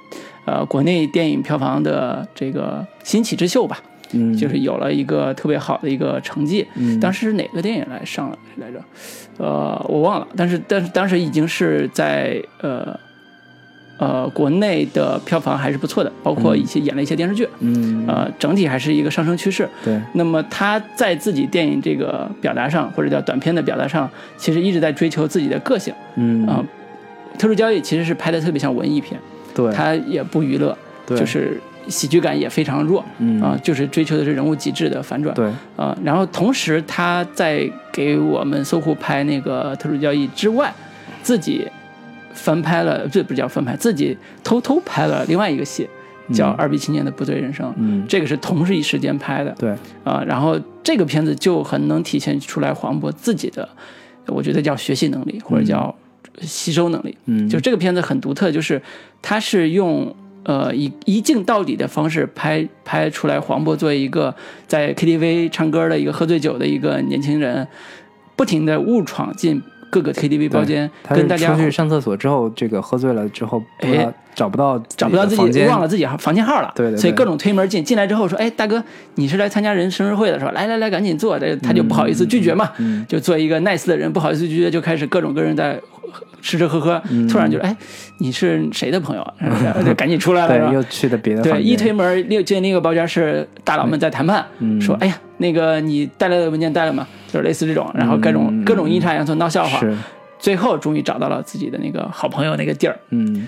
[0.44, 3.78] 呃国内电影票房的这个新起之秀吧，
[4.12, 6.66] 嗯，就是有了一个特别好的一个成绩。
[6.74, 8.80] 嗯当时是哪个电影来上来着？
[9.38, 12.98] 呃，我忘了，但是但是当时已经是在呃。
[13.98, 18.04] 呃，国内的票房还是不错的，包括一些演了一些电视剧，嗯。
[18.06, 19.66] 呃，整体还是一个上升趋势。
[19.82, 19.98] 对。
[20.12, 26.46] 那么他在自己电影这个表达上，或者叫短片的表达上，其实一直在追求自己的个性嗯。
[26.46, 26.62] 啊、
[27.38, 29.18] 特殊交易其实是拍的特别像文艺片，
[29.54, 29.72] 对。
[29.72, 31.16] 他也不娱乐，对。
[31.16, 31.58] 就是
[31.88, 33.40] 喜剧感也非常弱嗯。
[33.40, 35.34] 啊、就是追求的是人物极致的反转。
[35.34, 35.50] 对。
[35.76, 40.70] 啊、然后同时他在给我们搜狐拍那个特殊交易之外，
[41.22, 41.66] 自己
[42.36, 45.88] 翻拍了，这不叫翻拍，自己偷偷拍了另外一个戏，
[46.32, 47.68] 叫《二逼青年的不对人生》。
[47.78, 53.68] 嗯这个是同时一时间拍的对啊、然后这个片子就很能体现出来黄渤自己的，
[54.26, 55.92] 我觉得叫学习能力或者叫
[56.42, 57.16] 吸收能力。
[57.24, 58.80] 嗯就这个片子很独特，就是
[59.22, 60.14] 它是用
[60.44, 64.34] 呃以一镜到底的方式拍拍出来黄渤作为一个
[64.68, 67.66] 在 KTV 唱歌的一个喝醉酒的一个年轻人，
[68.36, 69.60] 不停的误闯进
[69.96, 80.38] 各个 KTV 包间，跟大家出去上厕所之后，这个喝醉了之后，哎找不到找不到自己，忘了自己房间号了，对对对所以各种推门进，进来之后说，哎，大哥，你是来参加人生日会的？
[80.38, 80.50] 是吧？
[80.52, 85.80] 来来来，赶紧坐，这他就不好意思拒绝嘛，嗯就做一个 nice 的人，不好意思拒绝，就开始各种各人在
[86.42, 87.26] 吃吃喝喝，嗯。
[87.26, 87.74] 突然就哎，
[88.18, 89.32] 你是谁的朋友啊？
[89.82, 94.78] 就赶紧出来了，对，又去的别的对，一推门，另进另一个包间是大佬们在谈判，嗯。
[94.78, 97.06] 说，哎呀，那个你带来的文件带了吗？
[97.36, 99.80] 就类似这种，然后各种、嗯各种阴差阳错闹笑话，
[100.38, 102.98] 最后终于找到了自己的那个好朋友那个地儿。
[103.10, 103.46] 嗯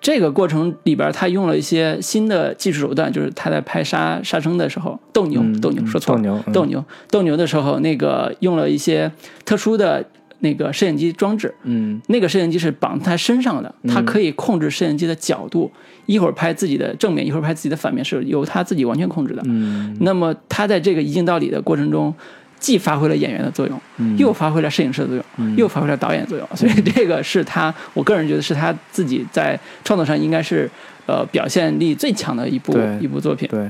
[0.00, 9.10] 这个过程里边，他用了一些新的技术手段，就是他在拍杀杀生的时候，斗牛，嗯斗牛说错了，斗牛嗯斗牛，斗牛的时候，那个用了一些
[9.44, 10.04] 特殊的
[10.38, 15.68] 那个摄影机装置，嗯那个摄影机是绑在身上的，它可以控制摄影机的角度，
[16.06, 19.42] 一会儿拍自己的正面，一会儿拍自己的反面，是由他自己完全控制的。
[19.46, 22.14] 嗯那么他在这个一镜到底的过程中，
[22.58, 24.16] 既发挥了演员的作用，嗯。
[24.18, 30.68] 又发挥了摄影师的作用，又发挥了导演的作用，所以这个是他，我个人觉得是他自己在创作上应该是
[31.06, 33.48] 呃表现力最强的一部一部作品。
[33.48, 33.68] 对，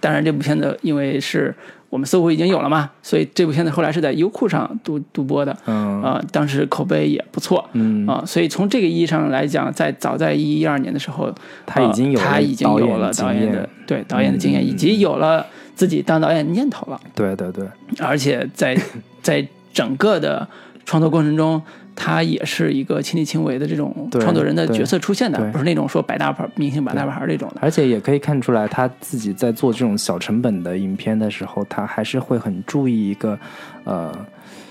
[0.00, 1.54] 当然，这部片子因为是
[1.96, 7.66] 我们搜狐已经有了嘛，所以这部片子后来是在优酷上独独播的，嗯啊、当时口碑也不错。
[7.72, 17.66] 嗯啊，所以从这个意义上来讲，在早在一一二年的时候，他已经有他已经有了导演的对导演的经验，以及有了自己当导演的念头了，对对对，
[17.98, 18.76] 而且在
[19.22, 20.46] 在整个的
[20.84, 21.62] 创作过程中，
[21.96, 27.56] 他也是一个亲力亲为的这种对创作人的角色出现的对，不是那种说摆大牌明星摆大牌这种的。
[27.60, 33.36] 而且也可以看出来，他自己在做这种小成本的影片的时候，他还是会很注意一个
[33.84, 34.14] 呃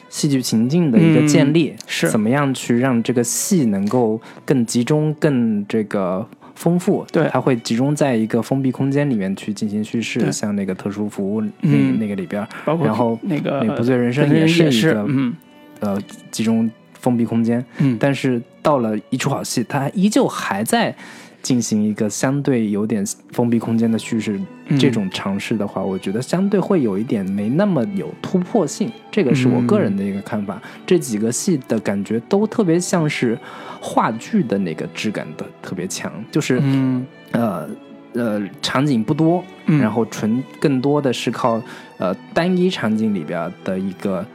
[0.08, 2.10] 戏剧情境的一个建立，嗯是。
[2.10, 6.26] 怎么样去让这个戏能够更集中、更这个。
[6.56, 7.28] 丰富，对。
[7.34, 12.00] 它会集中在一个封闭空间里面去进行叙事，像那个特殊服务那、嗯。
[12.00, 15.36] 那个里边儿，包括然后那个那不醉人生也是一个嗯。
[15.82, 16.00] 呃
[16.32, 16.72] 集中
[17.06, 20.94] 封闭空间，嗯，但是到了一出好戏，它依旧还在
[21.42, 24.40] 进行一个相对有点封闭空间的叙事。
[24.68, 30.60] 嗯这种尝试的话，我觉得相对会有一点没那么有突破性，这个是我个人的一个看法。
[30.88, 33.38] 这几个戏的感觉都特别像是
[33.80, 37.70] 话剧的那个质感的特别强，就是、嗯呃。
[38.18, 41.62] 呃，场景不多，嗯然后纯更多的是靠
[41.98, 44.26] 呃单一场景里边的一个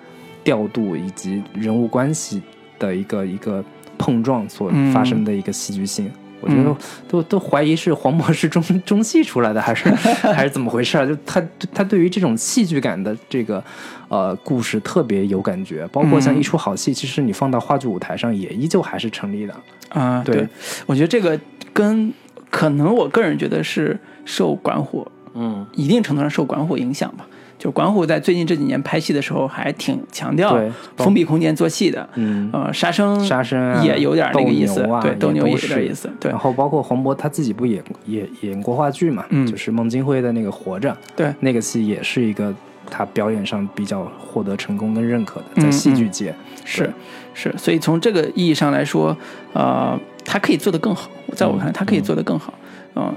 [0.44, 2.42] 调度以及人物关系
[2.80, 3.64] 的一个一个
[3.96, 6.10] 碰撞所发生的一个戏剧性。
[6.42, 6.76] 我觉得嗯
[7.06, 9.90] 都都怀疑是黄渤是中 中戏出来的，还是
[10.32, 11.06] 还是怎么回事儿？
[11.06, 11.40] 就他
[11.74, 13.62] 他对于这种戏剧感的这个
[14.08, 19.54] 呃故事特别有感觉，包括像嗯一出好戏，其实你放到话剧舞台上也依旧还是成立的。
[19.90, 20.48] 啊，对对，
[20.86, 21.38] 我觉得这个
[21.74, 22.10] 跟
[22.48, 27.26] 可能我个人觉得是受管虎嗯，一定程度上受管虎影响吧。
[27.60, 30.58] 就管虎在最近这几年拍戏的时候，还挺强调
[30.96, 32.08] 封闭空间做戏的。
[32.14, 42.54] 嗯呃，杀生杀生啊也有点那个意思，啊对，斗牛是点意思，对然后包括黄渤他自己不也也演过话剧嘛，嗯就是孟京辉的那个《活着》，对，那个戏也是一个
[42.88, 46.34] 他表演上比较获得成功跟认可的，嗯在戏剧界。
[46.64, 46.90] 是
[47.34, 49.16] 是，所以从这个意义上来说，
[49.52, 52.54] 呃，他可以做得更好，在我看来，他可以做得更好，
[52.94, 53.12] 嗯、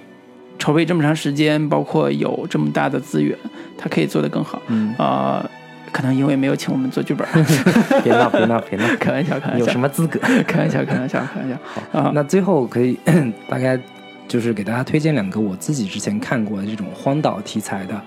[0.64, 3.38] 筹备这么长时间，包括有这么大的资源，
[3.78, 5.46] 他可以做得更好，嗯，呃，
[5.92, 7.28] 可能因为没有请我们做剧本，
[8.02, 10.18] 别闹别闹别闹，开玩笑，开玩笑，有什么资格？
[10.48, 12.98] 开玩笑，开玩笑，开玩笑，啊，那最后可以
[13.50, 13.78] 大概
[14.26, 18.02] 就是给大家推荐两个我自己之前看过的这种荒岛题材的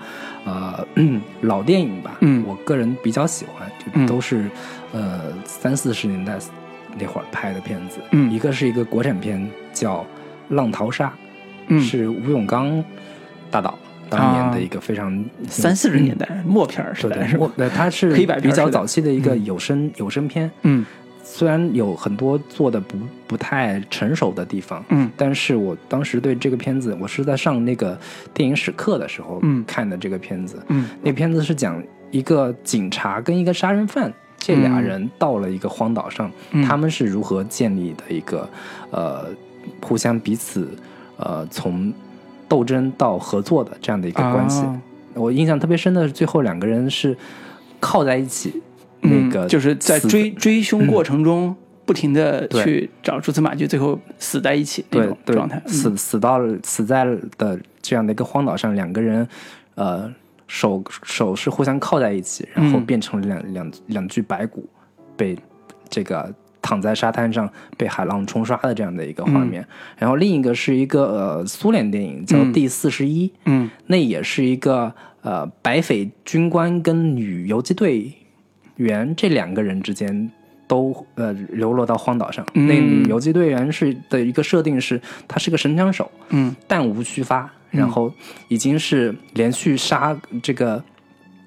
[0.45, 0.83] 呃
[1.41, 2.17] 老电影吧。
[2.21, 4.49] 嗯我个人比较喜欢，嗯就都是、
[4.93, 6.33] 呃三四十年代
[6.97, 7.99] 那会儿拍的片子。
[8.13, 9.97] 嗯一个是一个国产片叫
[10.55, 11.05] 《浪淘沙》，
[11.67, 12.83] 嗯，是吴永刚
[13.51, 13.77] 大导
[14.09, 17.63] 当年的一个非常三四十年代默片儿时对对代是吧我？
[17.63, 20.49] 呃它是黑白比较早期的一个有声、有声片。
[20.63, 20.85] 嗯。
[21.29, 25.11] 虽然有很多做的不不太成熟的地方，嗯。
[25.17, 27.99] 但是我当时对这个片子，我是在上那个
[28.33, 29.61] 电影史课的时候嗯。
[29.67, 30.63] 看的这个片子。
[30.69, 30.87] 嗯。
[31.03, 34.83] 那片子是讲一个警察跟一个杀人犯这俩嗯。
[34.83, 36.63] 人到了一个荒岛上，嗯。
[36.63, 38.49] 他们是如何建立的一个
[38.91, 39.25] 呃
[39.81, 40.69] 互相彼此
[41.17, 41.93] 呃从
[42.47, 44.61] 斗争到合作的这样的一个关系。
[44.61, 44.81] 啊。
[45.13, 47.17] 我印象特别深的是最后两个人是
[47.79, 48.61] 靠在一起，
[49.01, 55.61] 那个嗯就是在追追凶过程中，不停的去找蛛丝马迹，最后死在一起那种状态。
[55.65, 55.73] 嗯。
[55.73, 57.03] 死死到了死在
[57.37, 59.27] 的这样的一个荒岛上，两个人
[59.75, 60.13] 呃
[60.45, 62.85] 手手是互相靠在一起，然后嗯。
[62.85, 64.69] 变成了两两两具白骨，
[65.15, 65.35] 被
[65.89, 66.31] 这个
[66.67, 69.65] 躺在沙滩上被海浪冲刷的这样的一个画面。
[69.97, 73.69] 然后另一个是一个呃苏联电影叫嗯《第四十一》，嗯。
[73.85, 78.11] 那也是一个呃白匪军官跟女游击队
[78.75, 80.29] 员这两个人之间
[80.67, 82.45] 都呃流落到荒岛上。
[82.53, 86.53] 嗯那女游击队员是的一个设定是，她是个神枪手，嗯。
[86.67, 88.11] 弹无虚发，然后
[88.49, 90.13] 已经是连续杀
[90.43, 90.83] 这个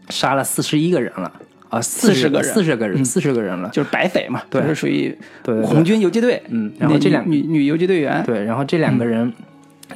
[0.08, 1.30] 杀了四十一个人了
[1.70, 3.70] 啊，四40个人四十个人，四十个人了。
[3.70, 5.16] 就是白匪嘛，对就是属于
[5.64, 6.42] 红军游击队。
[6.48, 9.32] 嗯然后这两女女游击队员，对，然后这两个人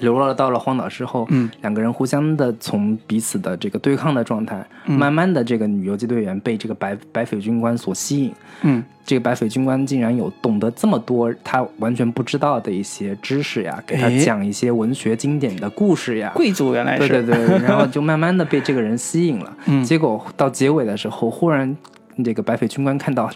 [0.01, 4.99] 流落到了荒岛之后，嗯，两个人互相的从彼此的这个对抗的状态，嗯。
[4.99, 8.85] 慢慢的这个女游击队员被这个白白匪军官所吸引，嗯。
[9.07, 16.33] 这个白匪军官竟然有懂得这么多他完全不知道的一些知识呀，给他哎讲一些文学经典的故事呀。
[16.35, 17.09] 贵族原来是。
[17.09, 19.57] 对对对，然后就慢慢的被这个人吸引了。
[19.67, 19.85] 嗯。
[19.85, 21.77] 结果到结尾的时候，忽然
[22.25, 23.31] 这个白匪军官看到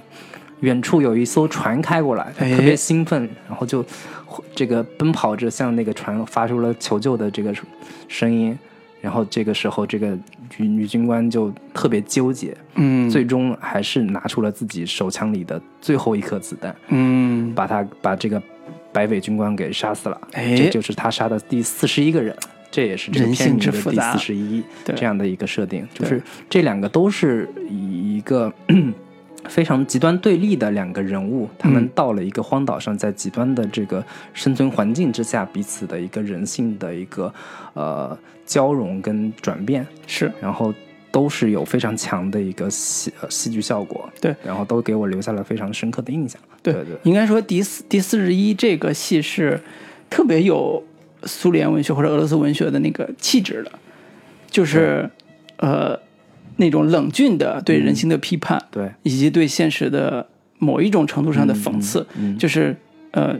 [0.60, 3.84] 远处有一艘船开过来，特别兴奋，然后就
[4.54, 7.54] 这个奔跑着向那个船发出了求救的这个
[8.08, 8.56] 声音。
[9.00, 10.08] 然后这个时候，这个
[10.56, 18.42] 女女军官就特别纠结，嗯最终还是拿出了自己手枪里的最后一颗子弹，嗯把他把这个
[18.92, 20.20] 白匪军官给杀死了。
[20.32, 22.36] 哎这就是他杀的第四十一个人，
[22.72, 25.86] 这也是这个性片名的第四十一对这样的一个设定。
[25.94, 26.20] 就是
[26.50, 28.52] 这两个都是以一个
[29.48, 31.90] 非常极端对立的两个人物，他们嗯。
[31.94, 37.32] 到了一个荒岛上，在极端的这个生存环境之下，彼此的一个人性的一个
[37.72, 38.16] 呃
[38.46, 39.86] 交融跟转变。
[40.06, 40.30] 是。
[40.40, 40.72] 然后
[41.10, 46.40] 都是有非常强的一个戏呃戏剧效果，对，然后都给我留下了非常深刻的印象。
[46.62, 49.58] 对对对，应该说第四第四十一这个戏是
[50.10, 50.82] 特别有
[51.24, 53.72] 苏联文学或者俄罗斯文学的那个气质的，
[54.50, 55.08] 就是
[55.56, 55.98] 呃
[56.58, 60.24] 那种冷峻的对人性的批判，对，以及对现实的
[60.58, 62.76] 某一种程度上的讽刺，嗯就是
[63.12, 63.34] 呃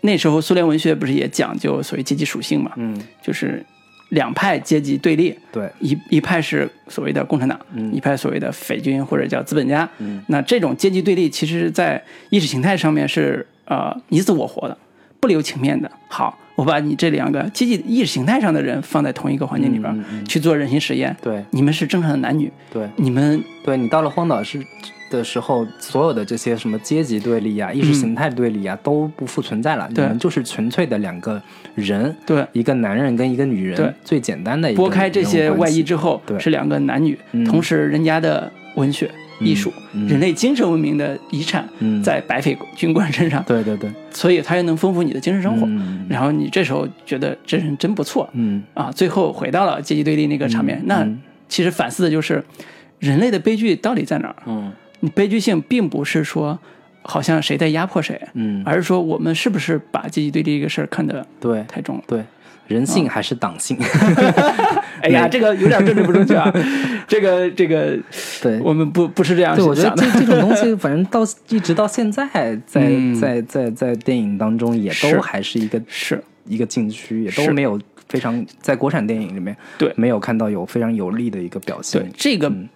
[0.00, 3.64] 那时候苏联文学不是也讲究所谓阶级属性嘛，嗯，就是
[4.08, 7.94] 两派阶级对立，对，一一派是所谓的共产党，嗯。
[7.94, 9.88] 一派所谓的匪军或者叫资本家。
[9.98, 10.22] 嗯。
[10.28, 14.76] 那这种阶级对立，其实在意识形态上面是呃你死我活的，
[15.18, 15.90] 不留情面的。
[16.08, 20.24] 好，我把你这两个积极意识形态上的人放在同一个环境里边、嗯嗯嗯。
[20.24, 21.44] 去做人形实验，对。
[21.50, 22.88] 你们是正常的男女，对。
[22.96, 24.60] 你们对，你到了荒岛是
[25.10, 31.40] 的时候，所有的这些什么阶级对立啊、意识形态对立啊、都不复存在了，你们就是纯粹的两个
[31.74, 32.46] 人，对。
[32.52, 36.38] 一个男人跟一个女人，对最简单的一个拨开这些外衣之后，对。
[36.38, 37.44] 是两个男女，嗯。
[37.44, 39.10] 同时人家的文学、
[39.40, 40.06] 艺术、嗯。
[40.08, 42.02] 人类精神文明的遗产，嗯。
[42.02, 45.66] 在白匪军官身上，对对对，所以他也能丰富你的精神生活。
[45.66, 46.06] 嗯。
[46.08, 48.28] 然后你这时候觉得这人真不错。
[48.32, 48.62] 嗯。
[48.74, 51.20] 啊，最后回到了阶级对立那个场面，那嗯。
[51.48, 52.42] 其实反思的就是
[52.98, 54.36] 人类的悲剧到底在哪儿？
[54.46, 54.72] 嗯。
[55.00, 56.56] 你悲剧性并不是说
[57.02, 62.04] 好像谁在压迫谁，嗯，而是说我们是不是把阶级对立这个事儿看得对太重了？
[62.06, 62.22] 对，
[62.68, 63.76] 人性还是党性，
[65.02, 66.50] 哎呀，这个有点政治不正确啊，
[67.08, 67.98] 这个这个
[68.40, 68.58] 对。
[68.60, 70.02] 我们不不是这样对，我觉得想的。
[70.12, 72.26] 这这种东西， 反正到一直到现在，
[72.66, 73.14] 在、嗯。
[73.14, 76.22] 在在在电影当中，也都还是一个是。
[76.44, 79.92] 一个禁区，也都没有非常在国产电影里面，对。
[79.96, 82.02] 没有看到有非常有力的一个表现。
[82.02, 82.10] 对。
[82.16, 82.68] 这个、嗯。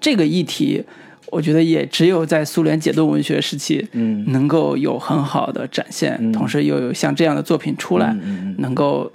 [0.00, 0.84] 这个议题，
[1.30, 4.24] 我觉得也只有在苏联解冻文学时期，嗯。
[4.28, 6.32] 能够有很好的展现，嗯。
[6.32, 8.54] 同时又有像这样的作品出来，嗯嗯嗯。
[8.58, 9.10] 能够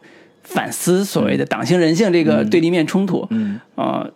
[0.54, 4.10] 反思所谓的党性人性这个对立面冲突，嗯，呃，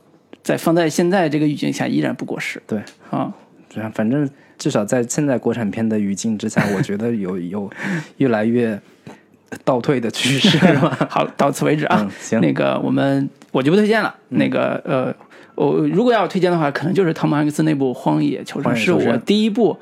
[0.44, 3.34] 在放在现在这个语境下依然不过时对，啊。
[3.70, 4.28] 这样反正
[4.58, 7.70] 至少在现在国产片的语境之下，我觉得有 有
[8.16, 8.80] 越来越
[9.66, 11.08] 倒退的趋势， 是吧？
[11.10, 12.00] 好，到此为止啊。
[12.02, 14.16] 嗯行那个我们我就不推荐了。
[14.30, 15.14] 那个呃，
[15.56, 19.78] 我如果要推荐的话，可能就是汤姆汉克斯那部《荒野求生》，是我第一部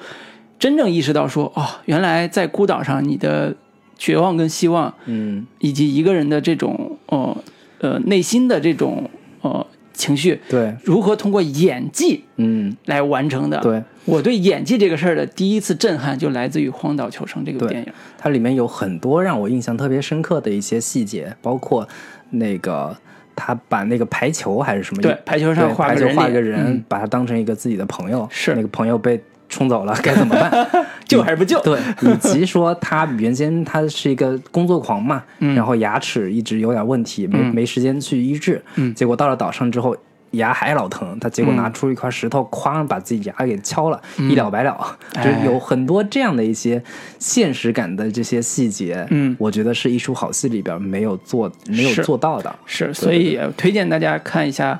[0.57, 3.55] 真正意识到说，哦，原来在孤岛上你的
[3.97, 7.37] 绝望跟希望，嗯，以及一个人的这种呃
[7.79, 9.09] 呃内心的这种
[9.41, 13.59] 呃情绪，对，如何通过演技嗯，来完成的。
[13.61, 17.93] 对，我对演技这个事儿的第一次震撼，就来自于《荒岛求生》这个电影。
[18.17, 21.87] 它里面有很多让我印象特别深刻的一些细节，包括
[22.31, 22.95] 那个
[23.35, 26.15] 他把那个排球还是什么，对，排球上画个人脸。
[26.15, 26.83] 画一个人，嗯。
[26.89, 28.53] 把他当成一个自己的朋友，是。
[28.53, 30.67] 那个朋友被冲走了，该怎么办？
[31.05, 31.61] 救还是不救？
[31.61, 39.95] 对，以及说他原先他是一个工作狂嘛，嗯然后牙齿一直有点问题，没、没时间去医治，嗯结果到了岛上之后。
[40.31, 44.97] 牙还老疼，他结果拿出一块石头，哐把自己牙给敲了，一了百了。
[45.13, 46.83] 哎就有很多这样的一些
[47.19, 52.53] 现实感的这些细节，嗯我觉得是一出好戏里边没有做没有做到的。
[52.65, 54.77] 是，所以呃推荐大家看一下，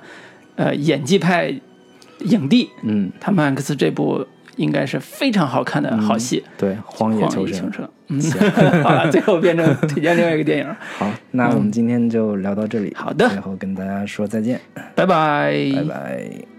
[0.57, 1.53] 呃，演技派
[2.19, 7.85] 影帝嗯，汤姆汉克斯这部应该是非常好看的好戏对，《荒《野求生荒野求》生》。
[8.07, 8.21] 嗯，
[8.83, 10.75] 好了，最后变成推荐另外一个电影。
[10.97, 12.93] 好，那我们今天就聊到这里。
[12.95, 14.59] 好的最后跟大家说再见，
[14.95, 16.54] 拜拜，拜拜。